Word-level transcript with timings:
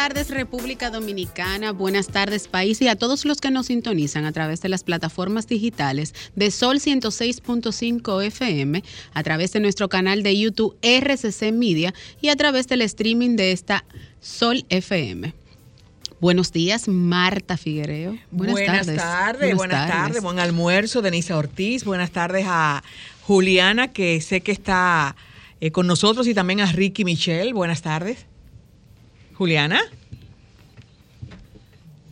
Tardes 0.00 0.30
República 0.30 0.88
Dominicana, 0.88 1.72
buenas 1.72 2.08
tardes 2.08 2.48
país 2.48 2.80
y 2.80 2.88
a 2.88 2.96
todos 2.96 3.26
los 3.26 3.38
que 3.38 3.50
nos 3.50 3.66
sintonizan 3.66 4.24
a 4.24 4.32
través 4.32 4.62
de 4.62 4.70
las 4.70 4.82
plataformas 4.82 5.46
digitales 5.46 6.14
de 6.34 6.50
Sol 6.50 6.78
106.5 6.78 8.24
FM, 8.24 8.82
a 9.12 9.22
través 9.22 9.52
de 9.52 9.60
nuestro 9.60 9.90
canal 9.90 10.22
de 10.22 10.38
YouTube 10.38 10.74
RCC 10.80 11.52
Media 11.52 11.92
y 12.22 12.30
a 12.30 12.36
través 12.36 12.66
del 12.66 12.80
streaming 12.80 13.36
de 13.36 13.52
esta 13.52 13.84
Sol 14.22 14.64
FM. 14.70 15.34
Buenos 16.18 16.50
días, 16.50 16.88
Marta 16.88 17.58
Figuereo. 17.58 18.16
Buenas, 18.30 18.86
tardes. 18.86 19.54
buenas, 19.54 19.86
tardes. 19.86 20.22
buen 20.22 20.38
almuerzo, 20.38 21.02
Denisa 21.02 21.36
Ortiz. 21.36 21.84
Buenas 21.84 22.10
tardes 22.10 22.46
a 22.48 22.82
Juliana, 23.20 23.88
que 23.88 24.22
sé 24.22 24.40
que 24.40 24.52
está 24.52 25.14
eh, 25.60 25.70
con 25.72 25.86
nosotros, 25.86 26.26
y 26.26 26.32
también 26.32 26.62
a 26.62 26.72
Ricky 26.72 27.04
Michelle. 27.04 27.52
Buenas 27.52 27.82
tardes. 27.82 28.29
Juliana. 29.40 29.80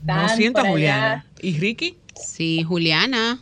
No 0.03 0.29
siento 0.31 0.61
a 0.61 0.65
Juliana. 0.65 1.27
¿Y 1.43 1.59
Ricky? 1.59 1.98
Sí, 2.17 2.62
Juliana. 2.62 3.39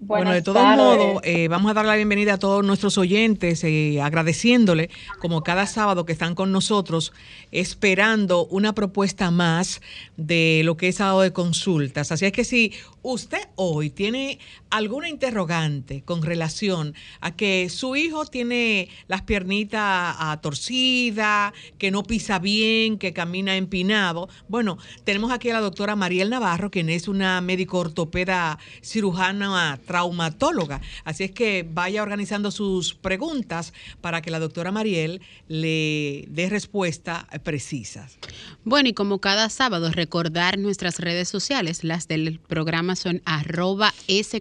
Bueno, 0.00 0.32
de 0.32 0.42
todos 0.42 0.62
modos, 0.76 1.20
eh, 1.24 1.48
vamos 1.48 1.70
a 1.70 1.74
dar 1.74 1.84
la 1.84 1.96
bienvenida 1.96 2.34
a 2.34 2.38
todos 2.38 2.64
nuestros 2.64 2.98
oyentes, 2.98 3.64
eh, 3.64 4.00
agradeciéndole, 4.00 4.90
como 5.18 5.42
cada 5.42 5.66
sábado 5.66 6.06
que 6.06 6.12
están 6.12 6.36
con 6.36 6.52
nosotros, 6.52 7.12
esperando 7.50 8.46
una 8.46 8.74
propuesta 8.74 9.32
más 9.32 9.80
de 10.16 10.62
lo 10.64 10.76
que 10.76 10.88
es 10.88 10.96
sábado 10.96 11.22
de 11.22 11.32
consultas. 11.32 12.12
Así 12.12 12.26
es 12.26 12.32
que 12.32 12.44
si 12.44 12.74
usted 13.02 13.48
hoy 13.56 13.90
tiene 13.90 14.38
alguna 14.70 15.08
interrogante 15.08 16.02
con 16.02 16.22
relación 16.22 16.94
a 17.20 17.34
que 17.34 17.68
su 17.68 17.96
hijo 17.96 18.24
tiene 18.26 18.90
las 19.08 19.22
piernitas 19.22 19.80
ah, 19.82 20.38
torcidas, 20.40 21.52
que 21.76 21.90
no 21.90 22.04
pisa 22.04 22.38
bien, 22.38 22.98
que 22.98 23.12
camina 23.12 23.56
empinado, 23.56 24.28
bueno, 24.48 24.78
tenemos 25.02 25.32
aquí 25.32 25.50
a 25.50 25.54
la 25.54 25.60
doctora 25.60 25.96
Mariel 25.96 26.30
Navarro, 26.30 26.70
quien 26.70 26.88
es 26.88 27.08
una 27.08 27.40
médico 27.40 27.78
ortopeda 27.78 28.58
cirujana 28.82 29.80
traumatóloga. 29.88 30.80
Así 31.04 31.24
es 31.24 31.32
que 31.32 31.66
vaya 31.68 32.02
organizando 32.02 32.52
sus 32.52 32.94
preguntas 32.94 33.72
para 34.00 34.22
que 34.22 34.30
la 34.30 34.38
doctora 34.38 34.70
Mariel 34.70 35.20
le 35.48 36.26
dé 36.28 36.48
respuesta 36.48 37.26
precisas. 37.42 38.18
Bueno, 38.64 38.90
y 38.90 38.92
como 38.92 39.18
cada 39.18 39.48
sábado, 39.48 39.90
recordar 39.90 40.58
nuestras 40.58 41.00
redes 41.00 41.28
sociales, 41.28 41.82
las 41.82 42.06
del 42.06 42.38
programa 42.38 42.94
son 42.94 43.22
arroba 43.24 43.92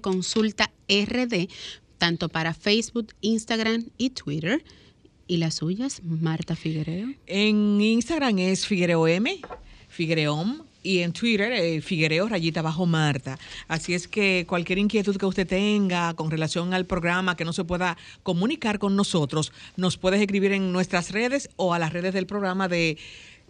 consulta 0.01 0.71
rd, 0.89 1.47
tanto 1.97 2.29
para 2.29 2.53
Facebook, 2.53 3.13
Instagram 3.21 3.85
y 3.97 4.09
Twitter. 4.11 4.63
¿Y 5.27 5.37
las 5.37 5.55
suyas, 5.55 6.01
Marta 6.03 6.55
Figuereo? 6.55 7.13
En 7.25 7.79
Instagram 7.81 8.37
es 8.39 8.65
Figuereo 8.65 9.07
M, 9.07 9.39
Figuereom, 9.87 10.66
y 10.87 11.01
en 11.01 11.11
Twitter, 11.11 11.51
eh, 11.51 11.81
Figuereo 11.81 12.29
Rayita 12.29 12.61
Bajo 12.61 12.85
Marta. 12.85 13.37
Así 13.67 13.93
es 13.93 14.07
que 14.07 14.45
cualquier 14.47 14.79
inquietud 14.79 15.17
que 15.17 15.25
usted 15.25 15.45
tenga 15.45 16.13
con 16.13 16.31
relación 16.31 16.73
al 16.73 16.85
programa 16.85 17.35
que 17.35 17.43
no 17.43 17.51
se 17.51 17.65
pueda 17.65 17.97
comunicar 18.23 18.79
con 18.79 18.95
nosotros, 18.95 19.51
nos 19.75 19.97
puedes 19.97 20.21
escribir 20.21 20.53
en 20.53 20.71
nuestras 20.71 21.11
redes 21.11 21.49
o 21.57 21.73
a 21.73 21.79
las 21.79 21.91
redes 21.91 22.13
del 22.13 22.25
programa 22.25 22.69
de 22.69 22.97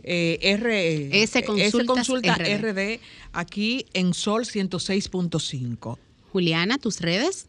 eh, 0.04 0.40
R, 0.42 1.22
S 1.22 1.44
Consulta 1.44 2.36
RD. 2.36 3.00
aquí 3.34 3.86
en 3.94 4.16
Sol 4.16 4.46
106.5. 4.46 5.98
Juliana, 6.32 6.80
¿tus 6.80 7.02
redes? 7.02 7.48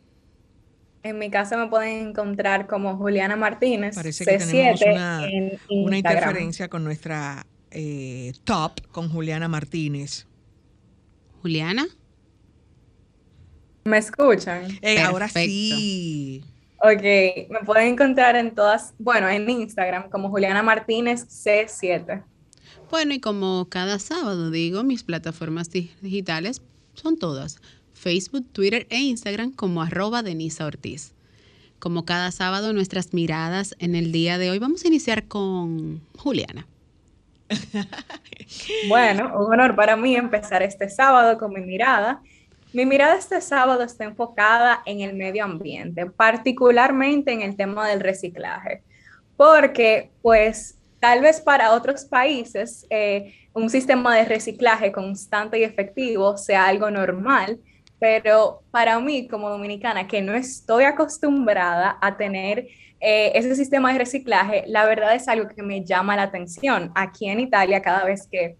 En 1.02 1.18
mi 1.18 1.30
casa 1.30 1.56
me 1.56 1.68
pueden 1.68 2.08
encontrar 2.08 2.66
como 2.66 2.96
Juliana 2.98 3.36
Martínez. 3.36 3.94
Parece 3.94 4.24
que 4.26 4.36
tenemos 4.36 4.80
una, 5.70 5.96
interferencia 5.96 6.68
con 6.68 6.84
nuestra 6.84 7.46
eh, 7.70 8.32
top, 8.44 8.86
con 8.90 9.08
Juliana 9.08 9.48
Martínez. 9.48 10.26
Juliana. 11.42 11.86
¿Me 13.84 13.98
escuchan? 13.98 14.66
Eh, 14.82 15.00
ahora 15.00 15.28
sí. 15.28 16.44
Ok, 16.80 17.50
me 17.50 17.60
pueden 17.64 17.94
encontrar 17.94 18.36
en 18.36 18.54
todas, 18.54 18.94
bueno, 18.98 19.28
en 19.28 19.48
Instagram 19.48 20.10
como 20.10 20.28
Juliana 20.28 20.62
Martínez 20.62 21.26
C7. 21.26 22.22
Bueno, 22.90 23.14
y 23.14 23.20
como 23.20 23.66
cada 23.68 23.98
sábado 23.98 24.50
digo, 24.50 24.84
mis 24.84 25.02
plataformas 25.02 25.70
digitales 25.70 26.62
son 26.94 27.18
todas. 27.18 27.60
Facebook, 27.94 28.46
Twitter 28.52 28.86
e 28.90 28.98
Instagram 28.98 29.52
como 29.52 29.82
arroba 29.82 30.22
Denisa 30.22 30.66
Ortiz. 30.66 31.14
Como 31.78 32.04
cada 32.04 32.30
sábado, 32.30 32.72
nuestras 32.72 33.12
miradas 33.12 33.74
en 33.78 33.94
el 33.94 34.12
día 34.12 34.38
de 34.38 34.50
hoy. 34.50 34.58
Vamos 34.58 34.84
a 34.84 34.88
iniciar 34.88 35.26
con 35.26 36.00
Juliana. 36.16 36.66
bueno, 38.88 39.32
un 39.38 39.52
honor 39.52 39.74
para 39.74 39.96
mí 39.96 40.16
empezar 40.16 40.62
este 40.62 40.88
sábado 40.88 41.38
con 41.38 41.52
mi 41.52 41.60
mirada. 41.60 42.20
Mi 42.72 42.84
mirada 42.84 43.16
este 43.16 43.40
sábado 43.40 43.82
está 43.82 44.04
enfocada 44.04 44.82
en 44.84 45.00
el 45.00 45.14
medio 45.14 45.44
ambiente, 45.44 46.06
particularmente 46.06 47.32
en 47.32 47.42
el 47.42 47.56
tema 47.56 47.88
del 47.88 48.00
reciclaje, 48.00 48.82
porque 49.36 50.10
pues 50.20 50.78
Tal 51.00 51.20
vez 51.20 51.40
para 51.40 51.72
otros 51.72 52.04
países 52.04 52.84
eh, 52.90 53.34
un 53.52 53.70
sistema 53.70 54.16
de 54.16 54.24
reciclaje 54.24 54.90
constante 54.90 55.58
y 55.58 55.62
efectivo 55.62 56.36
sea 56.36 56.66
algo 56.66 56.90
normal, 56.90 57.60
pero 58.00 58.62
para 58.72 58.98
mí 58.98 59.28
como 59.28 59.48
dominicana 59.48 60.08
que 60.08 60.22
no 60.22 60.34
estoy 60.34 60.84
acostumbrada 60.84 61.98
a 62.00 62.16
tener 62.16 62.68
eh, 63.00 63.32
ese 63.34 63.54
sistema 63.54 63.92
de 63.92 63.98
reciclaje, 63.98 64.64
la 64.66 64.84
verdad 64.86 65.14
es 65.14 65.28
algo 65.28 65.48
que 65.48 65.62
me 65.62 65.84
llama 65.84 66.16
la 66.16 66.24
atención 66.24 66.90
aquí 66.94 67.28
en 67.28 67.40
Italia 67.40 67.82
cada 67.82 68.04
vez 68.04 68.26
que 68.30 68.56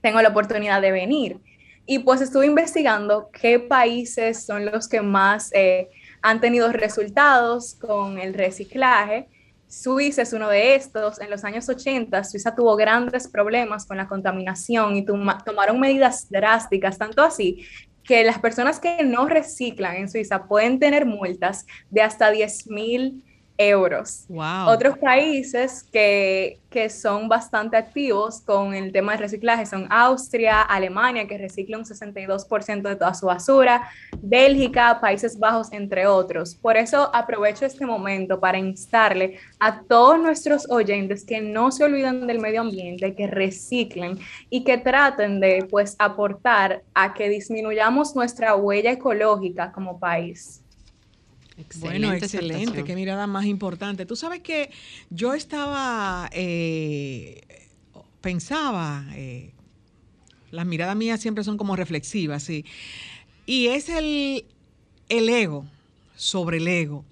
tengo 0.00 0.20
la 0.22 0.28
oportunidad 0.28 0.80
de 0.80 0.92
venir. 0.92 1.38
Y 1.86 1.98
pues 1.98 2.20
estuve 2.20 2.46
investigando 2.46 3.30
qué 3.30 3.58
países 3.58 4.46
son 4.46 4.64
los 4.64 4.88
que 4.88 5.02
más 5.02 5.50
eh, 5.52 5.88
han 6.22 6.40
tenido 6.40 6.72
resultados 6.72 7.74
con 7.74 8.18
el 8.18 8.32
reciclaje 8.32 9.28
Suiza 9.74 10.22
es 10.22 10.32
uno 10.32 10.48
de 10.48 10.76
estos. 10.76 11.20
En 11.20 11.30
los 11.30 11.44
años 11.44 11.68
80, 11.68 12.22
Suiza 12.24 12.54
tuvo 12.54 12.76
grandes 12.76 13.28
problemas 13.28 13.86
con 13.86 13.96
la 13.96 14.06
contaminación 14.06 14.96
y 14.96 15.04
tomaron 15.04 15.80
medidas 15.80 16.30
drásticas, 16.30 16.96
tanto 16.96 17.22
así 17.22 17.66
que 18.04 18.22
las 18.22 18.38
personas 18.38 18.78
que 18.78 19.02
no 19.02 19.26
reciclan 19.26 19.96
en 19.96 20.10
Suiza 20.10 20.44
pueden 20.46 20.78
tener 20.78 21.06
multas 21.06 21.66
de 21.90 22.02
hasta 22.02 22.30
10 22.30 22.68
mil 22.68 23.24
euros. 23.56 24.26
Otros 24.66 24.98
países 24.98 25.84
que, 25.84 26.58
que, 26.70 26.90
son 26.90 27.28
bastante 27.28 27.76
activos 27.76 28.40
con 28.40 28.74
el 28.74 28.90
tema 28.90 29.12
de 29.12 29.18
reciclaje 29.18 29.64
son 29.64 29.86
Austria, 29.90 30.62
Alemania, 30.62 31.28
que 31.28 31.38
recicla 31.38 31.78
un 31.78 31.84
62% 31.84 32.82
de 32.82 32.96
toda 32.96 33.14
su 33.14 33.26
basura, 33.26 33.88
Bélgica, 34.20 34.98
Países 35.00 35.38
Bajos, 35.38 35.72
entre 35.72 36.06
otros. 36.06 36.56
Por 36.56 36.76
eso 36.76 37.14
aprovecho 37.14 37.64
este 37.64 37.86
momento 37.86 38.40
para 38.40 38.58
instarle 38.58 39.38
a 39.60 39.82
todos 39.82 40.18
nuestros 40.18 40.68
oyentes 40.68 41.24
que 41.24 41.40
no 41.40 41.70
se 41.70 41.84
olviden 41.84 42.26
del 42.26 42.40
medio 42.40 42.62
ambiente, 42.62 43.14
que 43.14 43.28
reciclen 43.28 44.18
y 44.50 44.64
que 44.64 44.78
traten 44.78 45.38
de 45.38 45.66
pues 45.70 45.94
aportar 45.98 46.82
a 46.92 47.14
que 47.14 47.28
disminuyamos 47.28 48.16
nuestra 48.16 48.56
huella 48.56 48.90
ecológica 48.90 49.70
como 49.70 49.98
país 50.00 50.63
bueno, 51.76 52.12
excelente, 52.12 52.84
qué 52.84 52.94
mirada 52.94 53.26
más 53.26 53.46
importante. 53.46 54.06
Tú 54.06 54.16
sabes 54.16 54.40
que 54.40 54.70
yo 55.10 55.34
estaba, 55.34 56.28
eh, 56.32 57.42
pensaba, 58.20 59.06
eh, 59.14 59.52
las 60.50 60.66
miradas 60.66 60.96
mías 60.96 61.20
siempre 61.20 61.44
son 61.44 61.56
como 61.56 61.76
reflexivas, 61.76 62.42
sí. 62.42 62.64
Y 63.46 63.68
es 63.68 63.88
el, 63.88 64.46
el 65.08 65.28
ego 65.28 65.66
sobre 66.16 66.56
el 66.58 66.68
ego. 66.68 67.04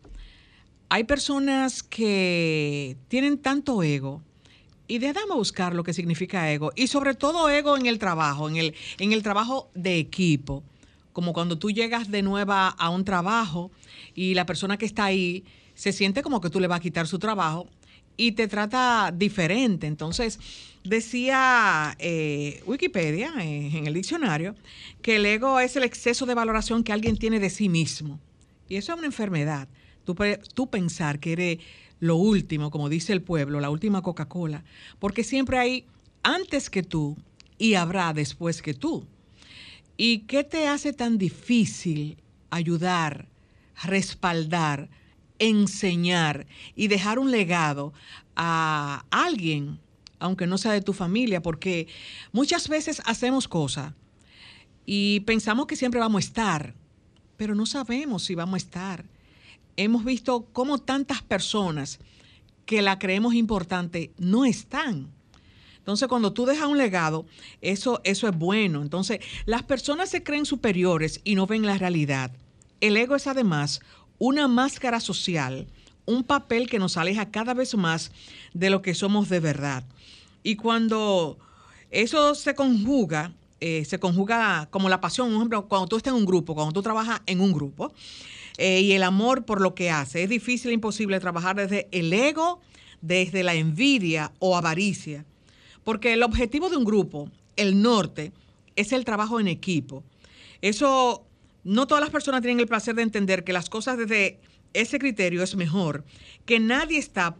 Hay 0.89 1.05
personas 1.05 1.83
que 1.83 2.97
tienen 3.09 3.39
tanto 3.39 3.83
ego 3.83 4.23
y 4.89 4.99
déjame 4.99 5.35
buscar 5.35 5.75
lo 5.75 5.85
que 5.85 5.94
significa 5.94 6.53
ego 6.53 6.73
y 6.77 6.87
sobre 6.89 7.15
todo 7.15 7.49
ego 7.49 7.77
en 7.77 7.87
el 7.87 7.99
trabajo, 7.99 8.49
en 8.49 8.56
el, 8.56 8.75
en 8.99 9.12
el 9.12 9.23
trabajo 9.23 9.71
de 9.75 9.99
equipo. 9.99 10.62
Como 11.12 11.32
cuando 11.32 11.59
tú 11.59 11.70
llegas 11.70 12.11
de 12.11 12.23
nueva 12.23 12.69
a 12.69 12.91
un 12.91 13.05
trabajo 13.05 13.70
y 14.14 14.35
la 14.35 14.47
persona 14.47 14.76
que 14.76 14.87
está 14.87 15.05
ahí 15.05 15.44
se 15.75 15.93
siente 15.93 16.23
como 16.23 16.41
que 16.41 16.50
tú 16.50 16.61
le 16.61 16.67
vas 16.67 16.79
a 16.79 16.82
quitar 16.82 17.06
su 17.06 17.19
trabajo 17.19 17.69
y 18.17 18.32
te 18.32 18.49
trata 18.49 19.12
diferente. 19.14 19.87
Entonces, 19.87 20.38
decía 20.85 21.97
eh, 21.99 22.62
Wikipedia 22.67 23.32
eh, 23.41 23.70
en 23.75 23.87
el 23.87 23.94
diccionario 23.94 24.55
que 25.00 25.17
el 25.17 25.26
ego 25.26 25.61
es 25.61 25.76
el 25.76 25.85
exceso 25.85 26.26
de 26.26 26.35
valoración 26.35 26.85
que 26.85 26.93
alguien 26.93 27.17
tiene 27.17 27.41
de 27.41 27.50
sí 27.50 27.69
mismo. 27.69 28.20
Y 28.69 28.76
eso 28.76 28.93
es 28.93 28.99
una 28.99 29.06
enfermedad. 29.06 29.69
Tú, 30.05 30.17
tú 30.55 30.69
pensar 30.69 31.20
que 31.20 31.32
eres 31.32 31.58
lo 32.00 32.17
último, 32.17 32.70
como 32.70 32.88
dice 32.88 33.12
el 33.12 33.23
pueblo, 33.23 33.61
la 33.61 33.70
última 33.70 34.03
Coca-Cola, 34.03 34.65
porque 34.99 35.23
siempre 35.23 35.58
hay 35.58 35.85
antes 36.23 36.69
que 36.69 36.82
tú 36.82 37.17
y 37.58 37.75
habrá 37.75 38.12
después 38.12 38.61
que 38.61 38.75
tú. 38.75 39.06
¿Y 39.97 40.21
qué 40.21 40.44
te 40.44 40.69
hace 40.69 40.93
tan 40.93 41.19
difícil 41.19 42.19
ayudar, 42.50 43.29
respaldar, 43.83 44.89
enseñar 45.39 46.47
y 46.75 46.89
dejar 46.89 47.19
un 47.19 47.31
legado 47.31 47.93
a 48.37 49.05
alguien, 49.11 49.79
aunque 50.19 50.47
no 50.47 50.59
sea 50.59 50.73
de 50.73 50.83
tu 50.83 50.93
familia? 50.93 51.43
Porque 51.43 51.89
muchas 52.33 52.69
veces 52.69 53.03
hacemos 53.05 53.49
cosas 53.49 53.93
y 54.87 55.21
pensamos 55.21 55.67
que 55.67 55.77
siempre 55.77 56.00
vamos 56.00 56.25
a 56.25 56.27
estar, 56.27 56.75
pero 57.37 57.55
no 57.55 57.67
sabemos 57.67 58.25
si 58.25 58.35
vamos 58.35 58.55
a 58.55 58.65
estar. 58.65 59.05
Hemos 59.77 60.05
visto 60.05 60.49
cómo 60.53 60.79
tantas 60.79 61.23
personas 61.23 61.99
que 62.67 62.83
la 62.83 62.99
creemos 62.99 63.35
importante 63.35 64.12
no 64.19 64.44
están. 64.44 65.12
Entonces, 65.82 66.06
cuando 66.06 66.32
tú 66.32 66.46
dejas 66.46 66.69
un 66.69 66.79
legado, 66.79 67.26
eso, 67.61 68.00
eso 68.05 68.29
es 68.29 68.38
bueno. 68.38 68.82
Entonces, 68.82 69.19
las 69.46 69.64
personas 69.64 70.11
se 70.11 70.23
creen 70.23 70.46
superiores 70.46 71.20
y 71.25 71.34
no 71.34 71.49
ven 71.49 71.67
la 71.67 71.76
realidad. 71.76 72.31
El 72.81 72.96
ego 72.96 73.17
es 73.17 73.26
además 73.26 73.81
una 74.19 74.46
máscara 74.46 75.00
social, 75.00 75.67
un 76.06 76.23
papel 76.23 76.70
que 76.70 76.79
nos 76.79 76.96
aleja 76.96 77.32
cada 77.32 77.52
vez 77.52 77.75
más 77.75 78.12
de 78.55 78.70
lo 78.70 78.81
que 78.81 78.94
somos 78.94 79.29
de 79.29 79.40
verdad. 79.40 79.82
Y 80.44 80.55
cuando 80.55 81.37
eso 81.90 82.37
se 82.37 82.55
conjuga, 82.55 83.32
eh, 83.58 83.84
se 83.84 83.99
conjuga 83.99 84.69
como 84.70 84.88
la 84.88 85.00
pasión, 85.00 85.31
por 85.31 85.37
ejemplo, 85.37 85.67
cuando 85.67 85.88
tú 85.88 85.96
estás 85.96 86.12
en 86.12 86.19
un 86.20 86.26
grupo, 86.26 86.55
cuando 86.55 86.73
tú 86.73 86.82
trabajas 86.82 87.23
en 87.26 87.40
un 87.40 87.52
grupo, 87.52 87.93
eh, 88.56 88.82
y 88.82 88.93
el 88.93 89.02
amor 89.02 89.44
por 89.44 89.61
lo 89.61 89.75
que 89.75 89.90
hace. 89.90 90.23
Es 90.23 90.29
difícil, 90.29 90.70
imposible 90.70 91.19
trabajar 91.19 91.56
desde 91.56 91.88
el 91.90 92.12
ego, 92.12 92.61
desde 93.00 93.43
la 93.43 93.55
envidia 93.55 94.31
o 94.38 94.56
avaricia. 94.56 95.25
Porque 95.84 96.12
el 96.12 96.23
objetivo 96.23 96.70
de 96.70 96.76
un 96.76 96.84
grupo, 96.84 97.31
el 97.56 97.82
norte, 97.82 98.32
es 98.76 98.93
el 98.93 99.05
trabajo 99.05 99.40
en 99.40 99.49
equipo. 99.49 100.05
Eso, 100.61 101.26
no 101.64 101.87
todas 101.87 102.02
las 102.02 102.11
personas 102.11 102.40
tienen 102.43 102.61
el 102.61 102.69
placer 102.69 102.94
de 102.94 103.02
entender 103.02 103.44
que 103.44 103.52
las 103.52 103.69
cosas 103.69 103.99
desde 103.99 104.40
ese 104.73 104.99
criterio 104.99 105.43
es 105.43 105.56
mejor, 105.56 106.05
que 106.46 106.61
nadie 106.61 106.99
está 106.99 107.37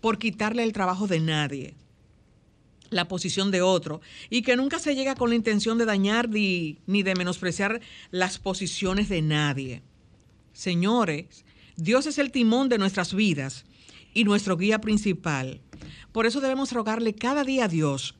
por 0.00 0.18
quitarle 0.18 0.62
el 0.62 0.72
trabajo 0.72 1.06
de 1.06 1.20
nadie, 1.20 1.74
la 2.90 3.08
posición 3.08 3.50
de 3.50 3.62
otro, 3.62 4.00
y 4.30 4.42
que 4.42 4.56
nunca 4.56 4.78
se 4.78 4.94
llega 4.94 5.14
con 5.14 5.30
la 5.30 5.36
intención 5.36 5.78
de 5.78 5.86
dañar 5.86 6.28
ni, 6.28 6.78
ni 6.86 7.02
de 7.02 7.14
menospreciar 7.14 7.80
las 8.10 8.38
posiciones 8.38 9.08
de 9.08 9.22
nadie. 9.22 9.82
Señores, 10.52 11.44
Dios 11.76 12.06
es 12.06 12.18
el 12.18 12.30
timón 12.30 12.68
de 12.68 12.78
nuestras 12.78 13.14
vidas 13.14 13.64
y 14.14 14.24
nuestro 14.24 14.56
guía 14.56 14.80
principal. 14.80 15.60
Por 16.12 16.26
eso 16.26 16.40
debemos 16.40 16.72
rogarle 16.72 17.14
cada 17.14 17.44
día 17.44 17.64
a 17.64 17.68
Dios 17.68 18.14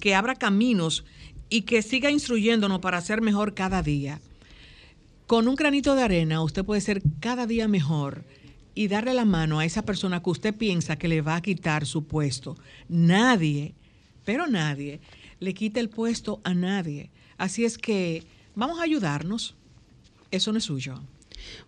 que 0.00 0.14
abra 0.14 0.34
caminos 0.34 1.04
y 1.48 1.62
que 1.62 1.82
siga 1.82 2.10
instruyéndonos 2.10 2.80
para 2.80 3.00
ser 3.00 3.20
mejor 3.20 3.54
cada 3.54 3.82
día. 3.82 4.20
Con 5.26 5.46
un 5.46 5.54
granito 5.54 5.94
de 5.94 6.02
arena 6.02 6.42
usted 6.42 6.64
puede 6.64 6.80
ser 6.80 7.02
cada 7.20 7.46
día 7.46 7.68
mejor 7.68 8.24
y 8.74 8.88
darle 8.88 9.14
la 9.14 9.24
mano 9.24 9.58
a 9.58 9.64
esa 9.64 9.82
persona 9.82 10.22
que 10.22 10.30
usted 10.30 10.54
piensa 10.54 10.96
que 10.96 11.08
le 11.08 11.22
va 11.22 11.36
a 11.36 11.42
quitar 11.42 11.86
su 11.86 12.04
puesto. 12.04 12.56
Nadie, 12.88 13.74
pero 14.24 14.46
nadie, 14.46 15.00
le 15.38 15.54
quita 15.54 15.80
el 15.80 15.88
puesto 15.88 16.40
a 16.44 16.54
nadie. 16.54 17.10
Así 17.38 17.64
es 17.64 17.78
que 17.78 18.24
vamos 18.54 18.80
a 18.80 18.84
ayudarnos. 18.84 19.54
Eso 20.30 20.52
no 20.52 20.58
es 20.58 20.64
suyo. 20.64 21.00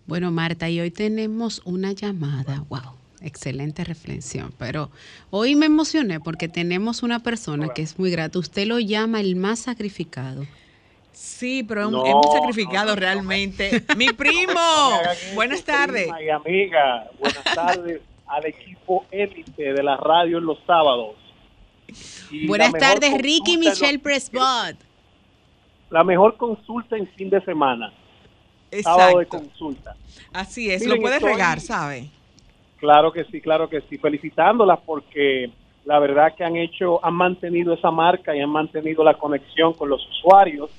Bueno, 0.07 0.31
Marta, 0.31 0.69
y 0.69 0.79
hoy 0.79 0.91
tenemos 0.91 1.61
una 1.65 1.91
llamada. 1.91 2.65
Wow 2.69 3.02
excelente 3.23 3.83
reflexión. 3.83 4.53
Pero 4.57 4.91
hoy 5.29 5.55
me 5.55 5.65
emocioné 5.65 6.19
porque 6.19 6.47
tenemos 6.47 7.03
una 7.03 7.19
persona 7.19 7.69
que 7.69 7.81
es 7.81 7.97
muy 7.97 8.11
grata. 8.11 8.39
Usted 8.39 8.67
lo 8.67 8.79
llama 8.79 9.19
el 9.19 9.35
más 9.35 9.59
sacrificado. 9.59 10.45
Sí, 11.11 11.63
pero 11.63 11.83
es 11.83 11.91
muy 11.91 12.33
sacrificado 12.33 12.95
realmente. 12.95 13.83
Mi 13.97 14.07
primo, 14.07 14.53
buenas 15.35 15.63
tardes. 15.63 16.09
y 16.23 16.29
amiga, 16.29 17.09
buenas 17.19 17.43
tardes 17.43 18.01
al 18.27 18.45
equipo 18.47 19.05
élite 19.11 19.73
de 19.73 19.83
la 19.83 19.95
radio 19.97 20.39
en 20.39 20.45
los 20.45 20.57
sábados. 20.65 21.15
buenas 22.47 22.73
tardes, 22.73 23.13
Ricky 23.19 23.57
Michelle 23.57 23.99
Presbot. 23.99 24.75
La 25.91 26.03
mejor 26.03 26.37
consulta 26.37 26.97
en 26.97 27.07
fin 27.09 27.29
de 27.29 27.39
semana. 27.45 27.93
Exacto. 28.71 28.99
Sábado 28.99 29.19
de 29.19 29.25
consulta. 29.27 29.95
Así 30.33 30.71
es, 30.71 30.83
lo 30.87 30.97
puedes 30.99 31.21
regar, 31.21 31.59
¿sabe? 31.59 32.09
Claro 32.83 33.13
que 33.13 33.23
sí, 33.23 33.39
claro 33.39 33.69
que 33.69 33.79
sí. 33.79 33.97
Felicitándolas 33.97 34.77
porque 34.85 35.49
la 35.85 35.99
verdad 35.99 36.35
que 36.35 36.43
han 36.43 36.57
hecho, 36.57 36.99
han 37.01 37.13
mantenido 37.13 37.73
esa 37.73 37.91
marca 37.91 38.35
y 38.35 38.41
han 38.41 38.49
mantenido 38.49 39.05
la 39.05 39.13
conexión 39.13 39.71
con 39.71 39.87
los 39.87 40.05
usuarios. 40.05 40.69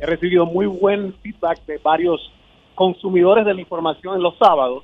He 0.00 0.04
recibido 0.04 0.44
muy 0.44 0.66
buen 0.66 1.14
feedback 1.22 1.64
de 1.64 1.78
varios 1.78 2.32
consumidores 2.74 3.46
de 3.46 3.54
la 3.54 3.60
información 3.60 4.16
en 4.16 4.24
los 4.24 4.36
sábados 4.38 4.82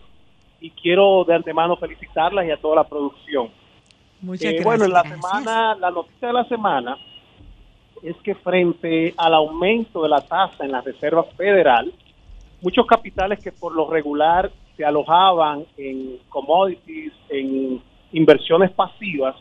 y 0.61 0.71
quiero 0.71 1.25
de 1.25 1.35
antemano 1.35 1.75
felicitarlas 1.75 2.47
y 2.47 2.53
a 2.53 2.57
toda 2.57 2.77
la 2.77 2.85
producción. 2.85 3.49
Muchas 4.21 4.45
eh, 4.45 4.63
gracias. 4.63 4.65
Bueno, 4.65 4.85
en 4.85 4.93
la 4.93 5.03
semana, 5.03 5.75
la 5.75 5.91
noticia 5.91 6.29
de 6.29 6.35
la 6.35 6.45
semana 6.45 6.97
es 8.05 8.15
que 8.19 8.37
frente 8.37 9.15
al 9.17 9.35
aumento 9.35 10.01
de 10.05 10.11
la 10.11 10.21
tasa 10.21 10.65
en 10.65 10.71
la 10.71 10.81
Reserva 10.81 11.25
Federal, 11.25 11.93
muchos 12.63 12.87
capitales 12.87 13.43
que 13.43 13.51
por 13.51 13.75
lo 13.75 13.91
regular 13.91 14.53
se 14.79 14.85
alojaban 14.85 15.67
en 15.77 16.21
commodities, 16.29 17.13
en 17.29 17.83
inversiones 18.13 18.71
pasivas, 18.71 19.35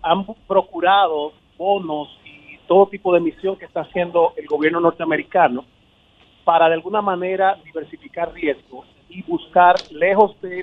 han 0.00 0.24
procurado 0.46 1.32
bonos 1.58 2.08
y 2.24 2.56
todo 2.68 2.86
tipo 2.86 3.12
de 3.12 3.18
emisión 3.18 3.56
que 3.56 3.64
está 3.64 3.80
haciendo 3.80 4.34
el 4.36 4.46
gobierno 4.46 4.78
norteamericano 4.78 5.64
para 6.44 6.68
de 6.68 6.74
alguna 6.74 7.02
manera 7.02 7.58
diversificar 7.64 8.32
riesgos 8.32 8.86
y 9.10 9.22
buscar, 9.22 9.74
lejos 9.90 10.40
de 10.40 10.60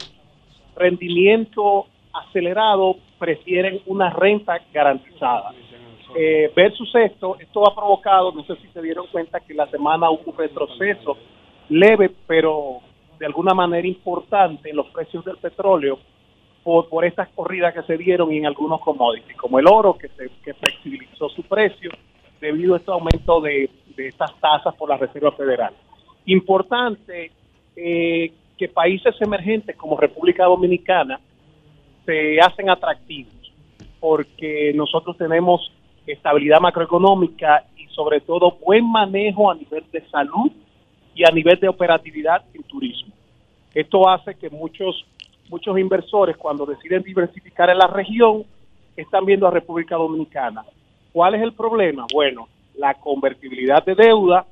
rendimiento 0.78 1.88
acelerado, 2.14 2.96
prefieren 3.20 3.82
una 3.86 4.12
renta 4.12 4.62
garantizada. 4.74 5.52
Eh, 6.16 6.54
versus 6.56 6.90
esto, 6.96 7.36
esto 7.38 7.68
ha 7.68 7.76
provocado, 7.76 8.32
no 8.32 8.46
sé 8.46 8.56
si 8.62 8.68
se 8.70 8.82
dieron 8.82 9.08
cuenta 9.08 9.42
que 9.42 9.54
la 9.54 9.68
semana 9.68 10.10
hubo 10.10 10.32
un 10.32 10.38
retroceso 10.38 11.18
leve, 11.68 12.10
pero 12.28 12.80
de 13.20 13.26
alguna 13.26 13.54
manera 13.54 13.88
importante 13.88 14.70
en 14.70 14.76
los 14.76 14.88
precios 14.88 15.24
del 15.26 15.38
petróleo 15.38 16.00
por, 16.64 16.90
por 16.90 17.06
estas 17.06 17.30
corridas 17.30 17.74
que 17.74 17.84
se 17.84 17.98
dieron 17.98 18.32
en 18.32 18.46
algunos 18.46 18.82
commodities, 18.82 19.38
como 19.38 19.60
el 19.60 19.68
oro, 19.68 19.98
que, 19.98 20.08
se, 20.10 20.30
que 20.44 20.54
flexibilizó 20.54 21.30
su 21.30 21.44
precio 21.44 21.92
debido 22.42 22.74
a 22.74 22.78
este 22.78 22.92
aumento 22.92 23.42
de, 23.42 23.70
estas 23.98 24.38
tasas 24.40 24.76
por 24.76 24.90
la 24.90 24.98
Reserva 24.98 25.32
Federal. 25.32 25.74
Importante 26.26 27.32
eh, 27.76 28.32
que 28.58 28.68
países 28.68 29.16
emergentes 29.22 29.76
como 29.76 29.98
República 29.98 30.46
Dominicana 30.46 31.20
se 32.06 32.40
hacen 32.40 32.70
atractivos, 32.70 33.54
porque 34.00 34.74
nosotros 34.76 35.18
tenemos 35.18 35.72
estabilidad 36.06 36.60
macroeconómica 36.60 37.64
y 37.78 37.88
sobre 37.88 38.22
todo 38.22 38.58
buen 38.64 38.90
manejo 38.90 39.50
a 39.50 39.56
nivel 39.56 39.84
de 39.92 40.02
salud 40.10 40.52
y 41.16 41.24
a 41.24 41.32
nivel 41.32 41.60
de 41.60 41.70
operatividad 41.70 42.44
en 42.54 42.62
turismo. 42.64 43.14
Esto 43.74 44.08
hace 44.08 44.36
que 44.36 44.50
muchos, 44.50 45.06
muchos 45.50 45.80
inversores 45.80 46.38
cuando 46.38 46.66
deciden 46.66 47.02
diversificar 47.02 47.70
en 47.70 47.78
la 47.78 47.88
región 47.88 48.44
están 48.96 49.26
viendo 49.26 49.48
a 49.48 49.52
República 49.52 49.96
Dominicana. 49.96 50.64
¿Cuál 51.12 51.36
es 51.36 51.42
el 51.42 51.54
problema? 51.54 52.06
Bueno, 52.14 52.48
la 52.78 52.94
convertibilidad 52.94 53.84
de 53.84 53.96
deuda 53.96 54.46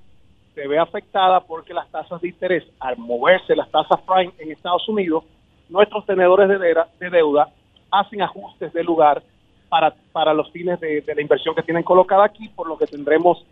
se 0.55 0.67
ve 0.67 0.77
afectada 0.79 1.41
porque 1.41 1.73
las 1.73 1.89
tasas 1.89 2.21
de 2.21 2.29
interés, 2.29 2.63
al 2.79 2.97
moverse 2.97 3.55
las 3.55 3.69
tasas 3.69 3.99
prime 4.01 4.31
en 4.39 4.51
Estados 4.51 4.87
Unidos, 4.87 5.23
nuestros 5.69 6.05
tenedores 6.05 6.47
de, 6.47 7.09
deuda 7.09 7.49
hacen 7.91 8.21
ajustes 8.21 8.71
de 8.73 8.83
lugar 8.83 9.23
para, 9.69 9.93
para 10.11 10.33
los 10.33 10.51
fines 10.51 10.79
de, 10.79 11.01
de, 11.01 11.15
la 11.15 11.21
inversión 11.21 11.55
que 11.55 11.63
tienen 11.63 11.83
colocada 11.83 12.25
aquí, 12.25 12.47
por 12.49 12.67
lo 12.67 12.77
que 12.77 12.85
tendremos 12.85 13.43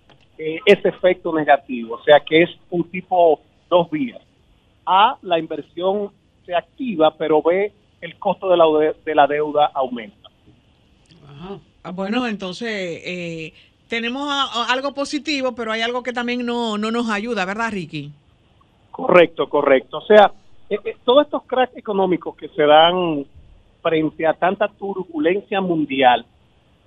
eh, 0.41 0.59
ese 0.65 0.89
efecto 0.89 1.33
negativo. 1.33 1.95
O 1.95 2.03
sea 2.03 2.19
que 2.19 2.43
es 2.43 2.49
un 2.69 2.83
tipo 2.89 3.39
dos 3.69 3.89
vías. 3.91 4.21
A, 4.85 5.17
la 5.21 5.37
inversión 5.37 6.09
se 6.45 6.55
activa, 6.55 7.15
pero 7.15 7.41
B, 7.41 7.71
el 8.01 8.17
costo 8.17 8.49
de 8.49 8.57
la, 8.57 8.65
de 9.05 9.15
la 9.15 9.27
deuda 9.27 9.71
aumenta. 9.73 10.29
Ah, 11.83 11.91
bueno, 11.91 12.27
entonces, 12.27 12.69
eh, 13.05 13.53
tenemos 13.87 14.27
algo 14.69 14.93
positivo, 14.93 15.53
pero 15.53 15.71
hay 15.71 15.81
algo 15.81 16.01
que 16.01 16.13
también 16.13 16.45
no, 16.45 16.77
no 16.77 16.91
nos 16.91 17.09
ayuda, 17.09 17.45
¿verdad, 17.45 17.71
Ricky? 17.71 18.11
Correcto, 18.89 19.47
correcto. 19.47 19.97
O 19.97 20.05
sea, 20.05 20.31
eh, 20.69 20.79
eh, 20.83 20.97
todos 21.03 21.25
estos 21.25 21.43
cracks 21.43 21.77
económicos 21.77 22.35
que 22.35 22.49
se 22.49 22.63
dan 22.63 23.25
frente 23.81 24.25
a 24.25 24.33
tanta 24.33 24.67
turbulencia 24.67 25.61
mundial, 25.61 26.25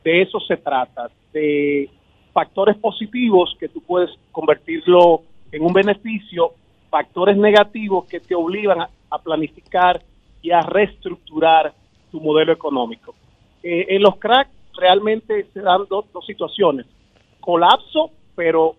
de 0.02 0.22
eso 0.22 0.40
se 0.40 0.56
trata, 0.56 1.10
de 1.32 1.88
factores 2.34 2.76
positivos 2.76 3.56
que 3.58 3.68
tú 3.68 3.80
puedes 3.80 4.10
convertirlo 4.32 5.22
en 5.52 5.62
un 5.64 5.72
beneficio, 5.72 6.52
factores 6.90 7.36
negativos 7.36 8.06
que 8.06 8.20
te 8.20 8.34
obligan 8.34 8.80
a, 8.80 9.18
planificar 9.22 10.02
y 10.42 10.50
a 10.50 10.60
reestructurar 10.60 11.72
tu 12.10 12.20
modelo 12.20 12.52
económico. 12.52 13.14
Eh, 13.62 13.86
en 13.90 14.02
los 14.02 14.16
cracks 14.16 14.50
realmente 14.76 15.46
se 15.54 15.60
dan 15.60 15.82
dos, 15.88 16.06
situaciones, 16.26 16.84
colapso, 17.38 18.10
pero 18.34 18.74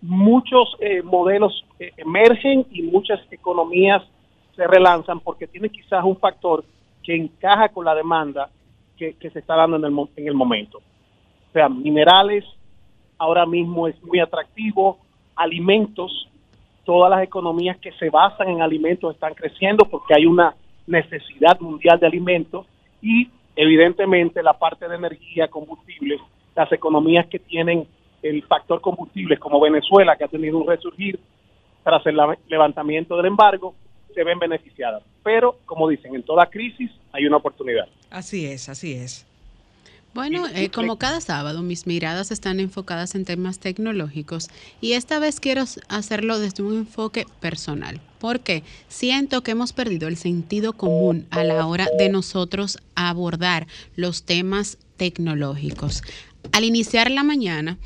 muchos 0.00 0.76
eh, 0.78 1.02
modelos 1.02 1.64
eh, 1.80 1.90
emergen 1.96 2.64
y 2.70 2.82
muchas 2.82 3.20
economías 3.32 4.02
se 4.54 4.64
relanzan 4.68 5.18
porque 5.18 5.48
tiene 5.48 5.68
quizás 5.68 6.04
un 6.04 6.16
factor 6.16 6.64
que 7.02 7.16
encaja 7.16 7.68
con 7.70 7.84
la 7.84 7.94
demanda 7.96 8.48
que, 8.96 9.16
se 9.20 9.38
está 9.40 9.56
dando 9.56 9.76
en 9.76 9.84
el, 9.84 10.08
en 10.14 10.28
el 10.28 10.34
momento. 10.34 10.78
O 10.78 11.52
sea, 11.52 11.68
minerales 11.68 12.44
ahora 13.18 13.46
mismo 13.46 13.88
es 13.88 14.02
muy 14.02 14.20
atractivo, 14.20 14.98
alimentos, 15.36 16.28
todas 16.84 17.10
las 17.10 17.22
economías 17.22 17.78
que 17.78 17.92
se 17.92 18.10
basan 18.10 18.48
en 18.48 18.62
alimentos 18.62 19.14
están 19.14 19.34
creciendo 19.34 19.84
porque 19.86 20.14
hay 20.14 20.26
una 20.26 20.54
necesidad 20.86 21.58
mundial 21.60 21.98
de 21.98 22.06
alimentos 22.06 22.66
y 23.00 23.28
evidentemente 23.56 24.42
la 24.42 24.58
parte 24.58 24.88
de 24.88 24.96
energía, 24.96 25.48
combustibles, 25.48 26.20
las 26.54 26.70
economías 26.72 27.26
que 27.26 27.38
tienen 27.38 27.86
el 28.22 28.42
factor 28.44 28.80
combustibles 28.80 29.38
como 29.38 29.60
Venezuela, 29.60 30.16
que 30.16 30.24
ha 30.24 30.28
tenido 30.28 30.58
un 30.58 30.66
resurgir 30.66 31.18
tras 31.82 32.04
el 32.06 32.16
levantamiento 32.48 33.16
del 33.16 33.26
embargo, 33.26 33.74
se 34.14 34.24
ven 34.24 34.38
beneficiadas. 34.38 35.02
Pero, 35.22 35.58
como 35.66 35.88
dicen, 35.88 36.14
en 36.14 36.22
toda 36.22 36.46
crisis 36.46 36.90
hay 37.12 37.26
una 37.26 37.36
oportunidad. 37.36 37.86
Así 38.10 38.46
es, 38.46 38.68
así 38.68 38.92
es. 38.92 39.26
Bueno, 40.14 40.46
eh, 40.54 40.70
como 40.70 40.96
cada 40.96 41.20
sábado, 41.20 41.62
mis 41.62 41.88
miradas 41.88 42.30
están 42.30 42.60
enfocadas 42.60 43.16
en 43.16 43.24
temas 43.24 43.58
tecnológicos 43.58 44.48
y 44.80 44.92
esta 44.92 45.18
vez 45.18 45.40
quiero 45.40 45.64
hacerlo 45.88 46.38
desde 46.38 46.62
un 46.62 46.76
enfoque 46.76 47.26
personal, 47.40 48.00
porque 48.20 48.62
siento 48.86 49.42
que 49.42 49.50
hemos 49.50 49.72
perdido 49.72 50.06
el 50.06 50.16
sentido 50.16 50.72
común 50.72 51.26
a 51.30 51.42
la 51.42 51.66
hora 51.66 51.88
de 51.98 52.10
nosotros 52.10 52.78
abordar 52.94 53.66
los 53.96 54.22
temas 54.22 54.78
tecnológicos. 54.96 56.02
Al 56.52 56.62
iniciar 56.62 57.10
la 57.10 57.24
mañana, 57.24 57.78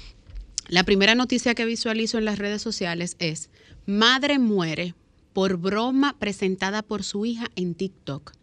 la 0.68 0.84
primera 0.84 1.14
noticia 1.14 1.54
que 1.54 1.64
visualizo 1.64 2.18
en 2.18 2.26
las 2.26 2.38
redes 2.38 2.60
sociales 2.60 3.16
es, 3.20 3.48
madre 3.86 4.38
muere 4.38 4.94
por 5.32 5.56
broma 5.56 6.14
presentada 6.18 6.82
por 6.82 7.04
su 7.04 7.24
hija 7.24 7.46
en 7.56 7.74
TikTok. 7.74 8.37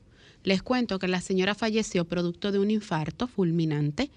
Les 0.45 0.61
cuento 0.61 0.99
que 0.99 1.07
la 1.07 1.21
señora 1.21 1.55
falleció 1.55 2.05
producto 2.05 2.51
de 2.51 2.59
un 2.59 2.71
infarto 2.71 3.27
fulminante 3.27 4.11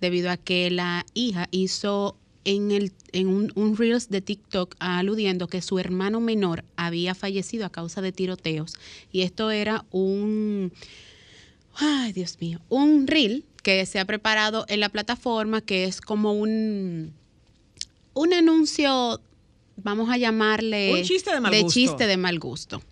debido 0.00 0.30
a 0.30 0.38
que 0.38 0.70
la 0.70 1.04
hija 1.12 1.46
hizo 1.50 2.16
en, 2.44 2.70
el, 2.70 2.92
en 3.12 3.28
un, 3.28 3.52
un, 3.54 3.76
Reels 3.76 4.08
de 4.08 4.22
TikTok 4.22 4.76
aludiendo 4.78 5.46
que 5.46 5.62
su 5.62 5.78
hermano 5.78 6.20
menor 6.20 6.64
había 6.76 7.14
fallecido 7.14 7.66
a 7.66 7.70
causa 7.70 8.00
de 8.00 8.12
tiroteos. 8.12 8.74
Y 9.12 9.22
esto 9.22 9.50
era 9.50 9.84
un, 9.90 10.72
ay 11.74 12.12
Dios 12.12 12.38
mío, 12.40 12.60
un 12.70 13.06
Reel 13.06 13.44
que 13.62 13.84
se 13.86 13.98
ha 13.98 14.04
preparado 14.04 14.64
en 14.68 14.80
la 14.80 14.88
plataforma 14.88 15.60
que 15.60 15.84
es 15.84 16.00
como 16.00 16.32
un, 16.32 17.12
un 18.14 18.32
anuncio, 18.32 19.20
vamos 19.76 20.08
a 20.10 20.16
llamarle... 20.16 20.94
Un 20.94 21.02
chiste 21.02 21.32
de 21.32 21.40
mal 21.40 21.52
de 21.52 21.66
chiste 21.66 22.06
de 22.06 22.16
mal 22.16 22.38
gusto. 22.38 22.82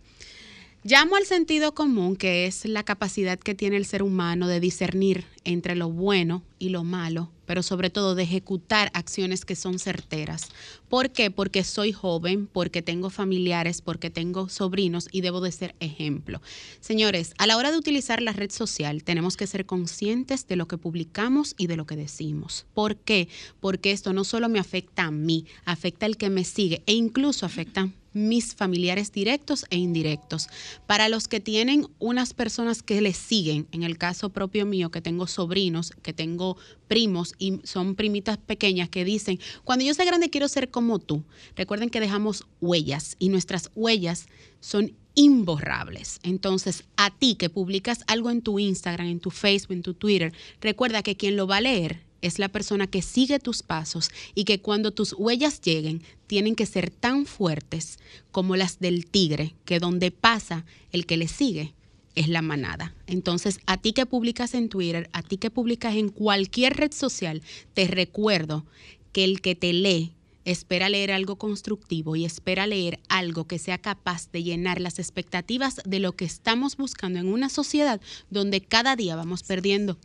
Llamo 0.84 1.14
al 1.14 1.26
sentido 1.26 1.76
común, 1.76 2.16
que 2.16 2.46
es 2.46 2.64
la 2.64 2.82
capacidad 2.82 3.38
que 3.38 3.54
tiene 3.54 3.76
el 3.76 3.86
ser 3.86 4.02
humano 4.02 4.48
de 4.48 4.58
discernir 4.58 5.26
entre 5.44 5.76
lo 5.76 5.88
bueno 5.88 6.42
y 6.58 6.70
lo 6.70 6.82
malo, 6.82 7.30
pero 7.46 7.62
sobre 7.62 7.88
todo 7.88 8.16
de 8.16 8.24
ejecutar 8.24 8.90
acciones 8.92 9.44
que 9.44 9.54
son 9.54 9.78
certeras. 9.78 10.48
¿Por 10.88 11.10
qué? 11.10 11.30
Porque 11.30 11.62
soy 11.62 11.92
joven, 11.92 12.48
porque 12.48 12.82
tengo 12.82 13.10
familiares, 13.10 13.80
porque 13.80 14.10
tengo 14.10 14.48
sobrinos 14.48 15.08
y 15.12 15.20
debo 15.20 15.40
de 15.40 15.52
ser 15.52 15.76
ejemplo. 15.78 16.42
Señores, 16.80 17.32
a 17.38 17.46
la 17.46 17.56
hora 17.56 17.70
de 17.70 17.78
utilizar 17.78 18.20
la 18.20 18.32
red 18.32 18.50
social 18.50 19.04
tenemos 19.04 19.36
que 19.36 19.46
ser 19.46 19.66
conscientes 19.66 20.48
de 20.48 20.56
lo 20.56 20.66
que 20.66 20.78
publicamos 20.78 21.54
y 21.56 21.68
de 21.68 21.76
lo 21.76 21.86
que 21.86 21.94
decimos. 21.94 22.66
¿Por 22.74 22.96
qué? 22.96 23.28
Porque 23.60 23.92
esto 23.92 24.12
no 24.12 24.24
solo 24.24 24.48
me 24.48 24.58
afecta 24.58 25.04
a 25.04 25.10
mí, 25.12 25.46
afecta 25.64 26.06
al 26.06 26.16
que 26.16 26.28
me 26.28 26.42
sigue 26.42 26.82
e 26.86 26.92
incluso 26.94 27.46
afecta 27.46 27.88
mis 28.12 28.54
familiares 28.54 29.12
directos 29.12 29.64
e 29.71 29.76
indirectos. 29.76 30.49
Para 30.87 31.09
los 31.09 31.28
que 31.28 31.40
tienen 31.40 31.87
unas 31.99 32.35
personas 32.35 32.83
que 32.83 33.00
les 33.00 33.16
siguen, 33.16 33.66
en 33.73 33.83
el 33.83 33.99
caso 33.99 34.31
propio 34.31 34.66
mío, 34.66 34.90
que 34.90 35.00
tengo 35.00 35.26
sobrinos, 35.26 35.92
que 36.02 36.12
tengo 36.12 36.57
primos 36.88 37.35
y 37.38 37.61
son 37.64 37.95
primitas 37.95 38.38
pequeñas 38.38 38.88
que 38.88 39.04
dicen, 39.04 39.38
cuando 39.64 39.85
yo 39.85 39.95
sea 39.95 40.04
grande 40.04 40.31
quiero 40.31 40.49
ser 40.49 40.71
como 40.71 40.99
tú. 40.99 41.25
Recuerden 41.57 41.90
que 41.90 42.00
dejamos 42.00 42.47
huellas 42.61 43.16
y 43.19 43.28
nuestras 43.28 43.71
huellas 43.75 44.26
son 44.61 44.95
imborrables. 45.14 46.21
Entonces, 46.23 46.85
a 46.97 47.11
ti 47.11 47.35
que 47.35 47.50
publicas 47.50 48.04
algo 48.07 48.31
en 48.31 48.42
tu 48.42 48.59
Instagram, 48.59 49.09
en 49.09 49.21
tu 49.21 49.31
Facebook, 49.31 49.73
en 49.73 49.83
tu 49.83 49.95
Twitter, 49.95 50.33
recuerda 50.61 51.02
que 51.02 51.16
quien 51.16 51.37
lo 51.37 51.47
va 51.47 51.59
a 51.59 51.61
leer 51.61 52.12
es 52.22 52.38
la 52.38 52.48
persona 52.48 52.86
que 52.86 53.02
sigue 53.02 53.38
tus 53.38 53.62
pasos 53.62 54.10
y 54.34 54.44
que 54.44 54.60
cuando 54.60 54.92
tus 54.92 55.12
huellas 55.12 55.60
lleguen 55.60 56.02
tienen 56.26 56.54
que 56.54 56.66
ser 56.66 56.90
tan 56.90 57.26
fuertes 57.26 57.98
como 58.30 58.56
las 58.56 58.78
del 58.78 59.06
tigre, 59.06 59.54
que 59.64 59.80
donde 59.80 60.10
pasa 60.10 60.64
el 60.92 61.04
que 61.04 61.18
le 61.18 61.28
sigue 61.28 61.74
es 62.14 62.28
la 62.28 62.42
manada. 62.42 62.94
Entonces, 63.06 63.58
a 63.66 63.76
ti 63.76 63.92
que 63.92 64.06
publicas 64.06 64.54
en 64.54 64.68
Twitter, 64.68 65.10
a 65.12 65.22
ti 65.22 65.36
que 65.36 65.50
publicas 65.50 65.94
en 65.94 66.08
cualquier 66.08 66.76
red 66.76 66.92
social, 66.92 67.42
te 67.74 67.86
recuerdo 67.86 68.64
que 69.12 69.24
el 69.24 69.40
que 69.40 69.54
te 69.54 69.72
lee 69.72 70.12
espera 70.44 70.88
leer 70.88 71.12
algo 71.12 71.36
constructivo 71.36 72.16
y 72.16 72.24
espera 72.24 72.66
leer 72.66 72.98
algo 73.08 73.46
que 73.46 73.58
sea 73.58 73.78
capaz 73.78 74.30
de 74.32 74.42
llenar 74.42 74.80
las 74.80 74.98
expectativas 74.98 75.80
de 75.84 76.00
lo 76.00 76.12
que 76.12 76.24
estamos 76.24 76.76
buscando 76.76 77.20
en 77.20 77.32
una 77.32 77.48
sociedad 77.48 78.00
donde 78.30 78.60
cada 78.60 78.96
día 78.96 79.14
vamos 79.14 79.42
perdiendo 79.44 79.98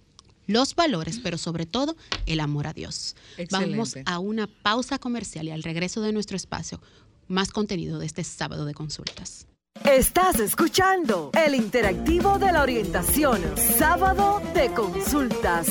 los 0.48 0.76
valores, 0.76 1.20
pero 1.20 1.38
sobre 1.38 1.66
todo 1.66 1.96
el 2.26 2.40
amor 2.40 2.68
a 2.68 2.74
Dios. 2.74 3.16
Vamos 3.52 3.96
a 4.06 4.20
una 4.20 4.48
pausa 4.48 4.98
comercial 4.98 5.48
y 5.48 5.52
al 5.52 5.64
regreso 5.64 6.02
de 6.02 6.14
nuestro 6.14 6.38
espacio, 6.38 6.82
más 7.28 7.52
contenido 7.52 8.00
de 8.00 8.06
este 8.06 8.24
sábado 8.24 8.66
de 8.66 8.74
consultas. 8.74 9.48
Estás 9.86 10.40
escuchando 10.40 11.32
el 11.46 11.54
interactivo 11.56 12.40
de 12.40 12.52
la 12.52 12.64
orientación, 12.64 13.42
sábado 13.78 14.42
de 14.54 14.70
consultas. 14.74 15.70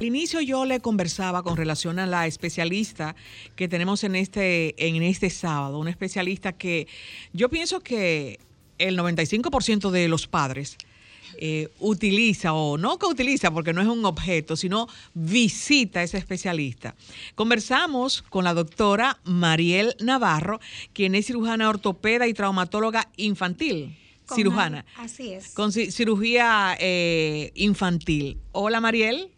Al 0.00 0.06
inicio 0.06 0.40
yo 0.40 0.64
le 0.64 0.80
conversaba 0.80 1.42
con 1.42 1.56
relación 1.56 1.98
a 1.98 2.06
la 2.06 2.26
especialista 2.26 3.14
que 3.54 3.68
tenemos 3.68 4.02
en 4.04 4.16
este, 4.16 4.74
en 4.88 5.00
este 5.02 5.30
sábado, 5.30 5.78
una 5.78 5.90
especialista 5.90 6.52
que 6.52 6.88
yo 7.32 7.50
pienso 7.50 7.80
que 7.80 8.40
el 8.78 8.98
95% 8.98 9.90
de 9.90 10.08
los 10.08 10.26
padres 10.26 10.76
eh, 11.38 11.68
utiliza, 11.80 12.52
o 12.52 12.78
no 12.78 12.98
que 12.98 13.06
utiliza 13.06 13.50
porque 13.50 13.72
no 13.72 13.80
es 13.80 13.88
un 13.88 14.04
objeto, 14.04 14.56
sino 14.56 14.88
visita 15.14 16.00
a 16.00 16.02
ese 16.02 16.18
especialista. 16.18 16.94
Conversamos 17.34 18.22
con 18.22 18.44
la 18.44 18.54
doctora 18.54 19.18
Mariel 19.24 19.94
Navarro, 20.00 20.60
quien 20.92 21.14
es 21.14 21.26
cirujana 21.26 21.68
ortopeda 21.68 22.26
y 22.26 22.34
traumatóloga 22.34 23.08
infantil. 23.16 23.96
cirujana. 24.34 24.84
así 24.96 25.32
es. 25.32 25.54
Con 25.54 25.72
cirugía 25.72 26.76
eh, 26.80 27.52
infantil. 27.54 28.38
Hola 28.52 28.80
Mariel. 28.80 29.30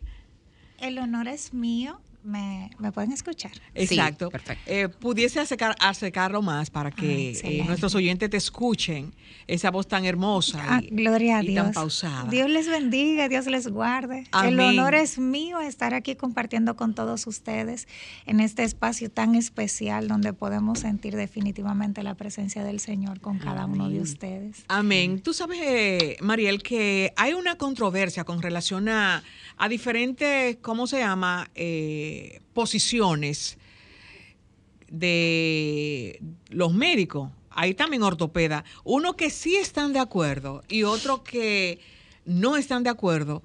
El 0.79 0.99
honor 0.99 1.29
es 1.29 1.55
mío 1.55 2.01
me, 2.25 2.71
pueden 2.93 3.13
escuchar. 3.13 3.53
Exacto. 3.75 4.31
perfecto. 4.31 4.63
Eh, 4.67 4.89
pudiese 4.89 5.41
acercar, 5.41 5.77
acercarlo 5.81 6.43
más 6.43 6.71
para 6.71 6.91
que 6.91 7.33
eh, 7.43 7.65
nuestros 7.67 7.95
oyentes 7.95 8.31
te 8.31 8.37
escuchen 8.37 9.13
esa 9.47 9.71
voz 9.71 9.87
tan 9.87 10.05
hermosa 10.05 10.65
ah, 10.67 10.81
y, 10.83 10.89
gloria 10.89 11.39
a 11.39 11.43
Dios. 11.43 11.65
tan 11.65 11.73
pausada. 11.73 12.31
Dios 12.31 12.49
les 12.49 12.69
bendiga, 12.69 13.29
Dios 13.29 13.47
les 13.47 13.69
guarde. 13.69 14.25
El 14.45 14.59
honor 14.59 14.95
es 14.95 15.19
mío 15.19 15.61
estar 15.61 15.93
aquí 15.95 16.17
compartiendo 16.17 16.77
con 16.77 16.95
todos 16.95 17.27
ustedes 17.27 17.87
en 18.27 18.41
este 18.41 18.65
espacio 18.65 19.11
tan 19.11 19.35
especial 19.35 20.09
donde 20.09 20.33
podemos 20.33 20.81
sentir 20.81 21.17
definitivamente 21.17 22.03
la 22.03 22.15
presencia 22.15 22.65
del 22.65 22.81
Señor 22.81 23.21
con 23.21 23.39
cada 23.39 23.67
uno 23.67 23.89
de 23.91 24.01
ustedes. 24.01 24.65
Amén. 24.69 25.21
Tú 25.21 25.35
sabes, 25.35 25.59
eh, 25.63 26.17
Mariel, 26.21 26.63
que 26.63 27.13
hay 27.17 27.35
una 27.35 27.57
controversia 27.57 28.25
con 28.25 28.41
relación 28.41 28.89
a, 28.89 29.23
a 29.57 29.69
diferentes, 29.69 30.57
¿cómo 30.61 30.87
se 30.87 30.99
llama? 30.99 31.51
Eh, 31.55 32.41
posiciones 32.53 33.59
de 34.89 36.21
los 36.49 36.73
médicos, 36.73 37.31
hay 37.51 37.75
también 37.75 38.03
ortopeda, 38.03 38.65
uno 38.85 39.17
que 39.17 39.31
sí 39.31 39.57
están 39.57 39.93
de 39.93 40.01
acuerdo 40.01 40.63
y 40.69 40.83
otro 40.83 41.23
que 41.23 41.81
no 42.25 42.57
están 42.57 42.83
de 42.83 42.91
acuerdo 42.91 43.43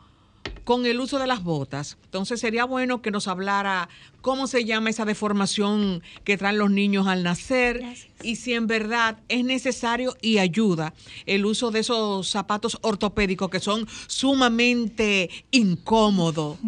con 0.69 0.85
el 0.85 0.99
uso 0.99 1.17
de 1.17 1.25
las 1.25 1.43
botas. 1.43 1.97
Entonces 2.03 2.39
sería 2.39 2.63
bueno 2.63 3.01
que 3.01 3.09
nos 3.09 3.27
hablara 3.27 3.89
cómo 4.21 4.45
se 4.45 4.65
llama 4.65 4.91
esa 4.91 5.03
deformación 5.03 6.03
que 6.23 6.38
traen 6.38 6.59
los 6.59 6.69
niños 6.69 7.07
al 7.07 7.23
nacer 7.23 7.83
y 8.21 8.35
si 8.35 8.53
en 8.53 8.67
verdad 8.67 9.17
es 9.29 9.43
necesario 9.43 10.15
y 10.21 10.38
ayuda 10.38 10.93
el 11.25 11.47
uso 11.47 11.71
de 11.71 11.79
esos 11.79 12.29
zapatos 12.29 12.77
ortopédicos 12.83 13.49
que 13.49 13.59
son 13.59 13.88
sumamente 14.05 15.31
incómodos 15.49 16.59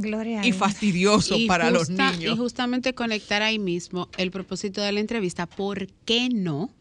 y 0.43 0.51
fastidiosos 0.51 1.38
para 1.48 1.70
los 1.70 1.91
niños. 1.91 2.34
Y 2.34 2.36
justamente 2.36 2.96
conectar 2.96 3.43
ahí 3.43 3.60
mismo 3.60 4.10
el 4.17 4.31
propósito 4.31 4.81
de 4.81 4.93
la 4.93 5.00
entrevista, 5.00 5.46
¿por 5.46 5.86
qué 6.05 6.27
no? 6.29 6.72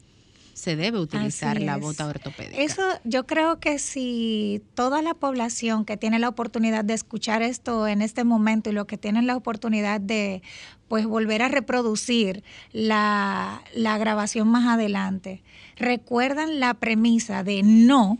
Se 0.61 0.77
debe 0.77 0.99
utilizar 0.99 1.61
la 1.61 1.79
bota 1.79 2.07
ortopédica. 2.07 2.61
Eso 2.61 2.83
yo 3.05 3.27
creo 3.27 3.59
que 3.61 3.79
si 3.79 4.63
toda 4.75 5.01
la 5.01 5.15
población 5.15 5.87
que 5.87 5.97
tiene 5.97 6.19
la 6.19 6.29
oportunidad 6.29 6.85
de 6.85 6.93
escuchar 6.95 7.41
esto 7.43 7.89
en 7.89 8.03
este 8.03 8.25
momento 8.25 8.69
y 8.69 8.75
los 8.75 8.87
que 8.87 8.99
tienen 8.99 9.27
la 9.27 9.37
oportunidad 9.37 10.01
de 10.01 10.43
pues 10.87 11.07
volver 11.07 11.41
a 11.43 11.49
reproducir 11.49 12.45
la, 12.73 13.63
grabación 13.75 14.49
más 14.49 14.67
adelante, 14.67 15.43
recuerdan 15.77 16.61
la 16.61 16.75
premisa 16.75 17.43
de 17.43 17.63
no, 17.63 18.19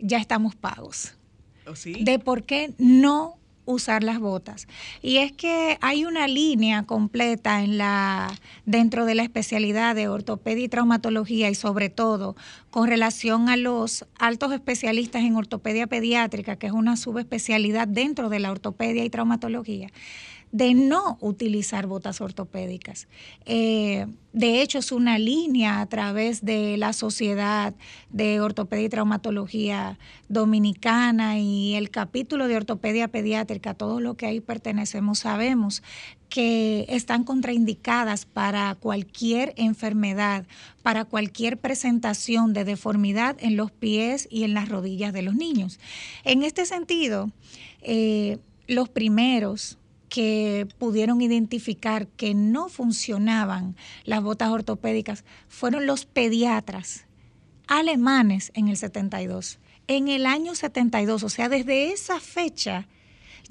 ya 0.00 0.18
estamos 0.18 0.56
pagos. 0.56 1.14
¿Oh, 1.66 1.74
de 1.74 2.18
por 2.18 2.44
qué 2.44 2.74
no 2.78 3.36
usar 3.66 4.02
las 4.02 4.18
botas. 4.18 4.66
Y 5.02 5.18
es 5.18 5.32
que 5.32 5.76
hay 5.82 6.04
una 6.04 6.26
línea 6.26 6.84
completa 6.84 7.62
en 7.62 7.76
la 7.76 8.32
dentro 8.64 9.04
de 9.04 9.14
la 9.14 9.22
especialidad 9.22 9.94
de 9.94 10.08
ortopedia 10.08 10.64
y 10.64 10.68
traumatología 10.68 11.50
y 11.50 11.54
sobre 11.54 11.90
todo 11.90 12.36
con 12.70 12.88
relación 12.88 13.48
a 13.48 13.56
los 13.56 14.06
altos 14.18 14.52
especialistas 14.52 15.22
en 15.22 15.36
ortopedia 15.36 15.86
pediátrica, 15.86 16.56
que 16.56 16.68
es 16.68 16.72
una 16.72 16.96
subespecialidad 16.96 17.88
dentro 17.88 18.28
de 18.28 18.40
la 18.40 18.50
ortopedia 18.50 19.04
y 19.04 19.10
traumatología 19.10 19.90
de 20.56 20.72
no 20.72 21.18
utilizar 21.20 21.86
botas 21.86 22.22
ortopédicas. 22.22 23.08
Eh, 23.44 24.06
de 24.32 24.62
hecho, 24.62 24.78
es 24.78 24.90
una 24.90 25.18
línea 25.18 25.82
a 25.82 25.86
través 25.86 26.46
de 26.46 26.78
la 26.78 26.94
Sociedad 26.94 27.74
de 28.08 28.40
Ortopedia 28.40 28.86
y 28.86 28.88
Traumatología 28.88 29.98
Dominicana 30.30 31.38
y 31.38 31.74
el 31.74 31.90
capítulo 31.90 32.48
de 32.48 32.56
Ortopedia 32.56 33.08
Pediátrica, 33.08 33.74
todos 33.74 34.00
los 34.00 34.16
que 34.16 34.24
ahí 34.24 34.40
pertenecemos 34.40 35.18
sabemos 35.18 35.82
que 36.30 36.86
están 36.88 37.24
contraindicadas 37.24 38.24
para 38.24 38.76
cualquier 38.76 39.52
enfermedad, 39.58 40.46
para 40.82 41.04
cualquier 41.04 41.58
presentación 41.58 42.54
de 42.54 42.64
deformidad 42.64 43.36
en 43.40 43.58
los 43.58 43.72
pies 43.72 44.26
y 44.30 44.44
en 44.44 44.54
las 44.54 44.70
rodillas 44.70 45.12
de 45.12 45.20
los 45.20 45.34
niños. 45.34 45.78
En 46.24 46.42
este 46.42 46.64
sentido, 46.64 47.30
eh, 47.82 48.38
los 48.68 48.88
primeros 48.88 49.76
que 50.16 50.66
pudieron 50.78 51.20
identificar 51.20 52.06
que 52.06 52.32
no 52.32 52.70
funcionaban 52.70 53.76
las 54.04 54.22
botas 54.22 54.48
ortopédicas 54.48 55.26
fueron 55.46 55.84
los 55.84 56.06
pediatras 56.06 57.04
alemanes 57.66 58.50
en 58.54 58.68
el 58.68 58.78
72. 58.78 59.58
En 59.88 60.08
el 60.08 60.24
año 60.24 60.54
72, 60.54 61.22
o 61.22 61.28
sea, 61.28 61.50
desde 61.50 61.92
esa 61.92 62.18
fecha 62.18 62.88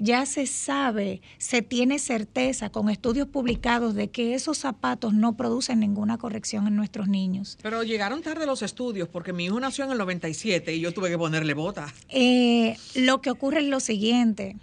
ya 0.00 0.26
se 0.26 0.48
sabe, 0.48 1.22
se 1.38 1.62
tiene 1.62 2.00
certeza 2.00 2.68
con 2.70 2.90
estudios 2.90 3.28
publicados 3.28 3.94
de 3.94 4.08
que 4.08 4.34
esos 4.34 4.58
zapatos 4.58 5.14
no 5.14 5.36
producen 5.36 5.78
ninguna 5.78 6.18
corrección 6.18 6.66
en 6.66 6.74
nuestros 6.74 7.06
niños. 7.06 7.58
Pero 7.62 7.84
llegaron 7.84 8.22
tarde 8.22 8.44
los 8.44 8.62
estudios 8.62 9.08
porque 9.08 9.32
mi 9.32 9.44
hijo 9.44 9.60
nació 9.60 9.84
en 9.84 9.92
el 9.92 9.98
97 9.98 10.74
y 10.74 10.80
yo 10.80 10.92
tuve 10.92 11.10
que 11.10 11.16
ponerle 11.16 11.54
botas. 11.54 11.92
Eh, 12.08 12.76
lo 12.96 13.20
que 13.20 13.30
ocurre 13.30 13.60
es 13.60 13.66
lo 13.66 13.78
siguiente 13.78 14.56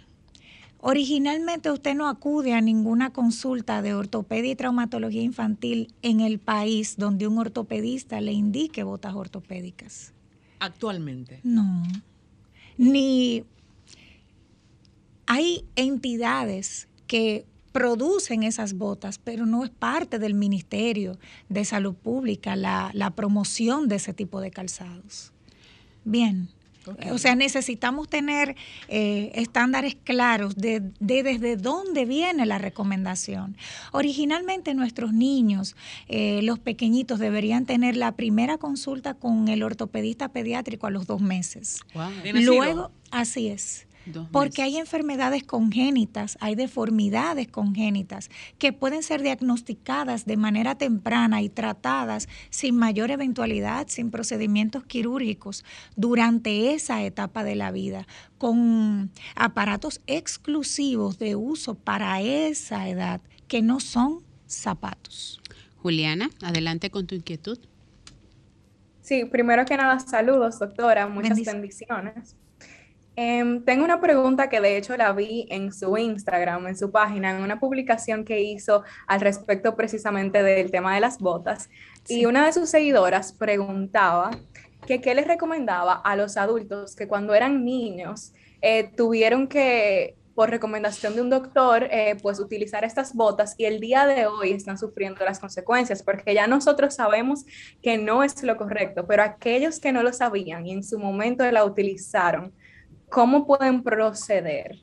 Originalmente 0.86 1.70
usted 1.70 1.94
no 1.94 2.08
acude 2.08 2.52
a 2.52 2.60
ninguna 2.60 3.10
consulta 3.10 3.80
de 3.80 3.94
ortopedia 3.94 4.52
y 4.52 4.54
traumatología 4.54 5.22
infantil 5.22 5.94
en 6.02 6.20
el 6.20 6.38
país 6.38 6.96
donde 6.98 7.26
un 7.26 7.38
ortopedista 7.38 8.20
le 8.20 8.32
indique 8.32 8.82
botas 8.82 9.14
ortopédicas. 9.14 10.12
Actualmente. 10.58 11.40
No. 11.42 11.84
Ni 12.76 13.44
hay 15.24 15.64
entidades 15.74 16.86
que 17.06 17.46
producen 17.72 18.42
esas 18.42 18.74
botas, 18.74 19.16
pero 19.16 19.46
no 19.46 19.64
es 19.64 19.70
parte 19.70 20.18
del 20.18 20.34
Ministerio 20.34 21.18
de 21.48 21.64
Salud 21.64 21.94
Pública 21.94 22.56
la, 22.56 22.90
la 22.92 23.08
promoción 23.12 23.88
de 23.88 23.96
ese 23.96 24.12
tipo 24.12 24.42
de 24.42 24.50
calzados. 24.50 25.32
Bien. 26.04 26.50
O 27.12 27.18
sea, 27.18 27.34
necesitamos 27.34 28.08
tener 28.08 28.56
eh, 28.88 29.32
estándares 29.34 29.96
claros 30.02 30.56
de, 30.56 30.82
desde 31.00 31.56
dónde 31.56 32.04
viene 32.04 32.46
la 32.46 32.58
recomendación. 32.58 33.56
Originalmente 33.92 34.74
nuestros 34.74 35.12
niños, 35.12 35.76
eh, 36.08 36.40
los 36.42 36.58
pequeñitos, 36.58 37.18
deberían 37.18 37.66
tener 37.66 37.96
la 37.96 38.12
primera 38.12 38.58
consulta 38.58 39.14
con 39.14 39.48
el 39.48 39.62
ortopedista 39.62 40.28
pediátrico 40.28 40.86
a 40.86 40.90
los 40.90 41.06
dos 41.06 41.20
meses. 41.20 41.80
Luego, 42.24 42.90
así 43.10 43.48
es. 43.48 43.86
Porque 44.30 44.62
hay 44.62 44.76
enfermedades 44.76 45.44
congénitas, 45.44 46.36
hay 46.40 46.54
deformidades 46.54 47.48
congénitas 47.48 48.30
que 48.58 48.72
pueden 48.72 49.02
ser 49.02 49.22
diagnosticadas 49.22 50.26
de 50.26 50.36
manera 50.36 50.74
temprana 50.74 51.42
y 51.42 51.48
tratadas 51.48 52.28
sin 52.50 52.76
mayor 52.76 53.10
eventualidad, 53.10 53.88
sin 53.88 54.10
procedimientos 54.10 54.84
quirúrgicos 54.84 55.64
durante 55.96 56.74
esa 56.74 57.02
etapa 57.02 57.44
de 57.44 57.56
la 57.56 57.70
vida, 57.70 58.06
con 58.38 59.10
aparatos 59.34 60.00
exclusivos 60.06 61.18
de 61.18 61.36
uso 61.36 61.74
para 61.74 62.20
esa 62.20 62.88
edad 62.88 63.20
que 63.48 63.62
no 63.62 63.80
son 63.80 64.20
zapatos. 64.46 65.40
Juliana, 65.82 66.30
adelante 66.42 66.90
con 66.90 67.06
tu 67.06 67.14
inquietud. 67.14 67.58
Sí, 69.02 69.26
primero 69.26 69.66
que 69.66 69.76
nada, 69.76 69.98
saludos, 70.00 70.58
doctora, 70.58 71.06
muchas 71.08 71.38
bendiciones. 71.44 72.36
Em, 73.16 73.64
tengo 73.64 73.84
una 73.84 74.00
pregunta 74.00 74.48
que 74.48 74.60
de 74.60 74.76
hecho 74.76 74.96
la 74.96 75.12
vi 75.12 75.46
en 75.50 75.72
su 75.72 75.96
Instagram, 75.96 76.66
en 76.66 76.76
su 76.76 76.90
página, 76.90 77.30
en 77.30 77.42
una 77.42 77.60
publicación 77.60 78.24
que 78.24 78.40
hizo 78.40 78.82
al 79.06 79.20
respecto 79.20 79.76
precisamente 79.76 80.42
del 80.42 80.70
tema 80.70 80.94
de 80.94 81.00
las 81.00 81.18
botas. 81.18 81.70
Y 82.08 82.26
una 82.26 82.44
de 82.44 82.52
sus 82.52 82.68
seguidoras 82.68 83.32
preguntaba 83.32 84.32
que 84.86 85.00
qué 85.00 85.14
les 85.14 85.26
recomendaba 85.26 85.94
a 85.94 86.16
los 86.16 86.36
adultos 86.36 86.96
que 86.96 87.06
cuando 87.08 87.34
eran 87.34 87.64
niños 87.64 88.32
eh, 88.60 88.90
tuvieron 88.96 89.46
que, 89.46 90.16
por 90.34 90.50
recomendación 90.50 91.14
de 91.14 91.22
un 91.22 91.30
doctor, 91.30 91.84
eh, 91.90 92.16
pues 92.20 92.40
utilizar 92.40 92.84
estas 92.84 93.14
botas 93.14 93.54
y 93.56 93.64
el 93.66 93.78
día 93.80 94.06
de 94.06 94.26
hoy 94.26 94.52
están 94.52 94.76
sufriendo 94.76 95.24
las 95.24 95.38
consecuencias, 95.38 96.02
porque 96.02 96.34
ya 96.34 96.46
nosotros 96.46 96.94
sabemos 96.94 97.44
que 97.80 97.96
no 97.96 98.24
es 98.24 98.42
lo 98.42 98.56
correcto, 98.56 99.06
pero 99.06 99.22
aquellos 99.22 99.78
que 99.78 99.92
no 99.92 100.02
lo 100.02 100.12
sabían 100.12 100.66
y 100.66 100.72
en 100.72 100.82
su 100.82 100.98
momento 100.98 101.48
la 101.50 101.64
utilizaron, 101.64 102.52
¿cómo 103.14 103.46
pueden 103.46 103.84
proceder? 103.84 104.80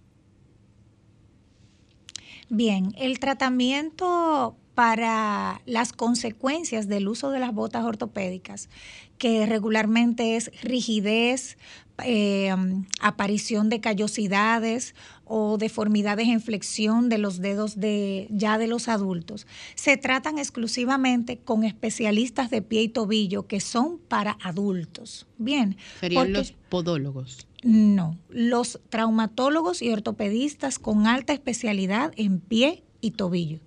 Bien, 2.50 2.94
el 2.98 3.20
tratamiento 3.20 4.56
para 4.74 5.62
las 5.66 5.92
consecuencias 5.92 6.88
del 6.88 7.10
uso 7.10 7.30
de 7.32 7.40
las 7.40 7.54
botas 7.54 7.84
ortopédicas, 7.84 8.70
que 9.18 9.46
regularmente 9.46 10.38
es 10.38 10.50
rigidez, 10.64 11.58
eh, 12.06 12.56
aparición 13.02 13.68
de 13.68 13.82
callosidades 13.82 14.96
o 15.26 15.58
deformidades 15.58 16.30
en 16.30 16.40
flexión 16.40 17.10
de 17.10 17.18
los 17.18 17.42
dedos 17.42 17.82
de, 17.82 18.28
ya 18.32 18.58
de 18.58 18.68
los 18.68 18.88
adultos, 18.88 19.46
se 19.76 19.98
tratan 19.98 20.40
exclusivamente 20.40 21.38
con 21.38 21.66
especialistas 21.66 22.50
de 22.50 22.62
pie 22.62 22.84
y 22.84 22.90
tobillo 22.90 23.46
que 23.46 23.60
son 23.60 24.00
para 24.00 24.38
adultos. 24.42 25.28
Bien. 25.38 25.76
Serían 26.00 26.32
los 26.32 26.54
podólogos. 26.70 27.46
No, 27.64 28.18
los 28.30 28.80
traumatólogos 28.90 29.82
y 29.82 29.92
ortopedistas 29.92 30.80
con 30.80 31.06
alta 31.06 31.34
especialidad 31.34 32.12
en 32.16 32.40
pie 32.40 32.84
y 33.02 33.12
tobillo, 33.12 33.60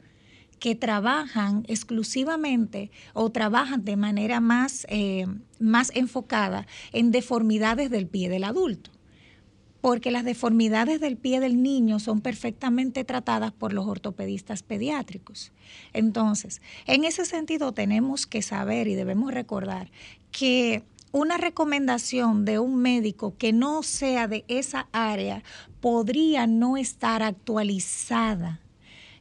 que 0.59 0.75
trabajan 0.75 1.65
exclusivamente 1.69 2.91
o 3.13 3.31
trabajan 3.31 3.85
de 3.85 3.97
manera 3.97 4.41
más, 4.41 4.85
eh, 4.89 5.27
más 5.61 5.93
enfocada 5.95 6.67
en 6.93 7.13
deformidades 7.13 7.91
del 7.91 8.09
pie 8.09 8.29
del 8.29 8.45
adulto 8.45 8.91
porque 9.85 10.11
las 10.11 10.25
deformidades 10.25 10.99
del 10.99 11.19
pie 11.19 11.41
del 11.41 11.63
niño 11.63 11.99
son 11.99 12.23
perfectamente 12.23 13.05
tratadas 13.05 13.53
por 13.53 13.75
los 13.75 13.87
ortopedistas 13.87 14.63
pediátricos. 14.63 15.53
Entonces, 15.93 16.63
en 16.87 17.05
ese 17.05 17.27
sentido 17.27 17.73
tenemos 17.73 18.27
que 18.27 18.41
saber 18.41 18.89
y 18.89 18.95
debemos 18.95 19.35
recordar 19.35 19.91
que 20.31 20.85
una 21.15 21.37
recomendación 21.37 22.45
de 22.45 22.59
un 22.59 22.75
médico 22.75 23.37
que 23.39 23.53
no 23.53 23.85
sea 23.85 24.27
de 24.27 24.45
esa 24.49 24.89
área 24.91 25.45
podría 25.81 26.49
no 26.49 26.77
estar 26.77 27.23
actualizada. 27.23 28.61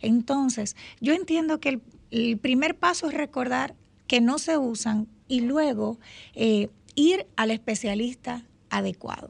Entonces, 0.02 0.76
yo 1.02 1.14
entiendo 1.14 1.60
que 1.60 1.82
el, 2.10 2.40
primer 2.40 2.76
paso 2.76 3.10
es 3.10 3.14
recordar 3.14 3.76
que 4.08 4.22
no 4.22 4.40
se 4.40 4.58
usan 4.58 5.08
y 5.28 5.42
luego 5.42 6.00
eh, 6.34 6.72
ir 6.96 7.28
al 7.36 7.52
especialista 7.52 8.44
adecuado. 8.72 9.30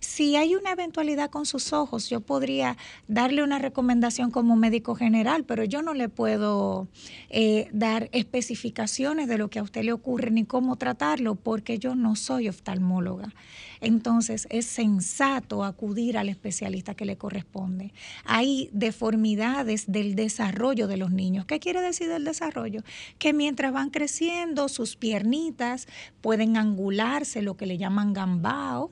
Si 0.00 0.36
hay 0.36 0.54
una 0.54 0.72
eventualidad 0.72 1.30
con 1.30 1.46
sus 1.46 1.72
ojos, 1.72 2.08
yo 2.08 2.20
podría 2.20 2.76
darle 3.06 3.42
una 3.42 3.58
recomendación 3.58 4.30
como 4.30 4.56
médico 4.56 4.94
general, 4.94 5.44
pero 5.44 5.64
yo 5.64 5.82
no 5.82 5.94
le 5.94 6.08
puedo 6.08 6.88
eh, 7.30 7.68
dar 7.72 8.08
especificaciones 8.12 9.28
de 9.28 9.38
lo 9.38 9.48
que 9.48 9.58
a 9.58 9.62
usted 9.62 9.82
le 9.82 9.92
ocurre 9.92 10.30
ni 10.30 10.44
cómo 10.44 10.76
tratarlo, 10.76 11.34
porque 11.34 11.78
yo 11.78 11.94
no 11.94 12.16
soy 12.16 12.48
oftalmóloga. 12.48 13.32
Entonces 13.80 14.46
es 14.50 14.66
sensato 14.66 15.64
acudir 15.64 16.18
al 16.18 16.28
especialista 16.28 16.94
que 16.94 17.04
le 17.04 17.16
corresponde. 17.16 17.92
Hay 18.24 18.70
deformidades 18.72 19.84
del 19.90 20.14
desarrollo 20.14 20.88
de 20.88 20.96
los 20.96 21.12
niños. 21.12 21.46
¿Qué 21.46 21.60
quiere 21.60 21.80
decir 21.80 22.10
el 22.10 22.24
desarrollo? 22.24 22.82
Que 23.18 23.32
mientras 23.32 23.72
van 23.72 23.90
creciendo, 23.90 24.68
sus 24.68 24.96
piernitas 24.96 25.86
pueden 26.20 26.56
angularse, 26.56 27.42
lo 27.42 27.56
que 27.56 27.66
le 27.66 27.78
llaman 27.78 28.12
gambao. 28.12 28.90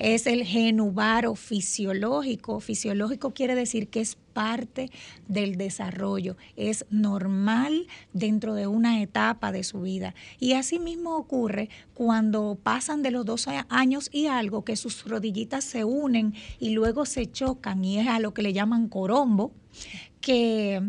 Es 0.00 0.26
el 0.26 0.45
genubaro 0.46 1.34
fisiológico. 1.34 2.60
Fisiológico 2.60 3.34
quiere 3.34 3.54
decir 3.54 3.88
que 3.88 4.00
es 4.00 4.16
parte 4.32 4.90
del 5.28 5.56
desarrollo, 5.56 6.36
es 6.56 6.84
normal 6.90 7.86
dentro 8.12 8.54
de 8.54 8.66
una 8.66 9.00
etapa 9.02 9.50
de 9.50 9.64
su 9.64 9.80
vida. 9.80 10.14
Y 10.38 10.52
así 10.52 10.78
mismo 10.78 11.16
ocurre 11.16 11.70
cuando 11.94 12.58
pasan 12.62 13.02
de 13.02 13.10
los 13.10 13.24
dos 13.24 13.48
años 13.68 14.08
y 14.12 14.26
algo, 14.26 14.64
que 14.64 14.76
sus 14.76 15.04
rodillitas 15.06 15.64
se 15.64 15.84
unen 15.84 16.34
y 16.58 16.70
luego 16.70 17.06
se 17.06 17.30
chocan 17.30 17.84
y 17.84 17.98
es 17.98 18.08
a 18.08 18.20
lo 18.20 18.34
que 18.34 18.42
le 18.42 18.52
llaman 18.52 18.88
corombo, 18.88 19.52
que 20.20 20.82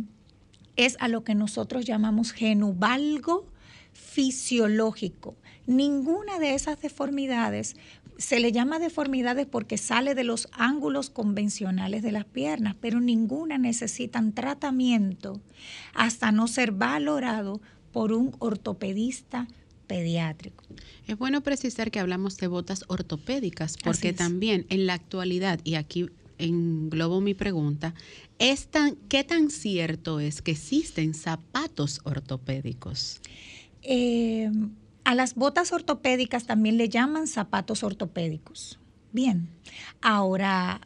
es 0.75 0.97
a 0.99 1.07
lo 1.07 1.23
que 1.23 1.33
nosotros 1.33 1.85
llamamos 1.85 2.31
genubalgo 2.31 3.47
fisiológico. 3.93 5.35
Ninguna 5.65 6.39
de 6.39 6.53
esas 6.53 6.81
deformidades 6.81 7.75
se 8.17 8.39
le 8.39 8.51
llama 8.51 8.79
deformidades 8.79 9.45
porque 9.45 9.77
sale 9.77 10.15
de 10.15 10.23
los 10.23 10.47
ángulos 10.51 11.09
convencionales 11.09 12.03
de 12.03 12.11
las 12.11 12.25
piernas, 12.25 12.75
pero 12.79 12.99
ninguna 12.99 13.57
necesitan 13.57 14.33
tratamiento 14.33 15.41
hasta 15.93 16.31
no 16.31 16.47
ser 16.47 16.71
valorado 16.71 17.61
por 17.91 18.11
un 18.11 18.35
ortopedista 18.39 19.47
pediátrico. 19.87 20.63
Es 21.07 21.17
bueno 21.17 21.41
precisar 21.41 21.91
que 21.91 21.99
hablamos 21.99 22.37
de 22.37 22.47
botas 22.47 22.83
ortopédicas 22.87 23.77
porque 23.83 24.13
también 24.13 24.65
en 24.69 24.85
la 24.85 24.93
actualidad, 24.93 25.59
y 25.63 25.75
aquí 25.75 26.07
englobo 26.37 27.21
mi 27.21 27.33
pregunta, 27.33 27.93
es 28.39 28.69
¿qué 29.09 29.23
tan 29.23 29.49
cierto 29.49 30.19
es 30.19 30.41
que 30.41 30.51
existen 30.51 31.13
zapatos 31.13 32.01
ortopédicos? 32.03 33.21
Eh, 33.81 34.51
a 35.07 35.15
las 35.15 35.35
botas 35.35 35.71
ortopédicas 35.71 36.47
también 36.47 36.75
le 36.75 36.89
llaman 36.89 37.27
zapatos 37.27 37.81
ortopédicos. 37.81 38.77
Bien, 39.13 39.47
ahora, 40.01 40.81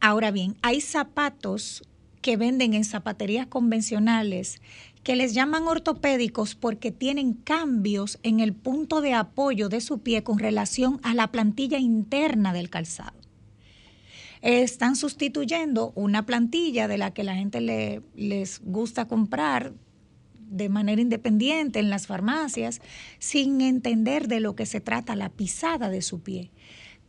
ahora 0.00 0.30
bien, 0.30 0.54
hay 0.62 0.80
zapatos 0.80 1.82
que 2.22 2.36
venden 2.36 2.74
en 2.74 2.84
zapaterías 2.84 3.48
convencionales 3.48 4.62
que 5.02 5.16
les 5.16 5.34
llaman 5.34 5.66
ortopédicos 5.66 6.54
porque 6.54 6.92
tienen 6.92 7.32
cambios 7.32 8.20
en 8.22 8.38
el 8.38 8.52
punto 8.52 9.00
de 9.00 9.14
apoyo 9.14 9.68
de 9.68 9.80
su 9.80 9.98
pie 9.98 10.22
con 10.22 10.38
relación 10.38 11.00
a 11.02 11.12
la 11.12 11.32
plantilla 11.32 11.80
interna 11.80 12.52
del 12.52 12.70
calzado. 12.70 13.18
Están 14.42 14.94
sustituyendo 14.94 15.90
una 15.96 16.24
plantilla 16.24 16.86
de 16.86 16.98
la 16.98 17.12
que 17.12 17.24
la 17.24 17.34
gente 17.34 17.60
le, 17.60 18.00
les 18.14 18.60
gusta 18.62 19.08
comprar 19.08 19.72
de 20.50 20.68
manera 20.68 21.00
independiente 21.00 21.78
en 21.78 21.90
las 21.90 22.06
farmacias 22.06 22.80
sin 23.18 23.60
entender 23.60 24.28
de 24.28 24.40
lo 24.40 24.54
que 24.54 24.66
se 24.66 24.80
trata 24.80 25.16
la 25.16 25.30
pisada 25.30 25.88
de 25.88 26.02
su 26.02 26.20
pie. 26.20 26.50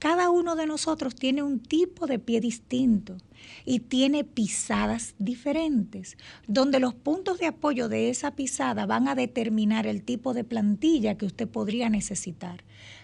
Cada 0.02 0.32
uno 0.32 0.56
de 0.56 0.66
nosotros 0.66 1.14
tiene 1.14 1.44
un 1.44 1.60
tipo 1.60 2.08
de 2.08 2.18
pie 2.18 2.42
distinto 2.42 3.18
y 3.66 3.82
tiene 3.82 4.24
pisadas 4.24 5.14
diferentes, 5.20 6.18
donde 6.48 6.80
los 6.80 6.96
puntos 6.96 7.38
de 7.38 7.46
apoyo 7.46 7.88
de 7.88 8.10
esa 8.10 8.36
pisada 8.36 8.88
van 8.88 9.08
a 9.08 9.14
determinar 9.14 9.86
el 9.86 10.02
tipo 10.02 10.34
de 10.34 10.44
plantilla 10.44 11.18
que 11.20 11.28
usted 11.28 11.48
podría 11.48 11.88
necesitar, 11.92 12.64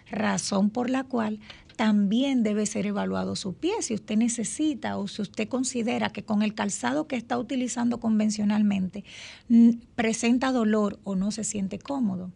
razón 0.10 0.72
por 0.72 0.90
la 0.90 1.04
cual 1.04 1.40
también 1.78 2.44
debe 2.44 2.66
ser 2.66 2.88
evaluado 2.88 3.38
su 3.38 3.54
pie. 3.54 3.82
Si 3.82 3.94
usted 3.94 4.18
necesita 4.18 4.98
o 4.98 5.08
si 5.08 5.22
usted 5.22 5.48
considera 5.48 6.10
que 6.10 6.24
con 6.24 6.42
el 6.42 6.54
calzado 6.54 7.08
que 7.08 7.16
está 7.16 7.38
utilizando 7.38 8.00
convencionalmente 8.00 9.06
presenta 9.96 10.52
dolor 10.52 11.00
o 11.04 11.16
no 11.16 11.32
se 11.32 11.46
siente 11.46 11.80
cómodo. 11.80 12.32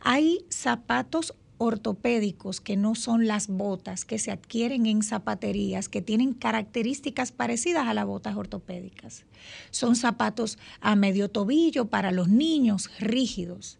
Hay 0.00 0.46
zapatos 0.48 1.34
ortopédicos 1.58 2.60
que 2.60 2.76
no 2.76 2.94
son 2.94 3.26
las 3.26 3.48
botas 3.48 4.04
que 4.04 4.18
se 4.18 4.30
adquieren 4.30 4.86
en 4.86 5.02
zapaterías 5.02 5.88
que 5.88 6.00
tienen 6.00 6.32
características 6.32 7.32
parecidas 7.32 7.86
a 7.88 7.94
las 7.94 8.06
botas 8.06 8.36
ortopédicas. 8.36 9.24
Son 9.70 9.96
zapatos 9.96 10.56
a 10.80 10.94
medio 10.94 11.28
tobillo 11.30 11.86
para 11.86 12.12
los 12.12 12.28
niños 12.28 12.90
rígidos. 13.00 13.78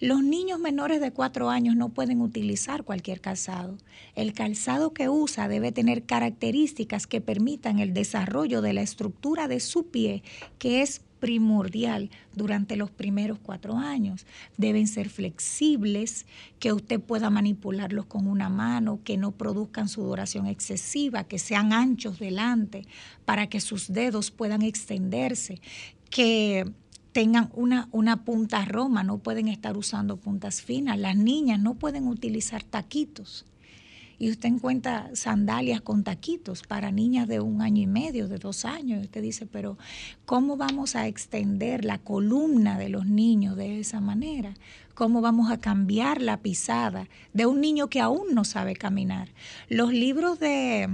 Los 0.00 0.22
niños 0.22 0.58
menores 0.58 1.00
de 1.00 1.12
cuatro 1.12 1.50
años 1.50 1.76
no 1.76 1.90
pueden 1.90 2.20
utilizar 2.20 2.84
cualquier 2.84 3.20
calzado. 3.20 3.76
El 4.14 4.32
calzado 4.32 4.92
que 4.92 5.08
usa 5.08 5.48
debe 5.48 5.72
tener 5.72 6.04
características 6.04 7.06
que 7.06 7.20
permitan 7.20 7.78
el 7.78 7.94
desarrollo 7.94 8.62
de 8.62 8.72
la 8.72 8.82
estructura 8.82 9.48
de 9.48 9.60
su 9.60 9.86
pie, 9.86 10.22
que 10.58 10.82
es 10.82 11.02
primordial 11.24 12.10
durante 12.34 12.76
los 12.76 12.90
primeros 12.90 13.38
cuatro 13.38 13.78
años. 13.78 14.26
Deben 14.58 14.86
ser 14.86 15.08
flexibles, 15.08 16.26
que 16.58 16.74
usted 16.74 17.00
pueda 17.00 17.30
manipularlos 17.30 18.04
con 18.04 18.26
una 18.26 18.50
mano, 18.50 19.00
que 19.04 19.16
no 19.16 19.32
produzcan 19.32 19.88
sudoración 19.88 20.46
excesiva, 20.46 21.24
que 21.24 21.38
sean 21.38 21.72
anchos 21.72 22.18
delante 22.18 22.86
para 23.24 23.46
que 23.46 23.60
sus 23.60 23.90
dedos 23.90 24.30
puedan 24.30 24.60
extenderse, 24.60 25.62
que 26.10 26.70
tengan 27.14 27.48
una, 27.54 27.88
una 27.92 28.24
punta 28.24 28.64
roma, 28.64 29.04
no 29.04 29.18
pueden 29.18 29.46
estar 29.46 29.76
usando 29.76 30.16
puntas 30.16 30.62
finas. 30.62 30.98
Las 30.98 31.16
niñas 31.16 31.60
no 31.60 31.74
pueden 31.74 32.08
utilizar 32.08 32.64
taquitos. 32.64 33.46
Y 34.18 34.30
usted 34.30 34.48
encuentra 34.48 35.10
sandalias 35.14 35.80
con 35.80 36.02
taquitos 36.02 36.62
para 36.62 36.90
niñas 36.90 37.28
de 37.28 37.38
un 37.38 37.62
año 37.62 37.82
y 37.82 37.86
medio, 37.86 38.26
de 38.26 38.38
dos 38.38 38.64
años. 38.64 39.04
Usted 39.04 39.22
dice, 39.22 39.46
pero 39.46 39.78
¿cómo 40.26 40.56
vamos 40.56 40.96
a 40.96 41.06
extender 41.06 41.84
la 41.84 41.98
columna 41.98 42.78
de 42.78 42.88
los 42.88 43.06
niños 43.06 43.56
de 43.56 43.78
esa 43.78 44.00
manera? 44.00 44.54
¿Cómo 44.94 45.20
vamos 45.20 45.52
a 45.52 45.60
cambiar 45.60 46.20
la 46.20 46.42
pisada 46.42 47.08
de 47.32 47.46
un 47.46 47.60
niño 47.60 47.88
que 47.88 48.00
aún 48.00 48.34
no 48.34 48.44
sabe 48.44 48.74
caminar? 48.74 49.28
Los 49.68 49.92
libros 49.92 50.40
de, 50.40 50.88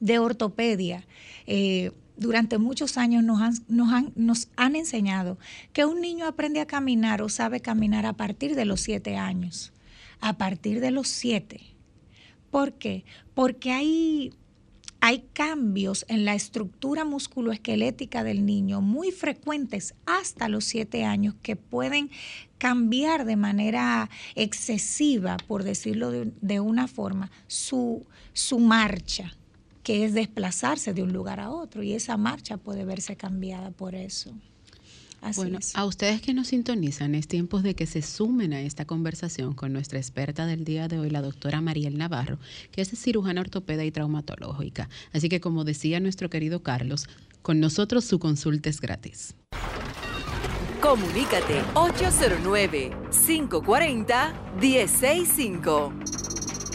de 0.00 0.18
ortopedia, 0.18 1.06
eh, 1.46 1.92
durante 2.16 2.58
muchos 2.58 2.96
años 2.96 3.22
nos 3.22 3.40
han, 3.40 4.12
nos, 4.16 4.48
han, 4.56 4.76
enseñado 4.76 5.38
que 5.72 5.84
un 5.84 6.00
niño 6.00 6.26
aprende 6.26 6.60
a 6.60 6.66
caminar 6.66 7.22
o 7.22 7.28
sabe 7.28 7.60
caminar 7.60 8.06
a 8.06 8.14
partir 8.14 8.54
de 8.54 8.64
los 8.64 8.80
siete 8.80 9.16
años, 9.16 9.72
a 10.20 10.38
partir 10.38 10.80
de 10.80 10.90
los 10.90 11.08
siete. 11.08 11.60
¿Por 12.50 12.74
qué? 12.74 13.04
Porque 13.34 13.72
hay, 13.72 14.32
hay 15.00 15.24
cambios 15.32 16.06
en 16.08 16.24
la 16.24 16.34
estructura 16.34 17.04
musculoesquelética 17.04 18.24
del 18.24 18.46
niño 18.46 18.80
muy 18.80 19.10
frecuentes 19.10 19.94
hasta 20.06 20.48
los 20.48 20.64
siete 20.64 21.04
años 21.04 21.34
que 21.42 21.56
pueden 21.56 22.10
cambiar 22.58 23.26
de 23.26 23.36
manera 23.36 24.08
excesiva, 24.34 25.36
por 25.46 25.64
decirlo 25.64 26.10
de, 26.10 26.32
de 26.40 26.60
una 26.60 26.88
forma, 26.88 27.30
su, 27.46 28.06
su 28.32 28.58
marcha 28.58 29.36
que 29.86 30.04
es 30.04 30.14
desplazarse 30.14 30.92
de 30.94 31.04
un 31.04 31.12
lugar 31.12 31.38
a 31.38 31.48
otro 31.50 31.80
y 31.80 31.92
esa 31.92 32.16
marcha 32.16 32.56
puede 32.56 32.84
verse 32.84 33.14
cambiada 33.14 33.70
por 33.70 33.94
eso. 33.94 34.32
bueno, 35.36 35.60
a 35.74 35.84
ustedes 35.84 36.20
que 36.20 36.34
nos 36.34 36.48
sintonizan, 36.48 37.14
es 37.14 37.28
tiempo 37.28 37.62
de 37.62 37.76
que 37.76 37.86
se 37.86 38.02
sumen 38.02 38.52
a 38.52 38.60
esta 38.62 38.84
conversación 38.84 39.54
con 39.54 39.72
nuestra 39.72 40.00
experta 40.00 40.44
del 40.44 40.64
día 40.64 40.88
de 40.88 40.98
hoy, 40.98 41.08
la 41.08 41.22
doctora 41.22 41.60
Mariel 41.60 41.96
Navarro, 41.98 42.40
que 42.72 42.82
es 42.82 42.90
cirujana 43.00 43.42
ortopeda 43.42 43.84
y 43.84 43.92
traumatológica. 43.92 44.88
Así 45.12 45.28
que, 45.28 45.40
como 45.40 45.62
decía 45.62 46.00
nuestro 46.00 46.30
querido 46.30 46.64
Carlos, 46.64 47.06
con 47.42 47.60
nosotros 47.60 48.04
su 48.04 48.18
consulta 48.18 48.68
es 48.68 48.80
gratis. 48.80 49.36
Comunícate 50.80 51.62
809 51.74 52.90
540 53.24 54.34
165 54.58 55.92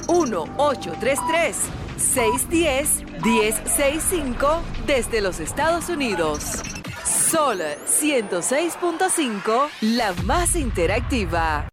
1833 0.08 1.81
610-1065 2.02 4.62
desde 4.86 5.22
los 5.22 5.40
Estados 5.40 5.88
Unidos. 5.90 6.62
Sol 7.06 7.62
106.5, 7.86 9.70
la 9.82 10.14
más 10.24 10.56
interactiva. 10.56 11.68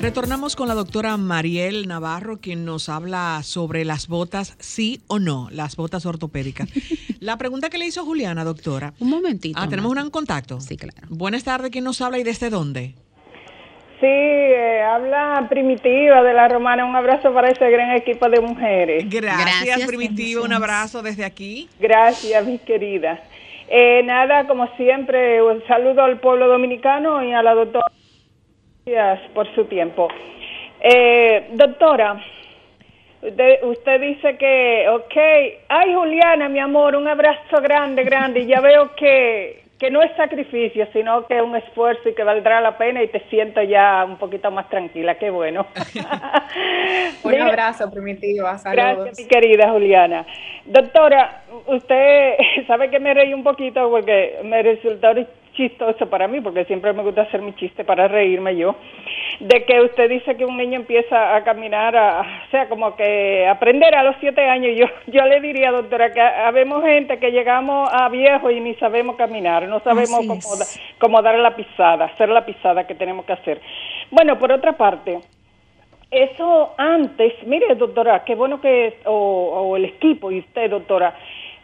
Retornamos 0.00 0.56
con 0.56 0.68
la 0.68 0.74
doctora 0.74 1.16
Mariel 1.16 1.88
Navarro, 1.88 2.38
quien 2.38 2.66
nos 2.66 2.90
habla 2.90 3.40
sobre 3.42 3.86
las 3.86 4.06
botas, 4.06 4.54
sí 4.58 5.00
o 5.06 5.18
no, 5.18 5.48
las 5.50 5.76
botas 5.76 6.04
ortopédicas. 6.04 6.68
La 7.20 7.38
pregunta 7.38 7.70
que 7.70 7.78
le 7.78 7.86
hizo 7.86 8.04
Juliana, 8.04 8.44
doctora. 8.44 8.92
Un 9.00 9.08
momentito. 9.08 9.58
Ah, 9.58 9.66
tenemos 9.66 9.96
un 9.96 10.10
contacto. 10.10 10.60
Sí, 10.60 10.76
claro. 10.76 11.08
Buenas 11.08 11.42
tardes, 11.42 11.70
¿quién 11.70 11.84
nos 11.84 12.02
habla 12.02 12.18
y 12.18 12.22
desde 12.22 12.50
dónde? 12.50 12.96
Eh, 14.06 14.82
habla 14.82 15.46
Primitiva 15.48 16.22
de 16.22 16.32
la 16.32 16.48
Romana. 16.48 16.84
Un 16.84 16.96
abrazo 16.96 17.32
para 17.32 17.48
ese 17.48 17.70
gran 17.70 17.92
equipo 17.92 18.28
de 18.28 18.40
mujeres. 18.40 19.04
Gracias, 19.08 19.86
Primitiva. 19.86 20.42
Un 20.42 20.52
abrazo 20.52 21.02
desde 21.02 21.24
aquí. 21.24 21.68
Gracias, 21.78 22.46
mis 22.46 22.60
queridas. 22.62 23.20
Eh, 23.68 24.02
nada, 24.04 24.46
como 24.46 24.66
siempre, 24.76 25.42
un 25.42 25.64
saludo 25.66 26.04
al 26.04 26.20
pueblo 26.20 26.48
dominicano 26.48 27.24
y 27.24 27.32
a 27.32 27.42
la 27.42 27.54
doctora. 27.54 27.86
Gracias 28.86 29.30
por 29.32 29.52
su 29.54 29.64
tiempo. 29.64 30.08
Eh, 30.80 31.48
doctora, 31.52 32.22
usted, 33.22 34.00
dice 34.00 34.36
que, 34.36 34.86
ok, 34.90 35.16
ay 35.68 35.94
Juliana, 35.94 36.48
mi 36.50 36.58
amor, 36.58 36.94
un 36.94 37.08
abrazo 37.08 37.62
grande, 37.62 38.04
grande, 38.04 38.40
y 38.40 38.46
ya 38.46 38.60
veo 38.60 38.94
que, 38.94 39.63
que 39.84 39.90
no 39.90 40.00
es 40.00 40.16
sacrificio, 40.16 40.88
sino 40.94 41.26
que 41.26 41.36
es 41.36 41.42
un 41.42 41.54
esfuerzo 41.56 42.08
y 42.08 42.14
que 42.14 42.24
valdrá 42.24 42.58
la 42.62 42.78
pena 42.78 43.02
y 43.02 43.08
te 43.08 43.20
siento 43.28 43.62
ya 43.62 44.02
un 44.06 44.16
poquito 44.16 44.50
más 44.50 44.66
tranquila, 44.70 45.16
qué 45.16 45.28
bueno. 45.28 45.66
un 47.22 47.40
abrazo, 47.42 47.90
Primitiva, 47.90 48.56
saludos. 48.56 48.96
Gracias, 48.96 49.18
mi 49.18 49.26
querida 49.26 49.68
Juliana. 49.68 50.24
Doctora, 50.64 51.42
usted 51.66 52.36
sabe 52.66 52.88
que 52.88 52.98
me 52.98 53.12
reí 53.12 53.34
un 53.34 53.44
poquito 53.44 53.90
porque 53.90 54.38
me 54.42 54.62
resultó 54.62 55.12
chistoso 55.54 56.08
para 56.10 56.28
mí, 56.28 56.40
porque 56.40 56.64
siempre 56.64 56.92
me 56.92 57.02
gusta 57.02 57.22
hacer 57.22 57.40
mi 57.40 57.54
chiste 57.54 57.84
para 57.84 58.08
reírme 58.08 58.56
yo, 58.56 58.74
de 59.40 59.64
que 59.64 59.80
usted 59.80 60.10
dice 60.10 60.36
que 60.36 60.44
un 60.44 60.56
niño 60.56 60.76
empieza 60.80 61.34
a 61.34 61.42
caminar, 61.42 61.96
o 61.96 62.50
sea, 62.50 62.68
como 62.68 62.94
que 62.96 63.46
aprender 63.46 63.94
a 63.94 64.02
los 64.02 64.16
siete 64.20 64.42
años. 64.42 64.76
Yo, 64.76 64.86
yo 65.06 65.24
le 65.24 65.40
diría, 65.40 65.70
doctora, 65.70 66.12
que 66.12 66.20
habemos 66.20 66.84
gente 66.84 67.18
que 67.18 67.30
llegamos 67.30 67.88
a 67.92 68.08
viejo 68.08 68.50
y 68.50 68.60
ni 68.60 68.74
sabemos 68.74 69.16
caminar, 69.16 69.66
no 69.68 69.80
sabemos 69.80 70.20
cómo, 70.26 70.40
cómo 70.98 71.22
dar 71.22 71.38
la 71.38 71.56
pisada, 71.56 72.06
hacer 72.06 72.28
la 72.28 72.44
pisada 72.44 72.86
que 72.86 72.94
tenemos 72.94 73.24
que 73.24 73.32
hacer. 73.32 73.60
Bueno, 74.10 74.38
por 74.38 74.52
otra 74.52 74.72
parte, 74.72 75.20
eso 76.10 76.74
antes, 76.78 77.32
mire 77.46 77.74
doctora, 77.74 78.24
qué 78.24 78.34
bueno 78.34 78.60
que, 78.60 78.98
o, 79.04 79.12
o 79.12 79.76
el 79.76 79.86
equipo 79.86 80.30
y 80.30 80.40
usted 80.40 80.70
doctora, 80.70 81.14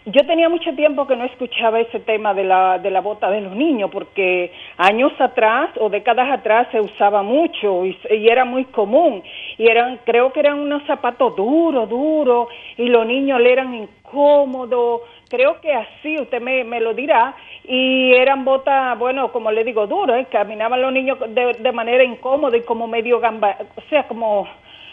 yo 0.07 0.25
tenía 0.27 0.49
mucho 0.49 0.75
tiempo 0.75 1.07
que 1.07 1.15
no 1.15 1.25
escuchaba 1.25 1.79
ese 1.79 2.01
tema 2.01 2.33
de 2.33 2.45
la, 2.45 2.79
de 2.79 2.91
la 2.91 3.03
bota 3.03 3.31
de 3.31 3.43
los 3.43 3.55
niños, 3.55 3.91
porque 3.93 4.51
años 4.79 5.13
atrás 5.19 5.71
o 5.79 5.91
décadas 5.91 6.31
atrás 6.33 6.69
se 6.73 6.81
usaba 6.81 7.23
mucho 7.23 7.85
y, 7.85 7.97
era 8.09 8.47
muy 8.47 8.65
común. 8.65 9.23
Y 9.59 9.69
eran, 9.69 10.01
creo 10.05 10.33
que 10.33 10.41
eran 10.41 10.59
unos 10.59 10.85
zapatos 10.87 11.37
duros, 11.37 11.89
duros, 11.89 12.49
y 12.79 12.87
los 12.87 13.07
niños 13.07 13.41
le 13.41 13.53
eran 13.53 13.75
incómodos. 13.75 15.03
Creo 15.29 15.61
que 15.61 15.73
así, 15.75 16.19
usted 16.19 16.41
me, 16.41 16.65
me 16.65 16.81
lo 16.81 16.95
dirá. 16.95 17.35
Y 17.65 18.15
eran 18.15 18.45
botas, 18.45 18.99
bueno, 18.99 19.31
como 19.33 19.53
le 19.53 19.65
digo, 19.65 19.87
duras, 19.87 20.23
¿eh? 20.23 20.27
caminaban 20.31 20.81
los 20.81 20.93
niños 20.93 21.19
de, 21.29 21.53
de 21.59 21.73
manera 21.73 22.03
incómoda 22.05 22.57
y 22.57 22.63
como 22.63 22.87
medio 22.87 23.21
gamba, 23.21 23.57
o 23.77 23.83
sea, 23.91 24.05
como 24.05 24.49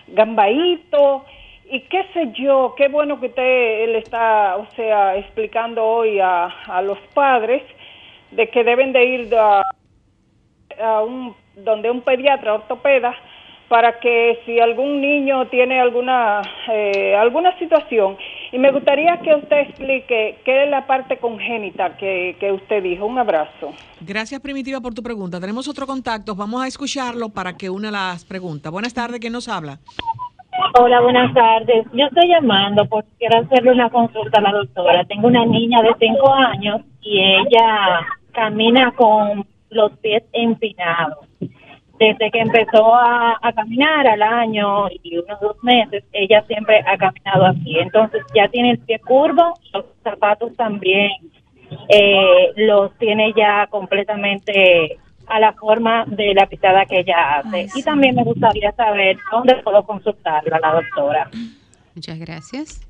gambaíto 0.08 1.26
y 1.70 1.82
qué 1.82 2.06
sé 2.14 2.32
yo, 2.34 2.74
qué 2.78 2.88
bueno 2.88 3.20
que 3.20 3.28
usted 3.28 3.88
le 3.90 4.00
está, 4.00 4.58
o 4.58 4.68
sea, 4.76 5.16
explicando 5.18 5.84
hoy 5.84 6.20
a, 6.20 6.46
a 6.46 6.82
los 6.82 6.98
padres 7.14 7.64
de 8.32 8.50
que 8.50 8.64
deben 8.64 8.94
de 8.94 9.06
ir 9.06 9.36
a, 9.36 9.62
a 10.82 11.02
un, 11.04 11.36
donde 11.56 11.90
un 11.92 12.02
pediatra 12.02 12.54
ortopeda 12.56 13.16
para 13.68 14.00
que 14.00 14.40
si 14.46 14.60
algún 14.60 15.02
niño 15.02 15.48
tiene 15.50 15.80
alguna 15.82 16.42
eh, 16.72 17.16
alguna 17.16 17.58
situación 17.60 18.18
y 18.54 18.58
me 18.58 18.72
gustaría 18.72 19.18
que 19.18 19.36
usted 19.36 19.58
explique 19.58 20.40
qué 20.46 20.64
es 20.64 20.70
la 20.70 20.88
parte 20.88 21.18
congénita 21.18 21.98
que, 21.98 22.38
que 22.40 22.52
usted 22.54 22.82
dijo. 22.82 23.06
Un 23.06 23.20
abrazo. 23.20 23.74
Gracias 24.00 24.40
Primitiva 24.40 24.80
por 24.80 24.94
tu 24.94 25.04
pregunta. 25.04 25.40
Tenemos 25.42 25.68
otro 25.68 25.86
contacto, 25.86 26.34
vamos 26.34 26.64
a 26.64 26.68
escucharlo 26.68 27.30
para 27.30 27.58
que 27.58 27.70
una 27.70 27.92
las 27.92 28.24
preguntas. 28.24 28.72
Buenas 28.72 28.94
tardes, 28.94 29.20
¿quién 29.20 29.34
nos 29.34 29.50
habla? 29.50 29.80
Hola, 30.80 31.02
buenas 31.02 31.34
tardes. 31.34 31.86
Yo 31.94 32.08
estoy 32.08 32.30
llamando 32.30 32.86
porque 32.88 33.10
quiero 33.20 33.40
hacerle 33.40 33.72
una 33.74 33.90
consulta 33.92 34.40
a 34.40 34.42
la 34.42 34.52
doctora. 34.52 35.06
Tengo 35.06 35.28
una 35.28 35.46
niña 35.46 35.82
de 35.84 35.94
5 36.00 36.34
años 36.34 36.82
y 37.02 37.20
ella 37.20 38.00
camina 38.32 38.92
con 38.94 39.46
los 39.70 39.92
pies 40.00 40.24
empinados. 40.34 41.28
Desde 42.00 42.32
que 42.32 42.40
empezó 42.40 42.94
a, 42.96 43.40
caminar 43.56 44.08
al 44.08 44.22
año 44.22 44.88
y 45.04 45.18
unos 45.18 45.40
dos 45.40 45.64
meses, 45.64 46.04
ella 46.12 46.44
siempre 46.48 46.84
ha 46.88 46.98
caminado 46.98 47.46
así. 47.46 47.78
Entonces 47.78 48.24
ya 48.36 48.48
tiene 48.48 48.72
el 48.72 48.80
pie 48.80 49.00
curvo, 49.00 49.54
los 49.74 49.86
zapatos 50.04 50.56
también 50.56 51.12
eh, 51.90 52.52
los 52.56 52.96
tiene 52.98 53.34
ya 53.36 53.68
completamente 53.68 54.98
a 55.28 55.40
la 55.40 55.54
forma 55.54 56.06
de 56.06 56.34
la 56.34 56.48
pisada 56.48 56.86
que 56.86 57.00
ella 57.00 57.40
hace. 57.40 57.68
y 57.76 57.84
también 57.84 58.16
me 58.16 58.24
gustaría 58.24 58.72
saber 58.72 59.18
dónde 59.32 59.56
puedo 59.64 59.84
consultarla, 59.84 60.60
la 60.60 60.74
doctora. 60.74 61.30
Muchas 61.96 62.20
gracias. 62.20 62.87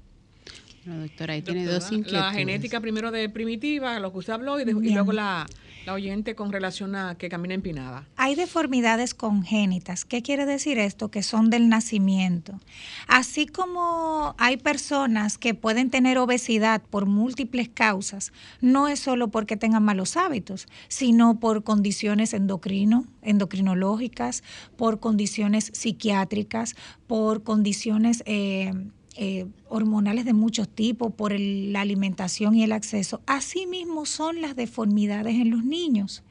La 0.88 1.00
doctora 1.00 1.34
ahí 1.34 1.42
tiene 1.42 1.66
dos 1.66 1.92
inquietudes. 1.92 2.14
La 2.14 2.32
genética 2.32 2.80
primero 2.80 3.12
de 3.12 3.28
primitiva, 3.28 4.00
lo 4.00 4.14
que 4.14 4.20
usted 4.20 4.32
habló, 4.32 4.58
y, 4.58 4.64
luego 4.94 5.12
la, 5.12 5.46
la, 5.86 5.94
oyente 5.94 6.34
con 6.34 6.50
relación 6.50 6.96
a 6.96 7.16
que 7.16 7.28
camina 7.28 7.56
empinada. 7.56 8.08
Hay 8.16 8.36
deformidades 8.36 9.14
congénitas. 9.14 10.06
¿Qué 10.06 10.22
quiere 10.22 10.46
decir 10.46 10.80
esto? 10.80 11.12
Que 11.12 11.24
son 11.24 11.50
del 11.50 11.68
nacimiento. 11.68 12.62
Así 13.06 13.48
como 13.48 14.34
hay 14.38 14.56
personas 14.56 15.38
que 15.38 15.54
pueden 15.54 15.90
tener 15.90 16.18
obesidad 16.20 16.82
por 16.82 17.06
múltiples 17.06 17.68
causas, 17.68 18.32
no 18.62 18.88
es 18.88 19.02
solo 19.02 19.28
porque 19.28 19.58
tengan 19.58 19.84
malos 19.84 20.16
hábitos, 20.16 20.68
sino 20.88 21.38
por 21.38 21.66
condiciones 21.66 22.34
endocrino, 22.34 23.06
endocrinológicas, 23.24 24.42
por 24.78 25.02
condiciones 25.02 25.70
psiquiátricas, 25.74 26.76
por 27.08 27.44
condiciones... 27.44 28.24
Eh, 28.26 28.72
eh, 29.18 29.48
hormonales 29.68 30.26
de 30.26 30.34
muchos 30.34 30.70
tipos, 30.70 31.12
por 31.14 31.34
la 31.38 31.82
alimentación 31.82 32.56
y 32.56 32.64
el 32.64 32.72
acceso. 32.72 33.22
Asimismo 33.26 34.06
son 34.06 34.42
las 34.42 34.56
deformidades 34.56 35.36
en 35.36 35.50
los 35.50 35.64
niños. 35.64 36.24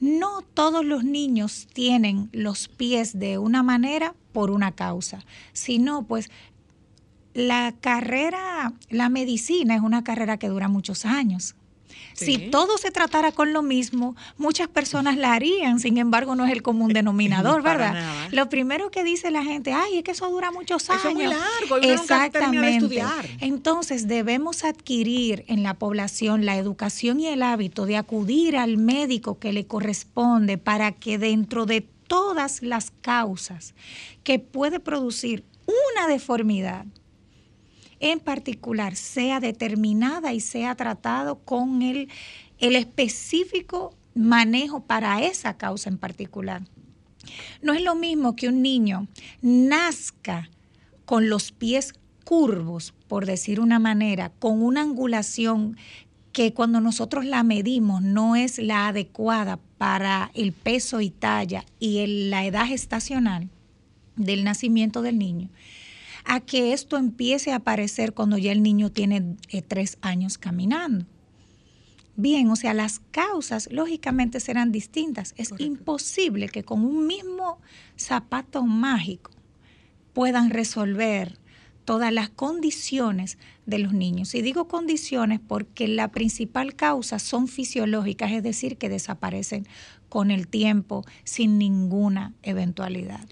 No 0.00 0.42
todos 0.42 0.84
los 0.84 1.02
niños 1.02 1.66
tienen 1.72 2.28
los 2.32 2.68
pies 2.68 3.18
de 3.18 3.38
una 3.38 3.62
manera 3.62 4.14
por 4.32 4.50
una 4.50 4.72
causa, 4.72 5.24
sino 5.52 6.04
pues 6.04 6.30
la 7.34 7.74
carrera, 7.80 8.72
la 8.88 9.08
medicina 9.08 9.74
es 9.74 9.82
una 9.82 10.04
carrera 10.04 10.38
que 10.38 10.48
dura 10.48 10.68
muchos 10.68 11.04
años. 11.04 11.54
Si 12.24 12.50
todo 12.50 12.78
se 12.78 12.90
tratara 12.90 13.32
con 13.32 13.52
lo 13.52 13.62
mismo, 13.62 14.14
muchas 14.36 14.68
personas 14.68 15.16
la 15.16 15.32
harían, 15.34 15.80
sin 15.80 15.98
embargo 15.98 16.34
no 16.34 16.44
es 16.44 16.52
el 16.52 16.62
común 16.62 16.92
denominador, 16.92 17.62
¿verdad? 17.62 18.28
Lo 18.30 18.48
primero 18.48 18.90
que 18.90 19.04
dice 19.04 19.30
la 19.30 19.42
gente, 19.42 19.72
ay, 19.72 19.98
es 19.98 20.04
que 20.04 20.12
eso 20.12 20.30
dura 20.30 20.50
muchos 20.50 20.88
años. 20.90 21.04
es 21.04 21.14
muy 21.14 21.26
largo, 21.26 21.76
Exactamente. 21.78 22.76
estudiar. 22.76 23.26
Entonces 23.40 24.06
debemos 24.08 24.64
adquirir 24.64 25.44
en 25.48 25.62
la 25.62 25.74
población 25.74 26.44
la 26.44 26.56
educación 26.56 27.20
y 27.20 27.26
el 27.28 27.42
hábito 27.42 27.86
de 27.86 27.96
acudir 27.96 28.56
al 28.56 28.76
médico 28.76 29.38
que 29.38 29.52
le 29.52 29.66
corresponde 29.66 30.58
para 30.58 30.92
que 30.92 31.18
dentro 31.18 31.66
de 31.66 31.86
todas 32.06 32.62
las 32.62 32.90
causas 33.02 33.74
que 34.24 34.38
puede 34.38 34.80
producir 34.80 35.44
una 35.66 36.08
deformidad, 36.08 36.84
en 38.00 38.20
particular 38.20 38.96
sea 38.96 39.40
determinada 39.40 40.32
y 40.32 40.40
sea 40.40 40.74
tratado 40.74 41.38
con 41.38 41.82
el, 41.82 42.08
el 42.58 42.76
específico 42.76 43.94
manejo 44.14 44.80
para 44.84 45.22
esa 45.22 45.56
causa 45.56 45.88
en 45.88 45.98
particular. 45.98 46.62
No 47.62 47.74
es 47.74 47.82
lo 47.82 47.94
mismo 47.94 48.34
que 48.34 48.48
un 48.48 48.62
niño 48.62 49.06
nazca 49.42 50.50
con 51.04 51.28
los 51.28 51.52
pies 51.52 51.94
curvos, 52.24 52.94
por 53.08 53.26
decir 53.26 53.60
una 53.60 53.78
manera, 53.78 54.30
con 54.38 54.62
una 54.62 54.82
angulación 54.82 55.76
que 56.32 56.54
cuando 56.54 56.80
nosotros 56.80 57.24
la 57.24 57.42
medimos 57.42 58.02
no 58.02 58.36
es 58.36 58.58
la 58.58 58.88
adecuada 58.88 59.58
para 59.78 60.30
el 60.34 60.52
peso 60.52 61.00
y 61.00 61.10
talla 61.10 61.64
y 61.78 62.28
la 62.28 62.44
edad 62.44 62.66
gestacional 62.66 63.48
del 64.16 64.44
nacimiento 64.44 65.02
del 65.02 65.18
niño, 65.18 65.48
a 66.24 66.40
que 66.40 66.72
esto 66.72 66.96
empiece 66.96 67.52
a 67.52 67.56
aparecer 67.56 68.12
cuando 68.14 68.38
ya 68.38 68.52
el 68.52 68.62
niño 68.62 68.90
tiene 68.90 69.36
eh, 69.48 69.62
tres 69.62 69.98
años 70.00 70.38
caminando. 70.38 71.06
Bien, 72.16 72.50
o 72.50 72.56
sea, 72.56 72.74
las 72.74 73.00
causas 73.10 73.68
lógicamente 73.72 74.40
serán 74.40 74.72
distintas. 74.72 75.32
Es 75.36 75.52
imposible 75.58 76.48
que 76.48 76.64
con 76.64 76.84
un 76.84 77.06
mismo 77.06 77.60
zapato 77.96 78.64
mágico 78.64 79.30
puedan 80.12 80.50
resolver 80.50 81.38
todas 81.86 82.12
las 82.12 82.28
condiciones 82.28 83.38
de 83.64 83.78
los 83.78 83.94
niños. 83.94 84.34
Y 84.34 84.42
digo 84.42 84.68
condiciones 84.68 85.40
porque 85.40 85.88
la 85.88 86.08
principal 86.08 86.74
causa 86.74 87.18
son 87.18 87.48
fisiológicas, 87.48 88.32
es 88.32 88.42
decir, 88.42 88.76
que 88.76 88.88
desaparecen 88.88 89.66
con 90.08 90.30
el 90.30 90.46
tiempo 90.46 91.04
sin 91.24 91.56
ninguna 91.58 92.34
eventualidad 92.42 93.26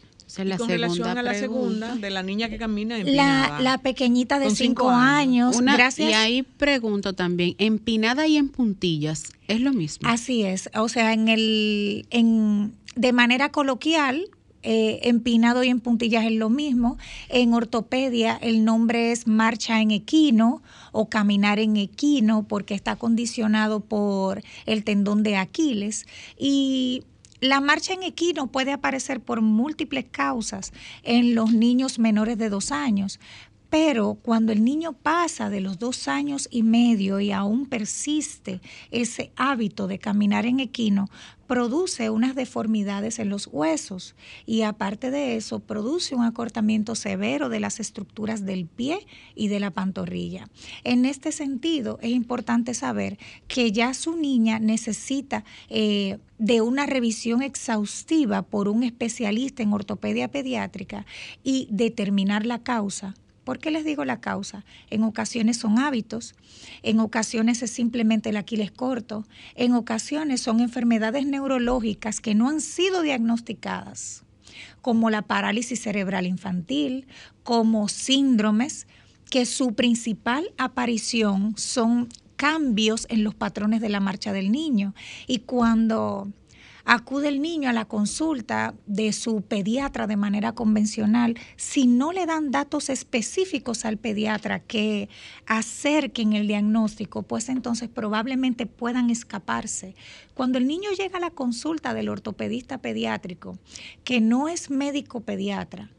con 0.59 0.69
relación 0.69 1.19
a 1.19 1.23
la 1.23 1.35
segunda, 1.35 1.97
de 1.97 2.11
la 2.11 2.23
niña 2.23 2.49
que 2.49 2.59
camina 2.59 2.99
empinada. 2.99 3.61
La, 3.61 3.79
pequeñita 3.79 4.39
de 4.39 4.51
cinco, 4.51 4.91
años. 4.91 5.61
Gracias. 5.61 6.11
Y 6.11 6.13
ahí 6.13 6.43
pregunto 6.43 7.15
también, 7.15 7.55
empinada 7.59 8.27
y 8.27 8.37
en 8.37 8.49
puntillas, 8.49 9.33
¿es 9.47 9.61
lo 9.61 9.73
mismo? 9.73 10.09
Así 10.09 10.43
es. 10.45 10.71
O 10.75 10.89
sea, 10.89 11.13
en 11.13 11.29
el, 11.29 12.07
en 12.11 12.73
de 12.95 13.13
manera 13.13 13.51
coloquial, 13.51 14.29
eh, 14.65 15.01
empinado 15.09 15.63
y 15.63 15.69
en 15.69 15.81
puntillas 15.81 16.25
es 16.25 16.33
lo 16.33 16.51
mismo. 16.51 16.99
En 17.29 17.55
ortopedia 17.55 18.37
el 18.43 18.65
nombre 18.65 19.13
es 19.13 19.27
marcha 19.27 19.81
en 19.81 19.93
equino 19.93 20.63
o 20.93 21.09
caminar 21.09 21.59
en 21.61 21.77
equino 21.77 22.45
porque 22.47 22.75
está 22.75 22.97
condicionado 22.97 23.81
por 23.81 24.43
el 24.67 24.85
tendón 24.85 25.23
de 25.23 25.37
Aquiles. 25.37 26.07
Y 26.37 27.05
la 27.41 27.61
marcha 27.61 27.93
en 27.93 28.03
equino 28.03 28.49
puede 28.49 28.73
aparecer 28.73 29.21
por 29.21 29.41
múltiples 29.41 30.07
causas 30.11 30.73
en 31.03 31.35
los 31.35 31.53
niños 31.53 31.99
menores 31.99 32.39
de 32.39 32.49
dos 32.49 32.73
años, 32.73 33.21
pero 33.71 34.15
cuando 34.15 34.53
el 34.53 34.65
niño 34.65 34.93
pasa 34.93 35.51
de 35.51 35.61
los 35.61 35.79
dos 35.79 36.09
años 36.09 36.49
y 36.51 36.63
medio 36.63 37.21
y 37.21 37.33
aún 37.33 37.67
persiste 37.67 38.61
ese 38.91 39.31
hábito 39.37 39.87
de 39.87 39.99
caminar 39.99 40.47
en 40.47 40.61
equino, 40.61 41.09
produce 41.47 42.11
unas 42.11 42.35
deformidades 42.35 43.19
en 43.19 43.31
los 43.31 43.49
huesos 43.51 44.15
y 44.47 44.63
aparte 44.63 45.11
de 45.11 45.37
eso 45.37 45.61
produce 45.61 46.15
un 46.15 46.25
acortamiento 46.25 46.95
severo 46.95 47.49
de 47.49 47.59
las 47.59 47.81
estructuras 47.81 48.45
del 48.45 48.67
pie 48.67 49.07
y 49.35 49.49
de 49.49 49.59
la 49.59 49.71
pantorrilla. 49.71 50.49
En 50.85 51.07
este 51.07 51.33
sentido, 51.33 51.99
es 52.03 52.11
importante 52.11 52.75
saber 52.75 53.19
que 53.49 53.73
ya 53.73 53.95
su 53.95 54.17
niña 54.17 54.59
necesita 54.59 55.45
eh, 55.71 56.19
de 56.39 56.61
una 56.61 56.87
revisión 56.87 57.43
exhaustiva 57.43 58.43
por 58.43 58.69
un 58.69 58.83
especialista 58.83 59.63
en 59.63 59.73
ortopedia 59.73 60.29
pediátrica 60.29 61.07
y 61.43 61.67
determinar 61.71 62.45
la 62.45 62.63
causa 62.63 63.15
¿Por 63.49 63.61
qué 63.61 63.71
les 63.71 63.87
digo 63.87 64.05
la 64.05 64.21
causa? 64.21 64.67
En 64.91 65.03
ocasiones 65.05 65.57
son 65.57 65.79
hábitos, 65.79 66.35
en 66.83 67.01
ocasiones 67.01 67.63
es 67.63 67.71
simplemente 67.71 68.29
el 68.29 68.37
Aquiles 68.37 68.71
corto, 68.71 69.27
en 69.55 69.73
ocasiones 69.73 70.43
son 70.43 70.61
enfermedades 70.61 71.25
neurológicas 71.25 72.21
que 72.21 72.35
no 72.35 72.51
han 72.51 72.61
sido 72.61 73.01
diagnosticadas, 73.01 74.23
como 74.83 75.09
la 75.09 75.23
parálisis 75.23 75.81
cerebral 75.81 76.27
infantil, 76.27 77.07
como 77.43 77.89
síndromes, 77.89 78.87
que 79.31 79.47
su 79.47 79.73
principal 79.73 80.53
aparición 80.59 81.55
son 81.57 82.11
cambios 82.37 83.07
en 83.09 83.25
los 83.25 83.35
patrones 83.35 83.81
de 83.81 83.89
la 83.89 84.01
marcha 84.01 84.35
del 84.35 84.53
niño. 84.53 84.95
Y 85.27 85.39
cuando 85.39 86.29
acude 86.89 87.29
el 87.29 87.43
niño 87.43 87.69
a 87.69 87.75
la 87.75 87.85
consulta 87.85 88.75
de 88.87 89.13
su 89.13 89.43
pediatra 89.43 90.07
de 90.07 90.17
manera 90.17 90.53
convencional, 90.53 91.37
si 91.57 91.87
no 91.87 92.13
le 92.13 92.25
dan 92.25 92.51
datos 92.51 92.89
específicos 92.89 93.85
al 93.85 93.99
pediatra 93.99 94.61
que 94.61 95.11
acerquen 95.47 96.33
el 96.33 96.49
diagnóstico, 96.49 97.25
pues 97.25 97.51
entonces 97.51 97.91
probablemente 97.91 98.65
puedan 98.65 99.11
escaparse. 99.11 99.97
Cuando 100.33 100.57
el 100.57 100.67
niño 100.67 100.89
llega 100.97 101.19
a 101.19 101.21
la 101.21 101.31
consulta 101.31 101.93
del 101.93 102.09
ortopedista 102.09 102.79
pediátrico, 102.79 103.59
que 104.03 104.23
no 104.23 104.49
es 104.49 104.71
médico 104.71 105.21
pediatra, 105.21 105.91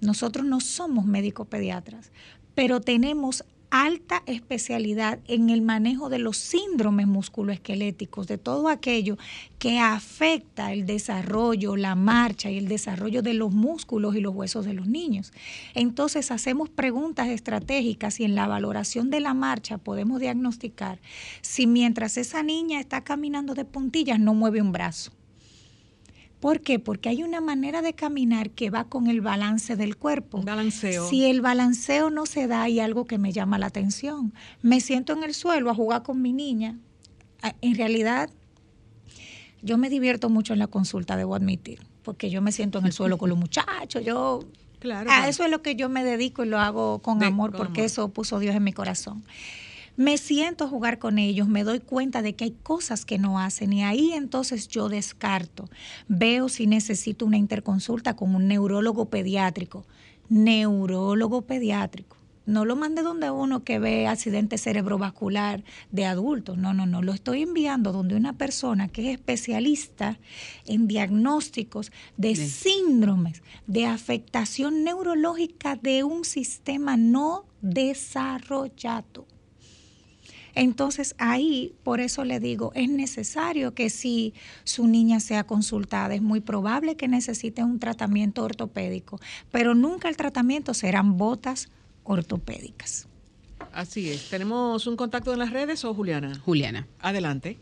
nosotros 0.00 0.46
no 0.46 0.60
somos 0.60 1.04
médicos 1.04 1.48
pediatras, 1.48 2.12
pero 2.54 2.80
tenemos 2.80 3.44
alta 3.72 4.22
especialidad 4.26 5.18
en 5.28 5.48
el 5.48 5.62
manejo 5.62 6.10
de 6.10 6.18
los 6.18 6.36
síndromes 6.36 7.06
musculoesqueléticos, 7.06 8.26
de 8.26 8.36
todo 8.36 8.68
aquello 8.68 9.16
que 9.58 9.78
afecta 9.78 10.74
el 10.74 10.84
desarrollo, 10.84 11.74
la 11.76 11.94
marcha 11.94 12.50
y 12.50 12.58
el 12.58 12.68
desarrollo 12.68 13.22
de 13.22 13.32
los 13.32 13.50
músculos 13.50 14.14
y 14.14 14.20
los 14.20 14.34
huesos 14.34 14.66
de 14.66 14.74
los 14.74 14.88
niños. 14.88 15.32
Entonces 15.74 16.30
hacemos 16.30 16.68
preguntas 16.68 17.28
estratégicas 17.28 18.20
y 18.20 18.24
en 18.24 18.34
la 18.34 18.46
valoración 18.46 19.08
de 19.08 19.20
la 19.20 19.32
marcha 19.32 19.78
podemos 19.78 20.20
diagnosticar 20.20 21.00
si 21.40 21.66
mientras 21.66 22.18
esa 22.18 22.42
niña 22.42 22.78
está 22.78 23.04
caminando 23.04 23.54
de 23.54 23.64
puntillas 23.64 24.20
no 24.20 24.34
mueve 24.34 24.60
un 24.60 24.72
brazo 24.72 25.12
¿Por 26.42 26.60
qué? 26.60 26.80
Porque 26.80 27.08
hay 27.08 27.22
una 27.22 27.40
manera 27.40 27.82
de 27.82 27.92
caminar 27.92 28.50
que 28.50 28.68
va 28.68 28.82
con 28.88 29.06
el 29.06 29.20
balance 29.20 29.76
del 29.76 29.96
cuerpo. 29.96 30.42
balanceo. 30.42 31.08
Si 31.08 31.24
el 31.24 31.40
balanceo 31.40 32.10
no 32.10 32.26
se 32.26 32.48
da, 32.48 32.62
hay 32.62 32.80
algo 32.80 33.04
que 33.04 33.16
me 33.16 33.30
llama 33.30 33.60
la 33.60 33.66
atención. 33.66 34.34
Me 34.60 34.80
siento 34.80 35.12
en 35.12 35.22
el 35.22 35.34
suelo 35.34 35.70
a 35.70 35.74
jugar 35.76 36.02
con 36.02 36.20
mi 36.20 36.32
niña. 36.32 36.80
En 37.60 37.76
realidad, 37.76 38.28
yo 39.62 39.78
me 39.78 39.88
divierto 39.88 40.30
mucho 40.30 40.52
en 40.52 40.58
la 40.58 40.66
consulta, 40.66 41.16
debo 41.16 41.36
admitir, 41.36 41.78
porque 42.02 42.28
yo 42.28 42.42
me 42.42 42.50
siento 42.50 42.80
en 42.80 42.86
el 42.86 42.92
suelo 42.92 43.18
con 43.18 43.28
los 43.28 43.38
muchachos. 43.38 44.04
Yo 44.04 44.40
Claro, 44.80 45.12
a 45.12 45.28
eso 45.28 45.44
es 45.44 45.50
lo 45.52 45.62
que 45.62 45.76
yo 45.76 45.88
me 45.88 46.02
dedico 46.02 46.42
y 46.42 46.48
lo 46.48 46.58
hago 46.58 46.98
con 47.02 47.22
amor 47.22 47.52
porque 47.52 47.84
eso 47.84 48.08
puso 48.08 48.40
Dios 48.40 48.56
en 48.56 48.64
mi 48.64 48.72
corazón 48.72 49.22
me 49.96 50.16
siento 50.16 50.64
a 50.64 50.68
jugar 50.68 50.98
con 50.98 51.18
ellos, 51.18 51.48
me 51.48 51.64
doy 51.64 51.80
cuenta 51.80 52.22
de 52.22 52.34
que 52.34 52.44
hay 52.44 52.56
cosas 52.62 53.04
que 53.04 53.18
no 53.18 53.38
hacen 53.38 53.72
y 53.72 53.82
ahí 53.82 54.12
entonces 54.12 54.68
yo 54.68 54.88
descarto. 54.88 55.68
Veo 56.08 56.48
si 56.48 56.66
necesito 56.66 57.26
una 57.26 57.36
interconsulta 57.36 58.16
con 58.16 58.34
un 58.34 58.48
neurólogo 58.48 59.10
pediátrico. 59.10 59.84
Neurólogo 60.28 61.42
pediátrico. 61.42 62.16
No 62.44 62.64
lo 62.64 62.74
mande 62.74 63.02
donde 63.02 63.30
uno 63.30 63.62
que 63.62 63.78
ve 63.78 64.08
accidente 64.08 64.58
cerebrovascular 64.58 65.62
de 65.92 66.06
adultos. 66.06 66.58
No, 66.58 66.74
no, 66.74 66.86
no. 66.86 67.00
Lo 67.00 67.12
estoy 67.12 67.42
enviando 67.42 67.92
donde 67.92 68.16
una 68.16 68.32
persona 68.32 68.88
que 68.88 69.08
es 69.08 69.18
especialista 69.18 70.18
en 70.66 70.88
diagnósticos 70.88 71.92
de 72.16 72.34
síndromes, 72.34 73.42
de 73.68 73.86
afectación 73.86 74.82
neurológica 74.82 75.76
de 75.76 76.02
un 76.02 76.24
sistema 76.24 76.96
no 76.96 77.44
desarrollado. 77.60 79.26
Entonces 80.54 81.14
ahí, 81.18 81.74
por 81.82 82.00
eso 82.00 82.24
le 82.24 82.40
digo, 82.40 82.72
es 82.74 82.88
necesario 82.88 83.74
que 83.74 83.90
si 83.90 84.34
su 84.64 84.86
niña 84.86 85.20
sea 85.20 85.44
consultada, 85.44 86.14
es 86.14 86.22
muy 86.22 86.40
probable 86.40 86.96
que 86.96 87.08
necesite 87.08 87.62
un 87.62 87.78
tratamiento 87.78 88.44
ortopédico, 88.44 89.18
pero 89.50 89.74
nunca 89.74 90.08
el 90.08 90.16
tratamiento 90.16 90.74
serán 90.74 91.16
botas 91.16 91.68
ortopédicas. 92.04 93.08
Así 93.72 94.10
es. 94.10 94.28
¿Tenemos 94.28 94.86
un 94.86 94.96
contacto 94.96 95.32
en 95.32 95.38
las 95.38 95.50
redes 95.50 95.84
o 95.84 95.94
Juliana? 95.94 96.38
Juliana. 96.44 96.86
Adelante. 97.00 97.58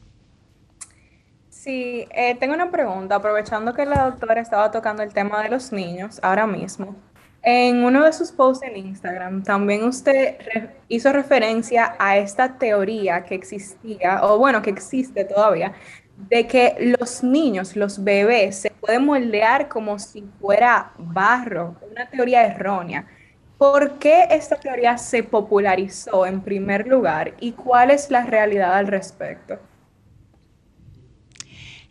Sí, 1.48 2.06
eh, 2.10 2.36
tengo 2.40 2.54
una 2.54 2.70
pregunta, 2.70 3.16
aprovechando 3.16 3.74
que 3.74 3.84
la 3.84 4.04
doctora 4.06 4.40
estaba 4.40 4.70
tocando 4.70 5.02
el 5.02 5.12
tema 5.12 5.42
de 5.42 5.50
los 5.50 5.72
niños 5.72 6.18
ahora 6.22 6.46
mismo. 6.46 6.96
En 7.42 7.84
uno 7.84 8.04
de 8.04 8.12
sus 8.12 8.32
posts 8.32 8.66
en 8.66 8.76
Instagram, 8.76 9.42
también 9.42 9.84
usted 9.84 10.36
hizo 10.88 11.10
referencia 11.12 11.96
a 11.98 12.18
esta 12.18 12.58
teoría 12.58 13.24
que 13.24 13.34
existía, 13.34 14.22
o 14.24 14.38
bueno, 14.38 14.60
que 14.60 14.68
existe 14.68 15.24
todavía, 15.24 15.72
de 16.28 16.46
que 16.46 16.96
los 17.00 17.22
niños, 17.22 17.76
los 17.76 18.04
bebés, 18.04 18.56
se 18.56 18.70
pueden 18.70 19.06
moldear 19.06 19.68
como 19.68 19.98
si 19.98 20.22
fuera 20.38 20.92
barro, 20.98 21.76
una 21.90 22.08
teoría 22.10 22.44
errónea. 22.44 23.06
¿Por 23.56 23.98
qué 23.98 24.26
esta 24.30 24.56
teoría 24.56 24.98
se 24.98 25.22
popularizó 25.22 26.26
en 26.26 26.42
primer 26.42 26.86
lugar 26.86 27.34
y 27.40 27.52
cuál 27.52 27.90
es 27.90 28.10
la 28.10 28.24
realidad 28.24 28.74
al 28.74 28.86
respecto? 28.86 29.58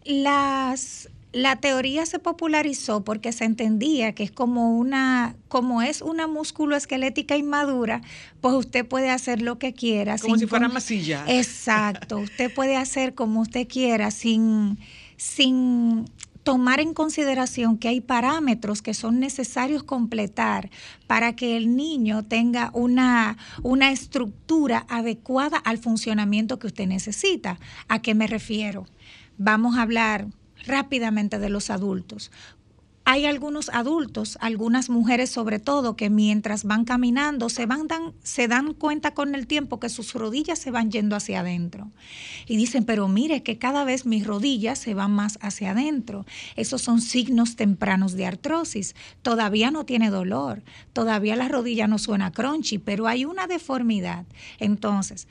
Las 0.03 1.09
la 1.31 1.57
teoría 1.57 2.05
se 2.05 2.17
popularizó 2.17 3.03
porque 3.03 3.31
se 3.31 3.45
entendía 3.45 4.13
que 4.13 4.23
es 4.23 4.31
como 4.31 4.77
una, 4.77 5.35
como 5.47 5.81
es 5.81 6.01
una 6.01 6.27
músculo 6.27 6.75
esquelética 6.75 7.37
inmadura, 7.37 8.01
pues 8.41 8.55
usted 8.55 8.87
puede 8.87 9.11
hacer 9.11 9.41
lo 9.41 9.59
que 9.59 9.73
quiera. 9.73 10.17
Como 10.17 10.37
si 10.37 10.47
fuera 10.47 10.67
masilla. 10.69 11.23
Exacto, 11.27 12.17
usted 12.19 12.53
puede 12.53 12.77
hacer 12.77 13.13
como 13.13 13.41
usted 13.41 13.67
quiera 13.67 14.09
sin, 14.09 14.79
sin 15.17 16.05
tomar 16.41 16.79
en 16.79 16.95
consideración 16.95 17.77
que 17.77 17.89
hay 17.89 18.01
parámetros 18.01 18.81
que 18.81 18.95
son 18.95 19.19
necesarios 19.19 19.83
completar 19.83 20.71
para 21.05 21.35
que 21.35 21.57
el 21.57 21.75
niño 21.75 22.23
tenga 22.23 22.71
una, 22.73 23.37
una 23.61 23.91
estructura 23.91 24.87
adecuada 24.89 25.57
al 25.57 25.77
funcionamiento 25.77 26.57
que 26.57 26.65
usted 26.65 26.87
necesita. 26.87 27.59
¿A 27.87 28.01
qué 28.01 28.15
me 28.15 28.25
refiero? 28.25 28.87
Vamos 29.37 29.77
a 29.77 29.83
hablar 29.83 30.27
rápidamente 30.65 31.39
de 31.39 31.49
los 31.49 31.69
adultos. 31.69 32.31
Hay 33.11 33.25
algunos 33.25 33.69
adultos, 33.69 34.37
algunas 34.39 34.91
mujeres 34.91 35.31
sobre 35.31 35.57
todo, 35.57 35.95
que 35.95 36.11
mientras 36.11 36.63
van 36.63 36.85
caminando 36.85 37.49
se, 37.49 37.65
van 37.65 37.87
dan, 37.87 38.13
se 38.21 38.47
dan 38.47 38.75
cuenta 38.75 39.15
con 39.15 39.33
el 39.33 39.47
tiempo 39.47 39.79
que 39.79 39.89
sus 39.89 40.13
rodillas 40.13 40.59
se 40.59 40.69
van 40.69 40.91
yendo 40.91 41.15
hacia 41.15 41.39
adentro. 41.39 41.91
Y 42.45 42.55
dicen, 42.55 42.83
pero 42.85 43.07
mire 43.07 43.41
que 43.41 43.57
cada 43.57 43.83
vez 43.83 44.05
mis 44.05 44.27
rodillas 44.27 44.77
se 44.77 44.93
van 44.93 45.09
más 45.09 45.39
hacia 45.41 45.71
adentro. 45.71 46.27
Esos 46.55 46.83
son 46.83 47.01
signos 47.01 47.55
tempranos 47.55 48.13
de 48.13 48.27
artrosis. 48.27 48.95
Todavía 49.23 49.71
no 49.71 49.87
tiene 49.87 50.11
dolor, 50.11 50.61
todavía 50.93 51.35
la 51.35 51.47
rodilla 51.47 51.87
no 51.87 51.97
suena 51.97 52.31
crunchy, 52.31 52.77
pero 52.77 53.07
hay 53.07 53.25
una 53.25 53.47
deformidad. 53.47 54.27
Entonces, 54.59 55.27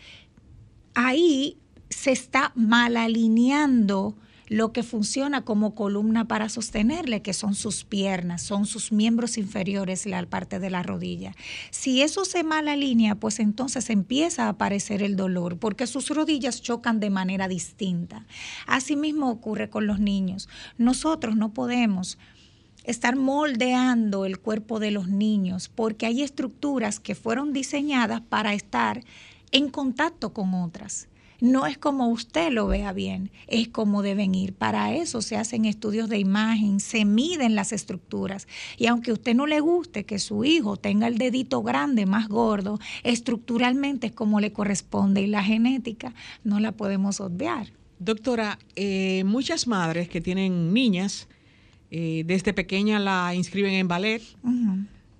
ahí 0.95 1.59
se 1.91 2.11
está 2.11 2.51
mal 2.57 2.97
alineando 2.97 4.17
lo 4.49 4.73
que 4.73 4.83
funciona 4.83 5.45
como 5.45 5.75
columna 5.75 6.27
para 6.27 6.49
sostenerle, 6.49 7.23
que 7.23 7.33
son 7.33 7.55
sus 7.55 7.85
piernas, 7.85 8.43
son 8.43 8.67
sus 8.67 8.93
miembros 8.93 9.39
inferiores, 9.39 10.07
la 10.07 10.25
parte 10.27 10.59
de 10.59 10.71
la 10.71 10.83
rodilla. 10.83 11.35
Si 11.71 12.03
eso 12.03 12.25
se 12.25 12.43
mala 12.43 12.77
línea, 12.77 13.15
pues 13.15 13.41
entonces 13.41 13.91
empieza 13.91 14.45
a 14.45 14.51
aparecer 14.51 15.03
el 15.03 15.17
dolor, 15.17 15.59
porque 15.59 15.87
sus 15.87 16.09
rodillas 16.09 16.63
chocan 16.63 17.01
de 17.01 17.11
manera 17.11 17.49
distinta. 17.49 18.27
Asimismo 18.67 19.31
ocurre 19.31 19.71
con 19.71 19.87
los 19.87 20.01
niños. 20.01 20.49
Nosotros 20.77 21.37
no 21.37 21.53
podemos 21.53 22.19
estar 22.85 23.17
moldeando 23.17 24.25
el 24.25 24.39
cuerpo 24.39 24.81
de 24.81 24.91
los 24.91 25.09
niños, 25.09 25.69
porque 25.69 26.07
hay 26.07 26.23
estructuras 26.23 27.01
que 27.01 27.15
fueron 27.15 27.53
diseñadas 27.53 28.23
para 28.23 28.55
estar 28.55 29.05
en 29.53 29.69
contacto 29.69 30.33
con 30.33 30.55
otras. 30.55 31.09
No 31.41 31.67
es 31.67 31.79
como 31.79 32.09
usted 32.09 32.51
lo 32.51 32.67
vea 32.67 32.93
bien, 32.93 33.31
es 33.47 33.69
como 33.69 34.03
deben 34.03 34.35
ir. 34.35 34.55
Para 34.55 34.95
eso 34.95 35.23
se 35.23 35.37
hacen 35.37 35.67
estudios 35.67 36.09
de 36.09 36.19
imagen, 36.19 36.81
se 36.81 37.05
miden 37.05 37.55
las 37.55 37.73
estructuras. 37.73 38.49
Y 38.77 38.87
aunque 38.87 39.13
a 39.13 39.15
usted 39.15 39.35
no 39.35 39.47
le 39.47 39.61
guste 39.61 40.05
que 40.05 40.19
su 40.19 40.45
hijo 40.45 40.77
tenga 40.77 41.07
el 41.07 41.17
dedito 41.17 41.63
grande, 41.63 42.07
más 42.07 42.29
gordo, 42.29 42.81
estructuralmente 43.05 44.09
es 44.09 44.13
como 44.13 44.41
le 44.41 44.53
corresponde 44.53 45.23
y 45.23 45.29
la 45.29 45.45
genética 45.45 46.13
no 46.43 46.59
la 46.59 46.73
podemos 46.73 47.21
obviar. 47.21 47.69
Doctora, 48.01 48.59
eh, 48.75 49.23
muchas 49.25 49.67
madres 49.69 50.09
que 50.09 50.21
tienen 50.21 50.73
niñas, 50.73 51.29
eh, 51.91 52.25
desde 52.27 52.53
pequeña 52.53 52.99
la 52.99 53.35
inscriben 53.35 53.75
en 53.75 53.89
ballet, 53.89 54.23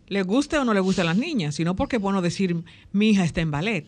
le 0.09 0.23
guste 0.23 0.59
o 0.59 0.65
no 0.65 0.75
le 0.75 0.81
guste 0.81 1.03
a 1.03 1.05
las 1.05 1.17
niñas, 1.17 1.55
sino 1.55 1.77
porque 1.77 1.97
es 1.97 2.03
bueno 2.03 2.23
decir, 2.23 2.57
mi 2.93 3.11
hija 3.11 3.25
está 3.25 3.41
en 3.41 3.51
ballet. 3.51 3.87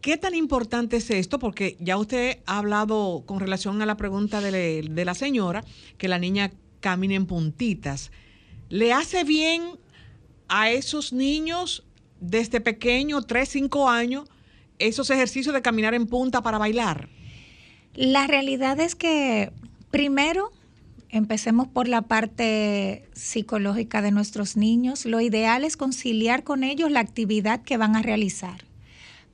¿Qué 0.00 0.16
tan 0.16 0.34
importante 0.34 0.96
es 0.96 1.10
esto? 1.10 1.38
Porque 1.38 1.76
ya 1.78 1.98
usted 1.98 2.38
ha 2.46 2.56
hablado 2.58 3.22
con 3.26 3.38
relación 3.38 3.82
a 3.82 3.86
la 3.86 3.98
pregunta 3.98 4.40
de, 4.40 4.82
la 5.04 5.14
señora, 5.14 5.62
que 5.98 6.08
la 6.08 6.18
niña 6.18 6.52
camina 6.80 7.14
en 7.16 7.26
puntitas. 7.26 8.10
¿Le 8.70 8.94
hace 8.94 9.24
bien 9.24 9.62
a 10.48 10.70
esos 10.70 11.12
niños 11.12 11.84
desde 12.18 12.62
pequeño, 12.62 13.20
3, 13.22 13.46
5 13.46 13.90
años, 13.90 14.24
esos 14.78 15.10
ejercicios 15.10 15.54
de 15.54 15.60
caminar 15.60 15.92
en 15.92 16.06
punta 16.06 16.40
para 16.40 16.56
bailar? 16.56 17.10
La 17.94 18.26
realidad 18.26 18.80
es 18.80 18.94
que, 18.94 19.52
primero, 19.90 20.50
empecemos 21.10 21.68
por 21.68 21.88
la 21.88 22.02
parte 22.02 23.04
psicológica 23.12 24.00
de 24.00 24.12
nuestros 24.12 24.56
niños. 24.56 25.04
Lo 25.04 25.20
ideal 25.20 25.62
es 25.62 25.76
conciliar 25.76 26.42
con 26.42 26.64
ellos 26.64 26.90
la 26.90 27.00
actividad 27.00 27.60
que 27.62 27.76
van 27.76 27.96
a 27.96 28.02
realizar 28.02 28.69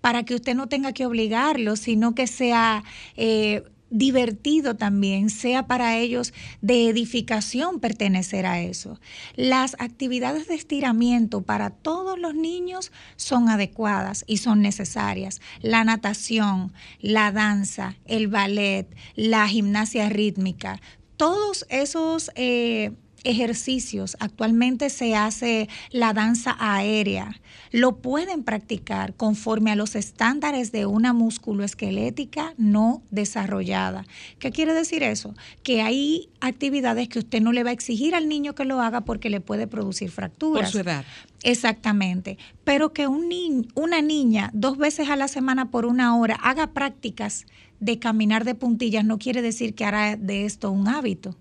para 0.06 0.22
que 0.22 0.36
usted 0.36 0.54
no 0.54 0.68
tenga 0.68 0.92
que 0.92 1.04
obligarlo, 1.04 1.74
sino 1.74 2.14
que 2.14 2.28
sea 2.28 2.84
eh, 3.16 3.64
divertido 3.90 4.76
también, 4.76 5.30
sea 5.30 5.66
para 5.66 5.98
ellos 5.98 6.32
de 6.60 6.88
edificación 6.88 7.80
pertenecer 7.80 8.46
a 8.46 8.60
eso. 8.60 9.00
Las 9.34 9.74
actividades 9.80 10.46
de 10.46 10.54
estiramiento 10.54 11.42
para 11.42 11.70
todos 11.70 12.20
los 12.20 12.36
niños 12.36 12.92
son 13.16 13.48
adecuadas 13.48 14.22
y 14.28 14.36
son 14.36 14.62
necesarias. 14.62 15.40
La 15.60 15.82
natación, 15.82 16.72
la 17.00 17.32
danza, 17.32 17.96
el 18.04 18.28
ballet, 18.28 18.86
la 19.16 19.48
gimnasia 19.48 20.08
rítmica, 20.08 20.80
todos 21.16 21.66
esos... 21.68 22.30
Eh, 22.36 22.92
ejercicios. 23.26 24.16
Actualmente 24.20 24.88
se 24.88 25.14
hace 25.14 25.68
la 25.90 26.12
danza 26.12 26.56
aérea. 26.58 27.40
Lo 27.72 27.96
pueden 27.96 28.44
practicar 28.44 29.14
conforme 29.14 29.72
a 29.72 29.76
los 29.76 29.96
estándares 29.96 30.72
de 30.72 30.86
una 30.86 31.12
musculoesquelética 31.12 32.54
no 32.56 33.02
desarrollada. 33.10 34.06
¿Qué 34.38 34.52
quiere 34.52 34.72
decir 34.72 35.02
eso? 35.02 35.34
Que 35.62 35.82
hay 35.82 36.28
actividades 36.40 37.08
que 37.08 37.18
usted 37.18 37.40
no 37.40 37.52
le 37.52 37.64
va 37.64 37.70
a 37.70 37.74
exigir 37.74 38.14
al 38.14 38.28
niño 38.28 38.54
que 38.54 38.64
lo 38.64 38.80
haga 38.80 39.02
porque 39.02 39.28
le 39.28 39.40
puede 39.40 39.66
producir 39.66 40.10
fracturas. 40.10 40.70
Por 40.70 40.72
su 40.72 40.78
edad. 40.78 41.04
Exactamente. 41.42 42.38
Pero 42.64 42.92
que 42.92 43.06
un 43.06 43.26
una 43.74 44.02
niña 44.02 44.50
dos 44.52 44.78
veces 44.78 45.08
a 45.08 45.16
la 45.16 45.28
semana 45.28 45.70
por 45.70 45.84
una 45.84 46.16
hora 46.16 46.36
haga 46.36 46.68
prácticas 46.68 47.46
de 47.80 47.98
caminar 47.98 48.44
de 48.44 48.54
puntillas 48.54 49.04
no 49.04 49.18
quiere 49.18 49.42
decir 49.42 49.74
que 49.74 49.84
hará 49.84 50.16
de 50.16 50.44
esto 50.44 50.70
un 50.70 50.88
hábito. 50.88 51.36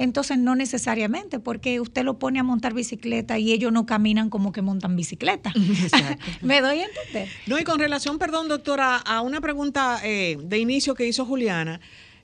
Entonces 0.00 0.38
no 0.38 0.56
necesariamente, 0.56 1.40
porque 1.40 1.78
usted 1.78 2.04
lo 2.04 2.18
pone 2.18 2.38
a 2.38 2.42
montar 2.42 2.72
bicicleta 2.72 3.38
y 3.38 3.52
ellos 3.52 3.70
no 3.70 3.84
caminan 3.84 4.30
como 4.30 4.50
que 4.50 4.62
montan 4.62 4.96
bicicleta. 4.96 5.52
¿Me 6.40 6.62
doy 6.62 6.78
a 6.78 6.86
entender? 6.86 7.28
No, 7.46 7.58
y 7.58 7.64
con 7.64 7.78
relación, 7.78 8.18
perdón, 8.18 8.48
doctora, 8.48 8.96
a 8.96 9.20
una 9.20 9.42
pregunta 9.42 10.00
eh, 10.02 10.38
de 10.42 10.58
inicio 10.58 10.94
que 10.94 11.06
hizo 11.06 11.26
Juliana, 11.26 11.82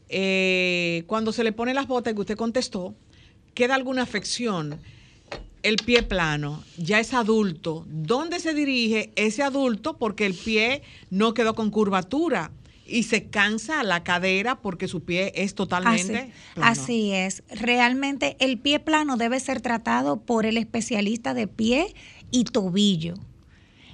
eh, 0.09 1.05
cuando 1.07 1.33
se 1.33 1.45
le 1.45 1.53
pone 1.53 1.75
las 1.75 1.87
botas 1.87 2.15
que 2.15 2.21
usted 2.21 2.37
contestó, 2.39 2.95
¿queda 3.53 3.75
alguna 3.75 4.05
afección? 4.05 4.81
El 5.63 5.77
pie 5.77 6.03
plano, 6.03 6.65
ya 6.79 6.99
es 6.99 7.13
adulto. 7.13 7.85
¿Dónde 7.89 8.41
se 8.41 8.55
dirige 8.55 9.13
ese 9.17 9.43
adulto? 9.43 9.99
Porque 9.99 10.25
el 10.25 10.33
pie 10.33 10.81
no 11.11 11.35
quedó 11.35 11.55
con 11.55 11.71
curvatura 11.71 12.53
y 12.89 13.05
se 13.05 13.29
cansa 13.29 13.83
la 13.83 14.05
cadera 14.05 14.61
porque 14.61 14.89
su 14.89 15.03
pie 15.05 15.33
es 15.35 15.55
totalmente 15.55 16.17
así, 16.17 16.33
plano. 16.55 16.71
Así 16.71 17.13
es. 17.13 17.43
Realmente 17.51 18.37
el 18.39 18.59
pie 18.59 18.81
plano 18.81 19.17
debe 19.17 19.41
ser 19.41 19.61
tratado 19.61 20.21
por 20.21 20.47
el 20.47 20.57
especialista 20.57 21.35
de 21.35 21.49
pie 21.49 21.95
y 22.31 22.45
tobillo. 22.45 23.15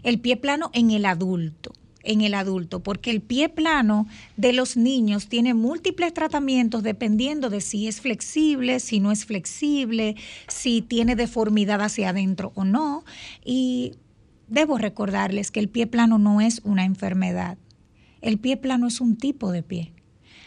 El 0.03 0.21
pie 0.21 0.37
plano 0.37 0.71
en 0.75 0.91
el 0.91 1.07
adulto 1.07 1.73
en 2.05 2.21
el 2.21 2.35
adulto, 2.35 2.83
porque 2.83 3.11
el 3.11 3.21
pie 3.21 3.49
plano 3.49 4.07
de 4.37 4.53
los 4.53 4.77
niños 4.77 5.29
tiene 5.29 5.55
múltiples 5.55 6.13
tratamientos 6.13 6.83
dependiendo 6.83 7.51
de 7.51 7.61
si 7.61 7.89
es 7.89 8.01
flexible, 8.01 8.81
si 8.81 9.01
no 9.01 9.13
es 9.13 9.25
flexible, 9.25 10.17
si 10.49 10.83
tiene 10.83 11.17
deformidad 11.17 11.81
hacia 11.81 12.11
adentro 12.11 12.53
o 12.55 12.65
no. 12.65 13.05
Y 13.45 13.95
debo 14.49 14.79
recordarles 14.79 15.51
que 15.51 15.61
el 15.61 15.69
pie 15.69 15.87
plano 15.87 16.19
no 16.19 16.41
es 16.41 16.61
una 16.65 16.85
enfermedad. 16.85 17.57
El 18.23 18.39
pie 18.39 18.57
plano 18.57 18.87
es 18.87 19.01
un 19.01 19.17
tipo 19.17 19.53
de 19.53 19.63
pie. 19.63 19.93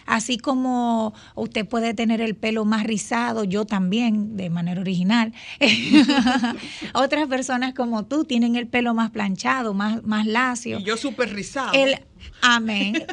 Así 0.06 0.38
como 0.38 1.14
usted 1.34 1.68
puede 1.68 1.94
tener 1.94 2.22
el 2.22 2.36
pelo 2.36 2.64
más 2.64 2.84
rizado, 2.84 3.44
yo 3.44 3.66
también, 3.66 4.38
de 4.38 4.50
manera 4.52 4.82
original. 4.82 5.34
Otras 6.94 7.28
personas 7.28 7.74
como 7.74 8.06
tú 8.06 8.24
tienen 8.24 8.56
el 8.56 8.68
pelo 8.68 8.94
más 8.94 9.10
planchado, 9.10 9.74
más, 9.74 10.04
más 10.04 10.28
lacio. 10.28 10.80
Y 10.80 10.84
yo 10.84 10.96
súper 10.96 11.34
rizado. 11.34 11.72
amén. 12.42 13.04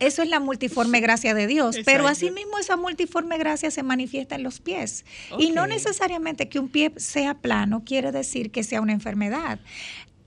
eso 0.00 0.22
es 0.22 0.28
la 0.28 0.40
multiforme 0.40 1.00
gracia 1.00 1.32
de 1.32 1.46
Dios. 1.46 1.76
Pero 1.86 2.06
asimismo 2.06 2.58
esa 2.58 2.76
multiforme 2.76 3.38
gracia 3.38 3.70
se 3.70 3.82
manifiesta 3.82 4.34
en 4.34 4.42
los 4.42 4.60
pies. 4.60 5.06
Y 5.38 5.52
no 5.52 5.66
necesariamente 5.66 6.50
que 6.50 6.58
un 6.58 6.68
pie 6.68 6.92
sea 6.96 7.32
plano 7.34 7.82
quiere 7.84 8.12
decir 8.12 8.50
que 8.50 8.62
sea 8.62 8.82
una 8.82 8.92
enfermedad. 8.92 9.58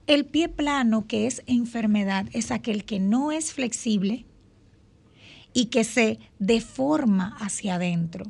El 0.08 0.26
pie 0.26 0.50
plano, 0.50 1.08
que 1.08 1.26
es 1.26 1.42
enfermedad, 1.48 2.28
es 2.34 2.52
aquel 2.52 2.86
que 2.86 3.00
no 3.00 3.32
es 3.32 3.54
flexible 3.54 4.26
y 5.54 5.66
que 5.66 5.84
se 5.84 6.20
deforma 6.38 7.36
hacia 7.40 7.76
adentro, 7.76 8.26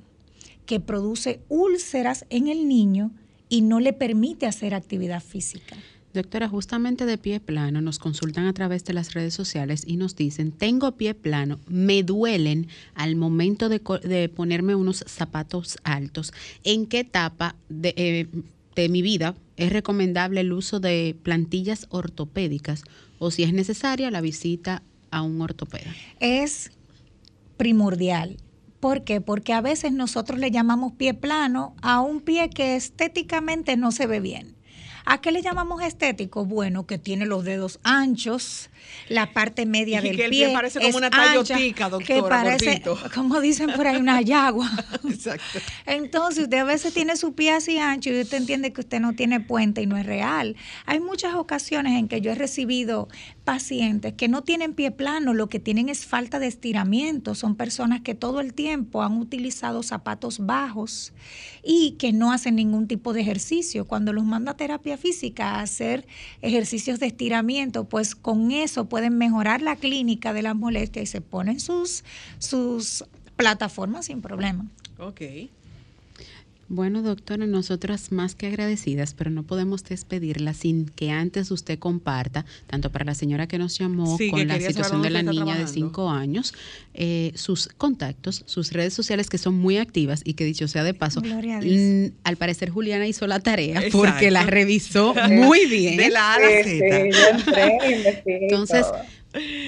que 0.65 0.79
produce 0.79 1.41
úlceras 1.49 2.25
en 2.29 2.47
el 2.47 2.69
niño 2.69 3.11
y 3.49 3.61
no 3.61 3.81
le 3.81 3.91
permite 3.91 4.45
hacer 4.45 4.73
actividad 4.73 5.21
física. 5.21 5.75
Doctora, 6.13 6.47
justamente 6.47 7.05
de 7.05 7.17
pie 7.17 7.41
plano 7.41 7.81
nos 7.81 7.99
consultan 7.99 8.45
a 8.45 8.53
través 8.53 8.85
de 8.85 8.93
las 8.93 9.13
redes 9.13 9.33
sociales 9.33 9.83
y 9.85 9.97
nos 9.97 10.15
dicen, 10.15 10.53
tengo 10.53 10.93
pie 10.93 11.13
plano, 11.13 11.59
me 11.67 12.03
duelen 12.03 12.67
al 12.93 13.17
momento 13.17 13.67
de, 13.67 14.29
ponerme 14.29 14.75
unos 14.75 15.03
zapatos 15.07 15.77
altos. 15.83 16.31
¿En 16.63 16.85
qué 16.85 16.99
etapa 16.99 17.57
de, 17.67 17.93
eh, 17.97 18.27
de 18.75 18.87
mi 18.87 19.01
vida 19.01 19.35
es 19.57 19.71
recomendable 19.71 20.41
el 20.41 20.53
uso 20.53 20.79
de 20.79 21.15
plantillas 21.23 21.87
ortopédicas 21.89 22.83
o 23.19 23.31
si 23.31 23.43
es 23.43 23.53
necesaria 23.53 24.11
la 24.11 24.21
visita 24.21 24.83
a 25.11 25.21
un 25.21 25.41
ortopeda? 25.41 25.93
Es 26.19 26.71
primordial. 27.57 28.37
¿Por 28.79 29.03
qué? 29.03 29.21
Porque 29.21 29.53
a 29.53 29.61
veces 29.61 29.93
nosotros 29.93 30.39
le 30.39 30.51
llamamos 30.51 30.93
pie 30.93 31.13
plano 31.13 31.75
a 31.81 32.01
un 32.01 32.21
pie 32.21 32.49
que 32.49 32.75
estéticamente 32.75 33.77
no 33.77 33.91
se 33.91 34.05
ve 34.07 34.19
bien. 34.19 34.55
¿A 35.05 35.21
qué 35.21 35.31
le 35.31 35.41
llamamos 35.41 35.83
estético? 35.83 36.45
Bueno, 36.45 36.87
que 36.87 36.97
tiene 36.97 37.25
los 37.25 37.43
dedos 37.43 37.79
anchos, 37.83 38.69
la 39.07 39.33
parte 39.33 39.65
media 39.65 40.01
del 40.01 40.15
que 40.15 40.25
el 40.25 40.29
pie, 40.31 40.49
parece 40.51 40.79
como 40.79 40.97
una 40.97 41.09
tallotica, 41.09 41.89
doctora, 41.89 42.05
que 42.05 42.23
parece, 42.23 42.83
como 43.13 43.39
dicen 43.39 43.71
por 43.75 43.85
ahí, 43.85 43.97
una 43.97 44.21
yagua. 44.21 44.69
Exacto. 45.07 45.59
Entonces, 45.85 46.45
usted 46.45 46.57
a 46.57 46.63
veces 46.63 46.93
tiene 46.93 47.15
su 47.17 47.33
pie 47.33 47.51
así 47.51 47.77
ancho 47.77 48.09
y 48.09 48.21
usted 48.21 48.37
entiende 48.37 48.73
que 48.73 48.81
usted 48.81 48.99
no 48.99 49.13
tiene 49.13 49.39
puente 49.39 49.81
y 49.81 49.85
no 49.85 49.95
es 49.97 50.05
real. 50.05 50.55
Hay 50.85 50.99
muchas 50.99 51.35
ocasiones 51.35 51.99
en 51.99 52.07
que 52.07 52.21
yo 52.21 52.31
he 52.31 52.35
recibido 52.35 53.07
pacientes 53.45 54.13
que 54.13 54.27
no 54.27 54.41
tienen 54.41 54.73
pie 54.73 54.91
plano, 54.91 55.33
lo 55.33 55.47
que 55.47 55.59
tienen 55.59 55.87
es 55.87 56.05
falta 56.05 56.39
de 56.39 56.47
estiramiento. 56.47 57.35
Son 57.35 57.55
personas 57.55 58.01
que 58.01 58.15
todo 58.15 58.41
el 58.41 58.53
tiempo 58.53 59.03
han 59.03 59.17
utilizado 59.17 59.83
zapatos 59.83 60.45
bajos 60.45 61.13
y 61.63 61.91
que 61.91 62.11
no 62.11 62.33
hacen 62.33 62.55
ningún 62.55 62.87
tipo 62.87 63.13
de 63.13 63.21
ejercicio. 63.21 63.85
Cuando 63.85 64.11
los 64.11 64.25
manda 64.25 64.51
a 64.51 64.57
terapia 64.57 64.97
física 64.97 65.51
a 65.51 65.61
hacer 65.61 66.07
ejercicios 66.41 66.99
de 66.99 67.05
estiramiento, 67.05 67.87
pues 67.87 68.15
con 68.15 68.51
eso 68.51 68.89
pueden 68.89 69.17
mejorar 69.17 69.61
la 69.61 69.75
clínica 69.75 70.33
de 70.33 70.41
las 70.41 70.55
molestias 70.55 71.03
y 71.03 71.07
se 71.07 71.21
ponen 71.21 71.59
sus, 71.59 72.03
sus 72.39 73.05
plataforma 73.35 74.01
sin 74.01 74.21
problema. 74.21 74.65
Ok. 74.97 75.21
Bueno, 76.67 77.03
doctora, 77.03 77.45
nosotras 77.45 78.11
más 78.11 78.33
que 78.33 78.47
agradecidas, 78.47 79.13
pero 79.13 79.29
no 79.29 79.43
podemos 79.43 79.83
despedirla 79.83 80.53
sin 80.55 80.87
que 80.87 81.11
antes 81.11 81.51
usted 81.51 81.77
comparta, 81.77 82.43
tanto 82.65 82.91
para 82.91 83.05
la 83.05 83.13
señora 83.13 83.47
que 83.47 83.59
nos 83.59 83.77
llamó 83.77 84.17
con 84.31 84.47
la 84.47 84.59
situación 84.59 85.03
de 85.03 85.11
la 85.11 85.21
niña 85.21 85.57
de 85.57 85.67
cinco 85.67 86.09
años, 86.09 86.55
eh, 86.95 87.31
sus 87.35 87.67
contactos, 87.67 88.43
sus 88.47 88.71
redes 88.71 88.95
sociales 88.95 89.29
que 89.29 89.37
son 89.37 89.53
muy 89.53 89.77
activas 89.77 90.21
y 90.25 90.33
que 90.33 90.43
dicho 90.43 90.67
sea 90.67 90.83
de 90.83 90.95
paso, 90.95 91.21
al 92.23 92.37
parecer 92.37 92.71
Juliana 92.71 93.05
hizo 93.05 93.27
la 93.27 93.39
tarea 93.39 93.83
porque 93.91 94.31
la 94.31 94.43
revisó 94.43 95.13
muy 95.29 95.67
bien. 95.67 95.97
De 95.97 96.09
la 96.09 96.33
A 96.33 96.35
a 96.35 96.39
la 96.39 96.63
Z. 96.63 98.21
Entonces, 98.25 98.85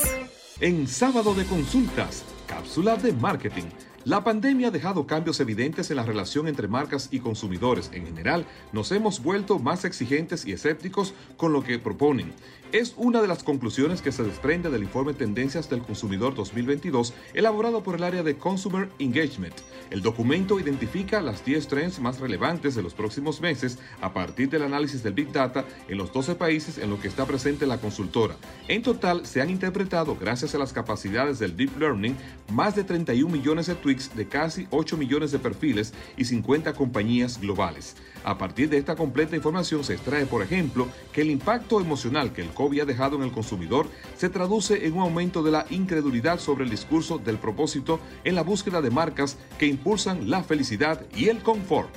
En 0.60 0.88
sábado 0.88 1.36
de 1.36 1.46
consultas, 1.46 2.24
cápsula 2.48 2.96
de 2.98 3.14
marketing. 3.14 3.66
La 4.06 4.24
pandemia 4.24 4.70
ha 4.70 4.72
dejado 4.72 5.06
cambios 5.06 5.40
evidentes 5.40 5.92
en 5.92 5.98
la 5.98 6.04
relación 6.04 6.48
entre 6.48 6.68
marcas 6.68 7.10
y 7.12 7.20
consumidores. 7.20 7.92
En 7.94 8.08
general, 8.08 8.48
nos 8.74 8.92
hemos 8.92 9.22
vuelto 9.22 9.60
más 9.60 9.86
exigentes 9.86 10.44
y 10.46 10.54
escépticos 10.54 11.14
con 11.38 11.54
lo 11.54 11.64
que 11.64 11.78
proponen 11.78 12.34
es 12.80 12.94
una 12.98 13.22
de 13.22 13.28
las 13.30 13.42
conclusiones 13.42 14.02
que 14.02 14.12
se 14.12 14.24
desprende 14.24 14.70
del 14.70 14.84
informe 14.84 15.14
Tendencias 15.14 15.70
del 15.70 15.82
Consumidor 15.82 16.36
2022 16.36 17.14
elaborado 17.34 17.82
por 17.84 17.96
el 17.96 18.04
área 18.04 18.22
de 18.22 18.36
Consumer 18.36 18.90
Engagement. 19.00 19.56
El 19.92 20.02
documento 20.02 20.60
identifica 20.60 21.22
las 21.22 21.46
10 21.46 21.68
trends 21.70 22.00
más 22.02 22.20
relevantes 22.20 22.76
de 22.76 22.84
los 22.84 22.94
próximos 22.94 23.40
meses 23.40 23.80
a 24.02 24.14
partir 24.14 24.50
del 24.50 24.64
análisis 24.64 25.04
del 25.04 25.14
Big 25.14 25.32
Data 25.32 25.64
en 25.88 25.98
los 25.98 26.12
12 26.12 26.36
países 26.36 26.78
en 26.78 26.90
los 26.90 27.00
que 27.00 27.08
está 27.08 27.26
presente 27.26 27.66
la 27.66 27.78
consultora. 27.78 28.36
En 28.68 28.82
total, 28.82 29.26
se 29.26 29.42
han 29.42 29.50
interpretado, 29.50 30.18
gracias 30.20 30.54
a 30.54 30.58
las 30.58 30.74
capacidades 30.74 31.40
del 31.40 31.56
Deep 31.56 31.80
Learning, 31.80 32.18
más 32.52 32.76
de 32.76 32.84
31 32.84 33.32
millones 33.32 33.68
de 33.68 33.76
tweets 33.76 34.14
de 34.16 34.28
casi 34.28 34.68
8 34.72 34.98
millones 34.98 35.32
de 35.32 35.40
perfiles 35.40 35.94
y 36.18 36.26
50 36.26 36.74
compañías 36.74 37.40
globales. 37.40 37.96
A 38.26 38.38
partir 38.38 38.70
de 38.70 38.80
esta 38.80 38.96
completa 38.96 39.36
información 39.36 39.84
se 39.84 39.94
extrae, 39.94 40.26
por 40.26 40.42
ejemplo, 40.42 40.88
que 41.14 41.22
el 41.22 41.30
impacto 41.30 41.80
emocional 41.80 42.34
que 42.34 42.42
el 42.42 42.50
COVID 42.66 42.82
ha 42.82 42.86
dejado 42.86 43.16
en 43.18 43.22
el 43.22 43.32
consumidor 43.32 43.88
se 44.18 44.30
traduce 44.30 44.88
en 44.88 44.94
un 44.94 45.02
aumento 45.02 45.44
de 45.44 45.52
la 45.52 45.68
incredulidad 45.70 46.40
sobre 46.40 46.64
el 46.64 46.72
discurso 46.72 47.20
del 47.20 47.38
propósito 47.38 48.00
en 48.24 48.34
la 48.34 48.42
búsqueda 48.42 48.82
de 48.82 48.90
marcas 48.90 49.38
que 49.60 49.68
impulsan 49.68 50.32
la 50.32 50.42
felicidad 50.42 51.02
y 51.16 51.30
el 51.30 51.44
confort. 51.44 51.90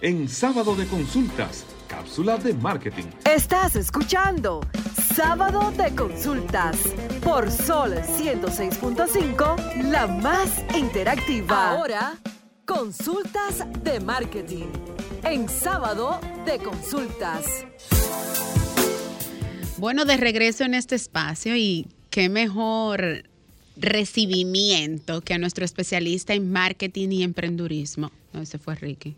En 0.00 0.28
sábado 0.28 0.74
de 0.74 0.86
consultas, 0.86 1.64
cápsula 1.88 2.38
de 2.38 2.54
marketing. 2.54 3.04
Estás 3.24 3.76
escuchando 3.76 4.60
Sábado 5.14 5.70
de 5.70 5.94
Consultas 5.94 6.76
por 7.22 7.50
Sol 7.50 7.94
106.5, 7.94 9.84
la 9.84 10.08
más 10.08 10.50
interactiva. 10.76 11.70
Ahora, 11.70 12.14
consultas 12.66 13.64
de 13.84 14.00
marketing 14.00 14.66
en 15.22 15.48
sábado 15.48 16.20
de 16.44 16.58
consultas. 16.58 17.64
Bueno, 19.78 20.06
de 20.06 20.16
regreso 20.16 20.64
en 20.64 20.72
este 20.72 20.94
espacio 20.94 21.54
y 21.54 21.86
qué 22.08 22.30
mejor 22.30 23.24
recibimiento 23.76 25.20
que 25.20 25.34
a 25.34 25.38
nuestro 25.38 25.66
especialista 25.66 26.32
en 26.32 26.50
marketing 26.50 27.10
y 27.10 27.22
emprendurismo. 27.22 28.10
No, 28.32 28.40
ese 28.40 28.58
fue 28.58 28.74
Ricky. 28.74 29.16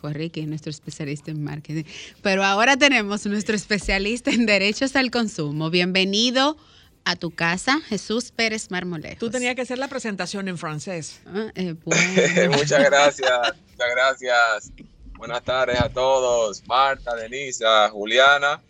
Fue 0.00 0.12
Ricky, 0.12 0.46
nuestro 0.46 0.70
especialista 0.70 1.32
en 1.32 1.42
marketing. 1.42 1.82
Pero 2.22 2.44
ahora 2.44 2.76
tenemos 2.76 3.26
nuestro 3.26 3.56
especialista 3.56 4.30
en 4.30 4.46
derechos 4.46 4.94
al 4.94 5.10
consumo. 5.10 5.68
Bienvenido 5.68 6.56
a 7.04 7.16
tu 7.16 7.32
casa, 7.32 7.80
Jesús 7.88 8.30
Pérez 8.30 8.70
Marmolejo. 8.70 9.18
Tú 9.18 9.30
tenías 9.30 9.56
que 9.56 9.62
hacer 9.62 9.78
la 9.78 9.88
presentación 9.88 10.46
en 10.46 10.58
francés. 10.58 11.20
Ah, 11.26 11.50
eh, 11.56 11.74
muchas 12.50 12.84
gracias, 12.84 13.30
muchas 13.70 13.90
gracias. 13.96 14.72
Buenas 15.18 15.42
tardes 15.42 15.80
a 15.80 15.88
todos. 15.88 16.62
Marta, 16.68 17.16
Denisa, 17.16 17.88
Juliana. 17.90 18.60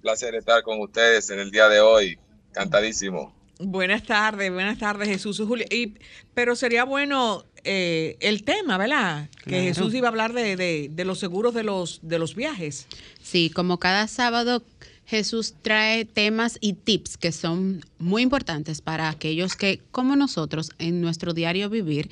Placer 0.00 0.34
estar 0.34 0.62
con 0.62 0.80
ustedes 0.80 1.30
en 1.30 1.38
el 1.38 1.50
día 1.50 1.68
de 1.68 1.80
hoy. 1.80 2.18
Cantadísimo. 2.52 3.34
Buenas 3.58 4.04
tardes, 4.04 4.50
buenas 4.50 4.78
tardes 4.78 5.08
Jesús. 5.08 5.42
Y, 5.70 5.94
pero 6.32 6.56
sería 6.56 6.84
bueno 6.84 7.44
eh, 7.62 8.16
el 8.20 8.42
tema, 8.42 8.78
¿verdad? 8.78 9.28
Que 9.44 9.62
Jesús 9.62 9.92
iba 9.94 10.08
a 10.08 10.10
hablar 10.10 10.32
de, 10.32 10.56
de, 10.90 11.04
los 11.04 11.18
seguros 11.18 11.52
de 11.52 11.62
los, 11.62 12.00
de 12.02 12.18
los 12.18 12.34
viajes. 12.34 12.86
Sí, 13.22 13.50
como 13.50 13.78
cada 13.78 14.08
sábado 14.08 14.62
Jesús 15.04 15.54
trae 15.60 16.06
temas 16.06 16.56
y 16.60 16.72
tips 16.72 17.18
que 17.18 17.32
son 17.32 17.84
muy 17.98 18.22
importantes 18.22 18.80
para 18.80 19.10
aquellos 19.10 19.56
que, 19.56 19.82
como 19.90 20.16
nosotros, 20.16 20.70
en 20.78 21.02
nuestro 21.02 21.34
diario 21.34 21.68
vivir, 21.68 22.08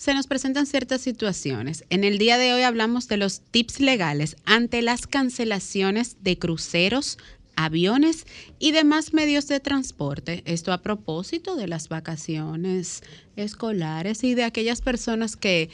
se 0.00 0.14
nos 0.14 0.26
presentan 0.26 0.64
ciertas 0.64 1.02
situaciones. 1.02 1.84
En 1.90 2.04
el 2.04 2.16
día 2.16 2.38
de 2.38 2.54
hoy 2.54 2.62
hablamos 2.62 3.06
de 3.06 3.18
los 3.18 3.42
tips 3.42 3.80
legales 3.80 4.34
ante 4.46 4.80
las 4.80 5.06
cancelaciones 5.06 6.16
de 6.22 6.38
cruceros, 6.38 7.18
aviones 7.54 8.26
y 8.58 8.72
demás 8.72 9.12
medios 9.12 9.46
de 9.46 9.60
transporte. 9.60 10.42
Esto 10.46 10.72
a 10.72 10.78
propósito 10.80 11.54
de 11.54 11.68
las 11.68 11.90
vacaciones 11.90 13.02
escolares 13.36 14.24
y 14.24 14.34
de 14.34 14.44
aquellas 14.44 14.80
personas 14.80 15.36
que 15.36 15.68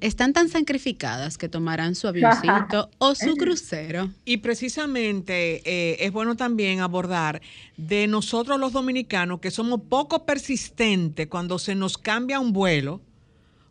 están 0.00 0.32
tan 0.32 0.48
sacrificadas 0.48 1.38
que 1.38 1.48
tomarán 1.48 1.94
su 1.94 2.08
avioncito 2.08 2.90
o 2.98 3.14
su 3.14 3.36
crucero. 3.36 4.10
Y 4.24 4.38
precisamente 4.38 5.62
eh, 5.64 5.98
es 6.00 6.10
bueno 6.10 6.34
también 6.34 6.80
abordar 6.80 7.40
de 7.76 8.08
nosotros 8.08 8.58
los 8.58 8.72
dominicanos 8.72 9.38
que 9.38 9.52
somos 9.52 9.82
poco 9.88 10.26
persistentes 10.26 11.28
cuando 11.28 11.60
se 11.60 11.76
nos 11.76 11.96
cambia 11.96 12.40
un 12.40 12.52
vuelo 12.52 13.00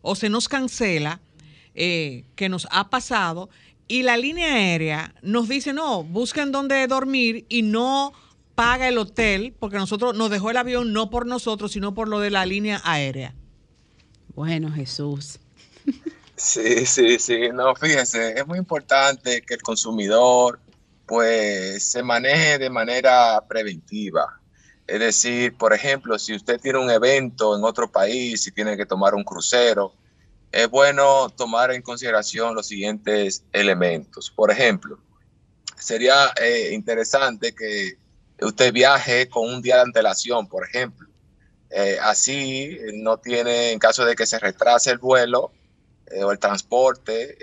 o 0.01 0.15
se 0.15 0.29
nos 0.29 0.47
cancela, 0.49 1.21
eh, 1.73 2.25
que 2.35 2.49
nos 2.49 2.67
ha 2.71 2.89
pasado, 2.89 3.49
y 3.87 4.03
la 4.03 4.17
línea 4.17 4.53
aérea 4.53 5.13
nos 5.21 5.49
dice, 5.49 5.73
no, 5.73 6.03
busquen 6.03 6.51
dónde 6.51 6.87
dormir 6.87 7.45
y 7.49 7.61
no 7.61 8.13
paga 8.55 8.87
el 8.87 8.97
hotel, 8.97 9.53
porque 9.59 9.77
nosotros 9.77 10.15
nos 10.15 10.29
dejó 10.29 10.51
el 10.51 10.57
avión 10.57 10.93
no 10.93 11.09
por 11.09 11.25
nosotros, 11.25 11.71
sino 11.71 11.93
por 11.93 12.07
lo 12.07 12.19
de 12.19 12.29
la 12.29 12.45
línea 12.45 12.81
aérea. 12.83 13.35
Bueno, 14.35 14.71
Jesús. 14.71 15.39
Sí, 16.35 16.87
sí, 16.87 17.19
sí. 17.19 17.49
No, 17.53 17.75
fíjense, 17.75 18.33
es 18.39 18.47
muy 18.47 18.57
importante 18.57 19.43
que 19.43 19.53
el 19.53 19.61
consumidor 19.61 20.59
pues 21.05 21.83
se 21.83 22.01
maneje 22.01 22.57
de 22.57 22.69
manera 22.69 23.43
preventiva. 23.47 24.40
Es 24.91 24.99
decir, 24.99 25.55
por 25.55 25.71
ejemplo, 25.71 26.19
si 26.19 26.35
usted 26.35 26.59
tiene 26.59 26.77
un 26.77 26.91
evento 26.91 27.55
en 27.55 27.63
otro 27.63 27.89
país 27.89 28.45
y 28.45 28.51
tiene 28.51 28.75
que 28.75 28.85
tomar 28.85 29.15
un 29.15 29.23
crucero, 29.23 29.93
es 30.51 30.69
bueno 30.69 31.29
tomar 31.29 31.71
en 31.71 31.81
consideración 31.81 32.53
los 32.53 32.67
siguientes 32.67 33.45
elementos. 33.53 34.29
Por 34.29 34.51
ejemplo, 34.51 34.99
sería 35.77 36.33
eh, 36.41 36.71
interesante 36.73 37.55
que 37.55 37.99
usted 38.41 38.73
viaje 38.73 39.29
con 39.29 39.47
un 39.47 39.61
día 39.61 39.75
de 39.75 39.83
antelación, 39.83 40.49
por 40.49 40.67
ejemplo. 40.67 41.07
Eh, 41.69 41.97
así 42.01 42.77
no 42.95 43.17
tiene, 43.17 43.71
en 43.71 43.79
caso 43.79 44.03
de 44.03 44.13
que 44.13 44.25
se 44.25 44.39
retrase 44.39 44.91
el 44.91 44.97
vuelo 44.97 45.53
eh, 46.07 46.21
o 46.21 46.33
el 46.33 46.37
transporte, 46.37 47.37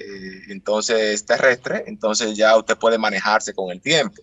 entonces 0.53 1.25
terrestre, 1.25 1.85
entonces 1.87 2.37
ya 2.37 2.59
usted 2.59 2.77
puede 2.77 2.99
manejarse 2.99 3.55
con 3.55 3.71
el 3.71 3.81
tiempo. 3.81 4.21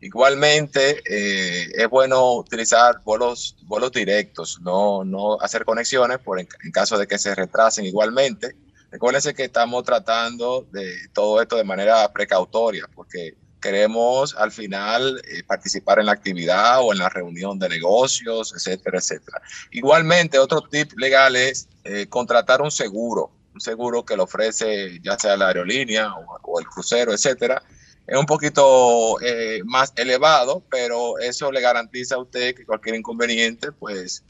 Igualmente, 0.00 1.02
es 1.04 1.88
bueno 1.90 2.36
utilizar 2.36 3.02
vuelos, 3.04 3.56
vuelos 3.64 3.92
directos, 3.92 4.58
no, 4.62 5.04
no 5.04 5.38
hacer 5.40 5.64
conexiones 5.64 6.18
por 6.18 6.40
en, 6.40 6.48
caso 6.72 6.96
de 6.96 7.06
que 7.06 7.18
se 7.18 7.34
retrasen 7.34 7.84
igualmente. 7.84 8.56
Recuérdense 8.90 9.34
que 9.34 9.44
estamos 9.44 9.84
tratando 9.84 10.66
de 10.72 11.08
todo 11.12 11.40
esto 11.40 11.56
de 11.56 11.64
manera 11.64 12.10
precautoria, 12.12 12.88
porque 12.94 13.36
queremos 13.60 14.34
al 14.36 14.50
final 14.50 15.20
eh, 15.28 15.42
participar 15.44 16.00
en 16.00 16.06
la 16.06 16.12
actividad 16.12 16.80
o 16.80 16.92
en 16.92 16.98
la 16.98 17.08
reunión 17.08 17.58
de 17.58 17.68
negocios, 17.68 18.52
etcétera, 18.56 18.98
etcétera. 18.98 19.40
Igualmente, 19.70 20.38
otro 20.38 20.62
tip 20.62 20.92
legal 20.98 21.36
es 21.36 21.68
eh, 21.84 22.06
contratar 22.08 22.62
un 22.62 22.70
seguro, 22.70 23.30
un 23.54 23.60
seguro 23.60 24.04
que 24.04 24.16
lo 24.16 24.24
ofrece 24.24 24.98
ya 25.02 25.18
sea 25.18 25.36
la 25.36 25.48
aerolínea 25.48 26.12
o 26.42 26.58
el 26.58 26.66
crucero, 26.66 27.12
etcétera, 27.12 27.62
es 28.06 28.18
un 28.18 28.26
poquito 28.26 29.20
eh, 29.20 29.62
más 29.64 29.92
elevado, 29.96 30.62
pero 30.70 31.18
eso 31.18 31.52
le 31.52 31.60
garantiza 31.60 32.16
a 32.16 32.18
usted 32.18 32.54
que 32.54 32.66
cualquier 32.66 32.96
inconveniente, 32.96 33.72
pues 33.72 34.24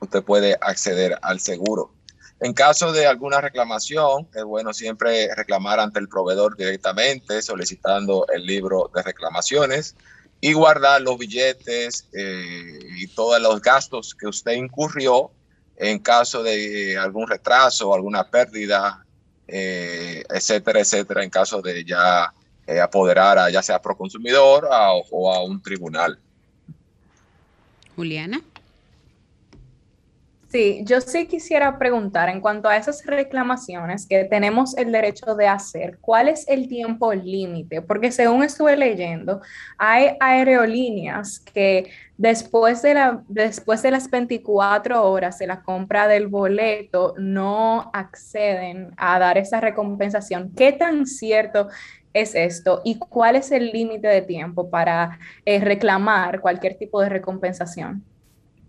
usted 0.00 0.22
puede 0.22 0.56
acceder 0.60 1.18
al 1.22 1.40
seguro. 1.40 1.92
En 2.40 2.54
caso 2.54 2.90
de 2.90 3.06
alguna 3.06 3.40
reclamación, 3.40 4.28
es 4.34 4.42
bueno 4.42 4.74
siempre 4.74 5.32
reclamar 5.36 5.78
ante 5.78 6.00
el 6.00 6.08
proveedor 6.08 6.56
directamente, 6.56 7.40
solicitando 7.40 8.26
el 8.34 8.44
libro 8.44 8.90
de 8.92 9.02
reclamaciones 9.02 9.94
y 10.40 10.52
guardar 10.52 11.00
los 11.02 11.18
billetes 11.18 12.08
eh, 12.12 12.78
y 12.96 13.06
todos 13.06 13.40
los 13.40 13.62
gastos 13.62 14.16
que 14.16 14.26
usted 14.26 14.54
incurrió 14.54 15.30
en 15.76 16.00
caso 16.00 16.42
de 16.42 16.98
algún 16.98 17.28
retraso, 17.28 17.94
alguna 17.94 18.28
pérdida, 18.28 19.06
eh, 19.46 20.24
etcétera, 20.28 20.80
etcétera, 20.80 21.22
en 21.22 21.30
caso 21.30 21.62
de 21.62 21.84
ya 21.84 22.34
eh, 22.72 22.80
apoderar 22.80 23.38
a 23.38 23.50
ya 23.50 23.62
sea 23.62 23.80
pro 23.80 23.96
consumidor 23.96 24.68
o 25.10 25.32
a 25.32 25.44
un 25.44 25.60
tribunal. 25.62 26.18
Juliana. 27.94 28.40
Sí, 30.52 30.82
yo 30.84 31.00
sí 31.00 31.26
quisiera 31.28 31.78
preguntar 31.78 32.28
en 32.28 32.42
cuanto 32.42 32.68
a 32.68 32.76
esas 32.76 33.06
reclamaciones 33.06 34.06
que 34.06 34.24
tenemos 34.24 34.76
el 34.76 34.92
derecho 34.92 35.34
de 35.34 35.48
hacer, 35.48 35.96
¿cuál 35.98 36.28
es 36.28 36.46
el 36.46 36.68
tiempo 36.68 37.14
límite? 37.14 37.80
Porque 37.80 38.12
según 38.12 38.42
estuve 38.42 38.76
leyendo, 38.76 39.40
hay 39.78 40.14
aerolíneas 40.20 41.40
que 41.40 41.90
después 42.18 42.82
de, 42.82 42.92
la, 42.92 43.22
después 43.28 43.82
de 43.82 43.92
las 43.92 44.10
24 44.10 45.02
horas 45.02 45.38
de 45.38 45.46
la 45.46 45.62
compra 45.62 46.06
del 46.06 46.26
boleto 46.26 47.14
no 47.16 47.90
acceden 47.94 48.92
a 48.98 49.18
dar 49.18 49.38
esa 49.38 49.58
recompensación. 49.58 50.52
¿Qué 50.54 50.72
tan 50.72 51.06
cierto 51.06 51.68
es 52.14 52.34
esto 52.34 52.82
y 52.84 52.98
cuál 52.98 53.36
es 53.36 53.50
el 53.50 53.70
límite 53.70 54.08
de 54.08 54.22
tiempo 54.22 54.70
para 54.70 55.18
eh, 55.44 55.60
reclamar 55.60 56.40
cualquier 56.40 56.76
tipo 56.76 57.00
de 57.00 57.08
recompensación? 57.08 58.04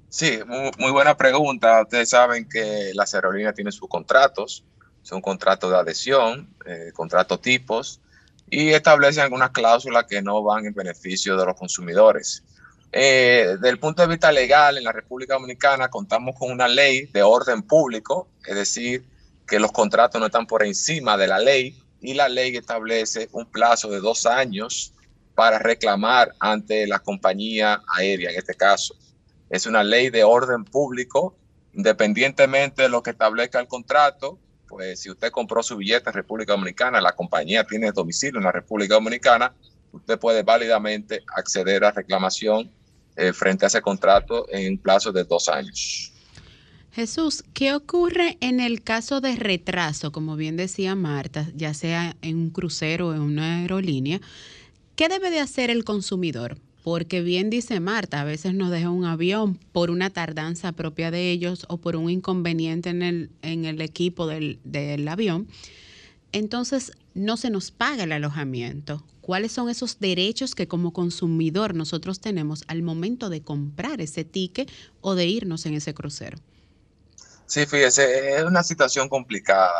Sí, 0.09 0.39
muy, 0.77 0.91
buena 0.91 1.17
pregunta. 1.17 1.81
Ustedes 1.81 2.09
saben 2.09 2.47
que 2.47 2.91
las 2.93 3.15
aerolíneas 3.15 3.55
tienen 3.55 3.71
sus 3.71 3.89
contratos, 3.89 4.63
son 5.01 5.21
contratos 5.21 5.71
de 5.71 5.77
adhesión, 5.77 6.47
eh, 6.65 6.91
contratos 6.93 7.41
tipos, 7.41 7.99
y 8.47 8.69
establecen 8.69 9.23
algunas 9.23 9.49
cláusulas 9.49 10.05
que 10.05 10.21
no 10.21 10.43
van 10.43 10.67
en 10.67 10.73
beneficio 10.73 11.35
de 11.35 11.45
los 11.45 11.55
consumidores. 11.55 12.43
Eh, 12.91 13.55
desde 13.55 13.69
el 13.69 13.79
punto 13.79 14.03
de 14.03 14.07
vista 14.07 14.31
legal, 14.31 14.77
en 14.77 14.83
la 14.83 14.91
República 14.91 15.33
Dominicana 15.33 15.87
contamos 15.87 16.35
con 16.37 16.51
una 16.51 16.67
ley 16.67 17.07
de 17.07 17.23
orden 17.23 17.63
público, 17.63 18.27
es 18.45 18.53
decir, 18.53 19.03
que 19.47 19.59
los 19.59 19.71
contratos 19.71 20.21
no 20.21 20.27
están 20.27 20.45
por 20.45 20.63
encima 20.63 21.17
de 21.17 21.27
la 21.27 21.39
ley, 21.39 21.75
y 22.03 22.13
la 22.13 22.27
ley 22.27 22.55
establece 22.55 23.29
un 23.31 23.45
plazo 23.45 23.89
de 23.89 24.01
dos 24.01 24.25
años 24.25 24.93
para 25.35 25.57
reclamar 25.57 26.33
ante 26.39 26.85
la 26.85 26.99
compañía 26.99 27.81
aérea, 27.97 28.29
en 28.29 28.37
este 28.37 28.53
caso. 28.53 28.95
Es 29.49 29.65
una 29.65 29.83
ley 29.83 30.09
de 30.09 30.23
orden 30.23 30.65
público, 30.65 31.35
independientemente 31.73 32.83
de 32.83 32.89
lo 32.89 33.01
que 33.01 33.11
establezca 33.11 33.59
el 33.59 33.67
contrato, 33.67 34.37
pues 34.67 34.99
si 34.99 35.09
usted 35.09 35.31
compró 35.31 35.63
su 35.63 35.77
billete 35.77 36.09
en 36.09 36.13
República 36.13 36.53
Dominicana, 36.53 36.99
la 36.99 37.15
compañía 37.15 37.63
tiene 37.63 37.91
domicilio 37.91 38.37
en 38.37 38.45
la 38.45 38.51
República 38.51 38.95
Dominicana, 38.95 39.53
usted 39.91 40.19
puede 40.19 40.43
válidamente 40.43 41.23
acceder 41.35 41.85
a 41.85 41.91
reclamación 41.91 42.71
eh, 43.15 43.31
frente 43.31 43.65
a 43.65 43.67
ese 43.67 43.81
contrato 43.81 44.45
en 44.49 44.73
un 44.73 44.77
plazo 44.77 45.11
de 45.11 45.23
dos 45.23 45.47
años. 45.47 46.12
Jesús, 46.93 47.43
¿qué 47.55 47.73
ocurre 47.73 48.37
en 48.39 48.59
el 48.59 48.83
caso 48.83 49.19
de 49.19 49.35
retraso, 49.35 50.11
como 50.11 50.35
bien 50.35 50.57
decía 50.57 50.93
Marta, 50.93 51.49
ya 51.55 51.73
sea 51.73 52.15
en 52.21 52.37
un 52.37 52.49
crucero 52.51 53.07
o 53.07 53.13
en 53.15 53.21
una 53.21 53.61
aerolínea? 53.61 54.21
¿Qué 54.95 55.09
debe 55.09 55.31
de 55.31 55.39
hacer 55.39 55.71
el 55.71 55.85
consumidor? 55.85 56.59
Porque 56.83 57.21
bien 57.21 57.49
dice 57.49 57.79
Marta, 57.79 58.21
a 58.21 58.25
veces 58.25 58.53
nos 58.53 58.69
deja 58.69 58.91
un 58.91 59.05
avión 59.05 59.57
por 59.71 59.89
una 59.89 60.11
tardanza 60.11 60.73
propia 60.73 61.09
de 61.09 61.31
ellos 61.31 61.65
o 61.67 61.77
por 61.77 61.95
un 61.95 62.11
inconveniente 62.11 62.91
en 62.91 63.01
el, 63.01 63.31
en 63.41 63.65
el 63.65 63.81
equipo 63.81 64.27
del, 64.27 64.59
del 64.63 65.07
avión. 65.07 65.47
Entonces, 66.31 66.91
no 67.15 67.37
se 67.37 67.49
nos 67.49 67.71
paga 67.71 68.03
el 68.03 68.11
alojamiento. 68.11 69.03
¿Cuáles 69.21 69.51
son 69.51 69.67
esos 69.67 69.99
derechos 69.99 70.53
que 70.53 70.67
como 70.67 70.93
consumidor 70.93 71.73
nosotros 71.73 72.19
tenemos 72.19 72.63
al 72.67 72.83
momento 72.83 73.31
de 73.31 73.41
comprar 73.41 73.99
ese 73.99 74.23
ticket 74.25 74.71
o 75.01 75.15
de 75.15 75.25
irnos 75.25 75.65
en 75.65 75.73
ese 75.73 75.95
crucero? 75.95 76.37
Sí, 77.53 77.67
fíjese, 77.67 78.37
es 78.37 78.43
una 78.45 78.63
situación 78.63 79.07
complicada. 79.07 79.71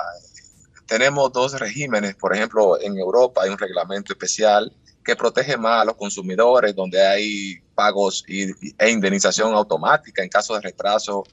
Tenemos 0.86 1.34
dos 1.34 1.60
regímenes, 1.60 2.14
por 2.14 2.36
ejemplo, 2.36 2.80
en 2.80 3.00
Europa 3.00 3.42
hay 3.42 3.50
un 3.50 3.58
reglamento 3.58 4.14
especial 4.14 4.72
que 5.04 5.16
protege 5.16 5.58
más 5.58 5.82
a 5.82 5.86
los 5.86 5.96
consumidores, 5.96 6.76
donde 6.76 7.04
hay 7.04 7.64
pagos 7.74 8.24
e 8.28 8.92
indemnización 8.92 9.56
automática 9.56 10.22
en 10.22 10.30
caso 10.30 10.54
de 10.54 10.62
retraso 10.62 11.24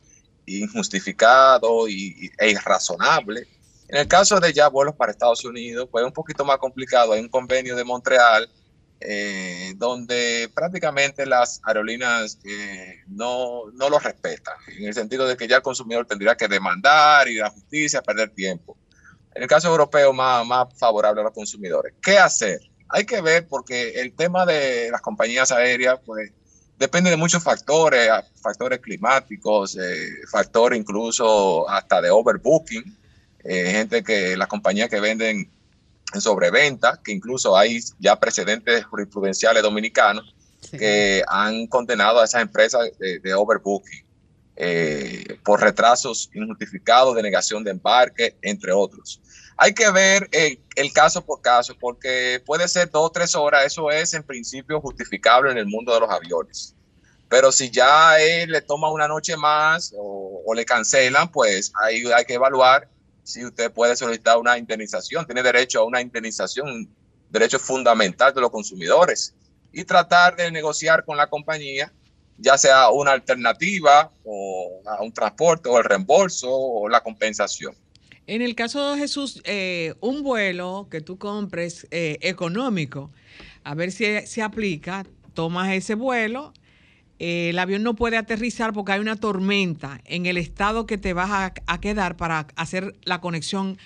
injustificado 0.46 1.86
y, 1.86 2.30
e 2.38 2.50
irrazonable. 2.52 3.46
En 3.88 3.98
el 3.98 4.08
caso 4.08 4.40
de 4.40 4.50
ya 4.50 4.68
vuelos 4.68 4.94
para 4.94 5.12
Estados 5.12 5.44
Unidos, 5.44 5.90
pues 5.92 6.00
es 6.00 6.06
un 6.06 6.14
poquito 6.14 6.42
más 6.42 6.56
complicado. 6.56 7.12
Hay 7.12 7.20
un 7.20 7.28
convenio 7.28 7.76
de 7.76 7.84
Montreal 7.84 8.48
eh, 9.02 9.72
donde 9.76 10.50
prácticamente 10.54 11.24
las 11.24 11.62
aerolíneas 11.64 12.38
eh, 12.44 12.96
no, 13.08 13.70
no 13.72 13.88
lo 13.88 13.98
respetan, 13.98 14.54
en 14.76 14.84
el 14.84 14.92
sentido 14.92 15.26
de 15.26 15.38
que 15.38 15.48
ya 15.48 15.56
el 15.56 15.62
consumidor 15.62 16.04
tendría 16.04 16.36
que 16.36 16.48
demandar, 16.48 17.26
ir 17.26 17.40
a 17.40 17.44
la 17.46 17.50
justicia, 17.50 18.02
perder 18.02 18.28
tiempo. 18.30 18.76
En 19.34 19.42
el 19.42 19.48
caso 19.48 19.68
europeo, 19.68 20.12
más, 20.12 20.46
más 20.46 20.78
favorable 20.78 21.22
a 21.22 21.24
los 21.24 21.32
consumidores. 21.32 21.94
¿Qué 22.02 22.18
hacer? 22.18 22.60
Hay 22.90 23.06
que 23.06 23.22
ver 23.22 23.48
porque 23.48 24.00
el 24.00 24.12
tema 24.12 24.44
de 24.44 24.90
las 24.90 25.00
compañías 25.00 25.50
aéreas, 25.50 25.98
pues 26.04 26.30
depende 26.78 27.08
de 27.08 27.16
muchos 27.16 27.42
factores, 27.42 28.10
factores 28.42 28.80
climáticos, 28.80 29.78
eh, 29.78 30.08
factores 30.30 30.78
incluso 30.78 31.66
hasta 31.70 32.02
de 32.02 32.10
overbooking, 32.10 32.98
gente 33.42 34.02
que 34.02 34.36
las 34.36 34.48
compañías 34.48 34.90
que 34.90 35.00
venden 35.00 35.50
en 36.12 36.20
sobreventa, 36.20 37.00
que 37.02 37.12
incluso 37.12 37.56
hay 37.56 37.80
ya 37.98 38.18
precedentes 38.18 38.84
jurisprudenciales 38.84 39.62
dominicanos 39.62 40.34
que 40.70 41.22
han 41.26 41.66
condenado 41.66 42.20
a 42.20 42.24
esas 42.24 42.42
empresas 42.42 42.90
de, 42.98 43.34
overbooking 43.34 44.04
eh, 44.56 45.38
por 45.42 45.60
retrasos 45.60 46.30
injustificados 46.34 47.16
de 47.16 47.22
negación 47.22 47.64
de 47.64 47.70
embarque, 47.70 48.36
entre 48.42 48.72
otros. 48.72 49.20
Hay 49.56 49.74
que 49.74 49.90
ver 49.90 50.28
el, 50.32 50.92
caso 50.92 51.24
por 51.24 51.40
caso, 51.40 51.74
porque 51.78 52.42
puede 52.44 52.66
ser 52.68 52.90
dos 52.90 53.06
o 53.06 53.10
tres 53.10 53.34
horas, 53.34 53.64
eso 53.64 53.90
es 53.90 54.14
en 54.14 54.22
principio 54.22 54.80
justificable 54.80 55.50
en 55.50 55.58
el 55.58 55.66
mundo 55.66 55.92
de 55.92 56.00
los 56.00 56.10
aviones. 56.10 56.74
Pero 57.28 57.52
si 57.52 57.70
ya 57.70 58.18
él 58.20 58.50
le 58.50 58.60
toma 58.60 58.90
una 58.90 59.06
noche 59.06 59.36
más 59.36 59.94
o, 59.96 60.42
o 60.44 60.54
le 60.54 60.64
cancelan, 60.64 61.30
pues 61.30 61.72
ahí 61.82 62.04
hay 62.14 62.24
que 62.24 62.34
evaluar 62.34 62.88
si 63.30 63.44
usted 63.44 63.72
puede 63.72 63.96
solicitar 63.96 64.38
una 64.38 64.58
indemnización, 64.58 65.24
tiene 65.24 65.42
derecho 65.42 65.80
a 65.80 65.84
una 65.84 66.00
indemnización, 66.00 66.88
derecho 67.30 67.58
fundamental 67.58 68.34
de 68.34 68.40
los 68.40 68.50
consumidores, 68.50 69.34
y 69.72 69.84
tratar 69.84 70.36
de 70.36 70.50
negociar 70.50 71.04
con 71.04 71.16
la 71.16 71.28
compañía, 71.28 71.92
ya 72.38 72.58
sea 72.58 72.90
una 72.90 73.12
alternativa 73.12 74.10
o 74.24 74.82
un 75.00 75.12
transporte 75.12 75.68
o 75.68 75.78
el 75.78 75.84
reembolso 75.84 76.48
o 76.50 76.88
la 76.88 77.00
compensación. 77.02 77.74
En 78.26 78.42
el 78.42 78.54
caso 78.54 78.92
de 78.92 78.98
Jesús, 78.98 79.40
eh, 79.44 79.94
un 80.00 80.22
vuelo 80.22 80.88
que 80.90 81.00
tú 81.00 81.18
compres 81.18 81.86
eh, 81.90 82.18
económico, 82.20 83.10
a 83.62 83.74
ver 83.74 83.92
si 83.92 84.26
se 84.26 84.42
aplica, 84.42 85.06
tomas 85.34 85.72
ese 85.72 85.94
vuelo, 85.94 86.52
el 87.20 87.58
avión 87.58 87.82
no 87.82 87.94
puede 87.94 88.16
aterrizar 88.16 88.72
porque 88.72 88.92
hay 88.92 89.00
una 89.00 89.16
tormenta 89.16 90.00
en 90.04 90.26
el 90.26 90.36
estado 90.36 90.86
que 90.86 90.98
te 90.98 91.12
vas 91.12 91.52
a, 91.66 91.80
quedar 91.80 92.16
para 92.16 92.46
hacer 92.56 92.96
la 93.04 93.20
conexión 93.20 93.78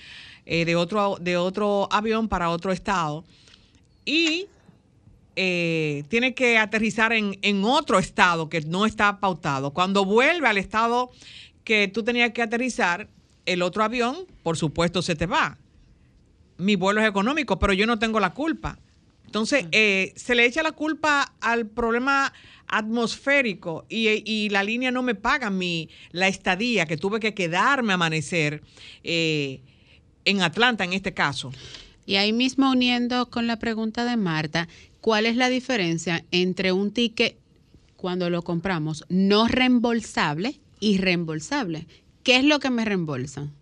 eh, 0.46 0.64
de, 0.64 0.76
otro, 0.76 1.18
de 1.20 1.36
otro 1.36 1.88
avión 1.90 2.28
para 2.28 2.50
otro 2.50 2.72
estado. 2.72 3.24
Y 4.04 4.46
tiene 5.34 6.34
que 6.34 6.58
aterrizar 6.58 7.12
en, 7.12 7.36
en, 7.42 7.64
otro 7.64 7.98
estado 7.98 8.48
que 8.48 8.60
no 8.60 8.86
está 8.86 9.18
pautado. 9.18 9.72
Cuando 9.72 10.04
vuelve 10.04 10.46
al 10.46 10.58
estado 10.58 11.10
que 11.64 11.88
tú 11.88 12.04
tenías 12.04 12.30
que 12.30 12.42
aterrizar, 12.42 13.08
el 13.46 13.62
otro 13.62 13.84
avión, 13.84 14.16
por 14.42 14.56
supuesto, 14.56 15.02
se 15.02 15.14
te 15.14 15.26
va. 15.26 15.58
Mi 16.56 16.76
vuelo 16.76 17.00
es 17.00 17.08
económico, 17.08 17.58
pero 17.58 17.72
yo 17.72 17.86
no 17.86 17.98
tengo 17.98 18.20
la 18.20 18.32
culpa. 18.32 18.78
Entonces, 19.26 19.66
eh, 19.72 20.12
se 20.16 20.34
le 20.34 20.46
echa 20.46 20.62
la 20.62 20.72
culpa 20.72 21.34
al 21.40 21.66
problema 21.66 22.32
atmosférico 22.68 23.84
y, 23.88 24.48
la 24.50 24.62
línea 24.62 24.90
no 24.90 25.02
me 25.02 25.14
paga 25.14 25.50
mi, 25.50 25.88
la 26.10 26.28
estadía 26.28 26.86
que 26.86 26.96
tuve 26.96 27.20
que 27.20 27.34
quedarme 27.34 27.92
a 27.92 27.94
amanecer 27.94 28.62
eh, 29.02 29.60
en 30.24 30.42
Atlanta 30.42 30.84
en 30.84 30.92
este 30.92 31.14
caso. 31.14 31.52
Y 32.06 32.16
ahí 32.16 32.32
mismo 32.32 32.70
uniendo 32.70 33.30
con 33.30 33.46
la 33.46 33.58
pregunta 33.58 34.04
de 34.04 34.16
Marta, 34.16 34.68
¿cuál 35.00 35.26
es 35.26 35.36
la 35.36 35.48
diferencia 35.48 36.24
entre 36.30 36.72
un 36.72 36.92
ticket 36.92 37.36
cuando 37.96 38.28
lo 38.28 38.42
compramos 38.42 39.04
no 39.08 39.48
reembolsable 39.48 40.60
y 40.80 40.98
reembolsable? 40.98 41.86
¿Qué 42.22 42.36
es 42.36 42.44
lo 42.44 42.58
que 42.58 42.70
me 42.70 42.84
reembolsan? 42.84 43.52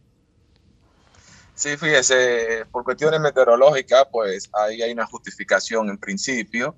Sí, 1.54 1.76
fíjese, 1.76 2.64
por 2.72 2.82
cuestiones 2.82 3.20
meteorológicas, 3.20 4.06
pues 4.10 4.50
ahí 4.52 4.82
hay 4.82 4.92
una 4.92 5.06
justificación 5.06 5.90
en 5.90 5.98
principio. 5.98 6.74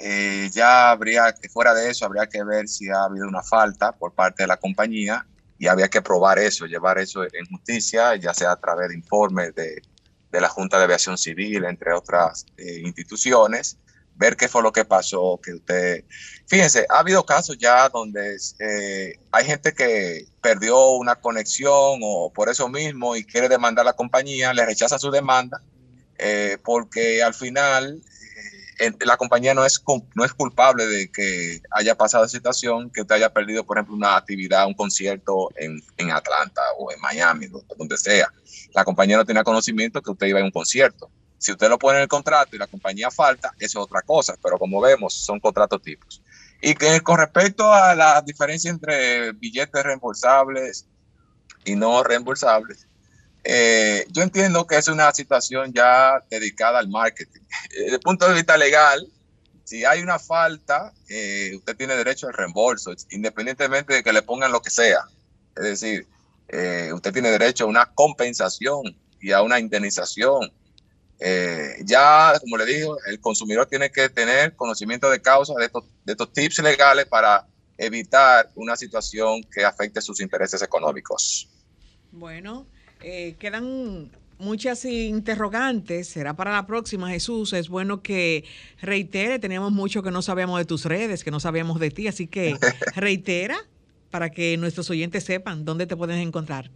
Eh, 0.00 0.50
ya 0.52 0.90
habría 0.90 1.32
que, 1.32 1.48
fuera 1.48 1.74
de 1.74 1.90
eso, 1.90 2.06
habría 2.06 2.26
que 2.26 2.42
ver 2.42 2.68
si 2.68 2.88
ha 2.88 3.04
habido 3.04 3.28
una 3.28 3.42
falta 3.42 3.92
por 3.92 4.14
parte 4.14 4.42
de 4.42 4.46
la 4.46 4.56
compañía 4.56 5.26
y 5.58 5.66
había 5.66 5.88
que 5.88 6.00
probar 6.00 6.38
eso, 6.38 6.64
llevar 6.66 6.98
eso 6.98 7.22
en 7.22 7.46
justicia, 7.50 8.16
ya 8.16 8.32
sea 8.32 8.52
a 8.52 8.56
través 8.56 8.88
de 8.88 8.94
informes 8.94 9.54
de, 9.54 9.82
de 10.32 10.40
la 10.40 10.48
Junta 10.48 10.78
de 10.78 10.84
Aviación 10.84 11.18
Civil, 11.18 11.64
entre 11.64 11.92
otras 11.92 12.46
eh, 12.56 12.80
instituciones 12.82 13.76
ver 14.20 14.36
qué 14.36 14.48
fue 14.48 14.62
lo 14.62 14.70
que 14.70 14.84
pasó, 14.84 15.40
que 15.42 15.54
usted... 15.54 16.04
Fíjense, 16.46 16.84
ha 16.90 16.98
habido 16.98 17.24
casos 17.24 17.56
ya 17.56 17.88
donde 17.88 18.36
eh, 18.58 19.18
hay 19.30 19.44
gente 19.46 19.72
que 19.72 20.26
perdió 20.42 20.90
una 20.90 21.16
conexión 21.16 22.00
o 22.02 22.30
por 22.30 22.50
eso 22.50 22.68
mismo 22.68 23.16
y 23.16 23.24
quiere 23.24 23.48
demandar 23.48 23.84
a 23.84 23.90
la 23.90 23.92
compañía, 23.94 24.52
le 24.52 24.66
rechaza 24.66 24.98
su 24.98 25.10
demanda 25.10 25.62
eh, 26.18 26.58
porque 26.62 27.22
al 27.22 27.32
final 27.32 28.02
la 29.00 29.16
compañía 29.16 29.54
no 29.54 29.64
es, 29.64 29.82
no 30.14 30.24
es 30.24 30.32
culpable 30.32 30.86
de 30.86 31.10
que 31.10 31.60
haya 31.70 31.94
pasado 31.94 32.24
esa 32.24 32.36
situación, 32.36 32.90
que 32.90 33.02
usted 33.02 33.16
haya 33.16 33.32
perdido, 33.32 33.64
por 33.64 33.76
ejemplo, 33.76 33.94
una 33.94 34.16
actividad, 34.16 34.66
un 34.66 34.74
concierto 34.74 35.50
en, 35.56 35.82
en 35.96 36.10
Atlanta 36.10 36.62
o 36.78 36.90
en 36.92 37.00
Miami, 37.00 37.48
donde 37.76 37.96
sea. 37.96 38.32
La 38.74 38.84
compañía 38.84 39.16
no 39.16 39.24
tenía 39.24 39.44
conocimiento 39.44 40.00
que 40.00 40.10
usted 40.10 40.28
iba 40.28 40.40
a 40.40 40.44
un 40.44 40.50
concierto. 40.50 41.10
Si 41.38 41.52
usted 41.52 41.68
lo 41.68 41.78
pone 41.78 41.98
en 41.98 42.02
el 42.02 42.08
contrato 42.08 42.54
y 42.54 42.58
la 42.58 42.66
compañía 42.66 43.10
falta, 43.10 43.52
eso 43.58 43.80
es 43.80 43.84
otra 43.84 44.02
cosa, 44.02 44.36
pero 44.42 44.58
como 44.58 44.80
vemos, 44.80 45.14
son 45.14 45.40
contratos 45.40 45.82
tipos. 45.82 46.22
Y 46.60 46.74
que 46.74 47.00
con 47.00 47.18
respecto 47.18 47.72
a 47.72 47.94
la 47.94 48.20
diferencia 48.20 48.70
entre 48.70 49.32
billetes 49.32 49.82
reembolsables 49.82 50.86
y 51.64 51.74
no 51.76 52.02
reembolsables, 52.02 52.86
eh, 53.44 54.06
yo 54.10 54.22
entiendo 54.22 54.66
que 54.66 54.76
es 54.76 54.88
una 54.88 55.12
situación 55.12 55.72
ya 55.72 56.22
dedicada 56.30 56.78
al 56.78 56.88
marketing. 56.88 57.40
Desde 57.70 57.94
el 57.94 58.00
punto 58.00 58.28
de 58.28 58.34
vista 58.34 58.56
legal, 58.56 59.06
si 59.64 59.84
hay 59.84 60.02
una 60.02 60.18
falta, 60.18 60.92
eh, 61.08 61.52
usted 61.56 61.76
tiene 61.76 61.96
derecho 61.96 62.26
al 62.26 62.34
reembolso, 62.34 62.92
independientemente 63.10 63.94
de 63.94 64.02
que 64.02 64.12
le 64.12 64.22
pongan 64.22 64.52
lo 64.52 64.60
que 64.60 64.70
sea. 64.70 65.00
Es 65.56 65.62
decir, 65.64 66.06
eh, 66.48 66.90
usted 66.92 67.12
tiene 67.12 67.30
derecho 67.30 67.64
a 67.64 67.68
una 67.68 67.86
compensación 67.86 68.96
y 69.20 69.32
a 69.32 69.42
una 69.42 69.58
indemnización 69.58 70.52
ya, 71.84 72.32
como 72.40 72.56
le 72.56 72.64
digo, 72.64 72.96
el 73.06 73.20
consumidor 73.20 73.66
tiene 73.66 73.90
que 73.90 74.08
tener 74.08 74.56
conocimiento 74.56 75.10
de 75.10 75.20
causa 75.20 75.52
de 75.58 75.66
estos, 75.66 75.84
de 76.02 76.12
estos 76.12 76.32
tips 76.32 76.60
legales 76.60 77.04
para 77.04 77.46
evitar 77.76 78.50
una 78.54 78.74
situación 78.74 79.42
que 79.52 79.62
afecte 79.62 80.00
sus 80.00 80.18
intereses 80.20 80.62
económicos. 80.62 81.46
Bueno, 82.10 82.66
eh, 83.02 83.36
quedan 83.38 84.10
muchas 84.38 84.84
interrogantes. 84.84 86.08
Será 86.08 86.34
para 86.34 86.52
la 86.52 86.66
próxima, 86.66 87.10
Jesús. 87.10 87.52
Es 87.52 87.68
bueno 87.68 88.02
que 88.02 88.44
reitere. 88.80 89.38
Teníamos 89.38 89.72
mucho 89.72 90.02
que 90.02 90.10
no 90.10 90.22
sabíamos 90.22 90.58
de 90.58 90.64
tus 90.64 90.84
redes, 90.84 91.22
que 91.22 91.30
no 91.30 91.40
sabíamos 91.40 91.78
de 91.78 91.90
ti. 91.90 92.08
Así 92.08 92.26
que 92.26 92.56
reitera 92.96 93.58
para 94.10 94.30
que 94.30 94.56
nuestros 94.56 94.90
oyentes 94.90 95.24
sepan 95.24 95.64
dónde 95.64 95.86
te 95.86 95.96
pueden 95.96 96.18
encontrar. 96.18 96.70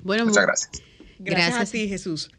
Bueno, 0.03 0.27
muchas 0.27 0.45
gracias. 0.45 0.71
Gracias, 1.19 1.49
gracias 1.51 1.69
a 1.69 1.73
ti, 1.73 1.89
Jesús. 1.89 2.31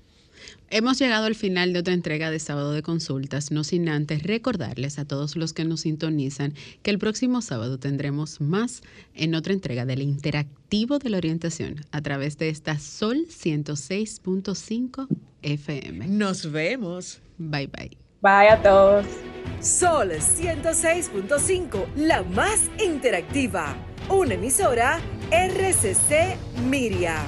Hemos 0.72 0.99
llegado 0.99 1.26
al 1.26 1.36
final 1.36 1.74
de 1.74 1.80
otra 1.80 1.93
entrega 1.93 2.30
de 2.30 2.39
sábado 2.39 2.74
de 2.74 2.84
consultas, 2.84 3.51
no 3.51 3.64
sin 3.64 3.89
antes 3.89 4.22
recordarles 4.24 4.99
a 4.99 5.05
todos 5.05 5.36
los 5.36 5.51
que 5.53 5.66
nos 5.66 5.82
sintonizan 5.82 6.53
que 6.84 6.91
el 6.91 6.99
próximo 6.99 7.41
sábado 7.41 7.80
tendremos 7.80 8.39
más 8.39 8.82
en 9.16 9.34
otra 9.34 9.53
entrega 9.53 9.86
del 9.86 10.01
interactivo 10.01 10.99
de 10.99 11.10
la 11.10 11.18
orientación 11.18 11.84
a 11.91 12.01
través 12.01 12.38
de 12.38 12.49
esta 12.49 12.78
Sol 12.78 13.26
106.5 13.28 15.07
FM. 15.41 16.07
Nos 16.07 16.51
vemos. 16.51 17.20
Bye 17.39 17.68
bye. 17.68 17.97
Bye 18.22 18.49
a 18.49 18.62
todos. 18.62 19.07
Sol 19.62 20.12
106.5, 20.12 21.95
la 21.95 22.22
más 22.24 22.70
interactiva. 22.84 23.76
Una 24.07 24.36
emisora 24.36 24.99
RCC 25.32 26.38
Miria. 26.70 27.24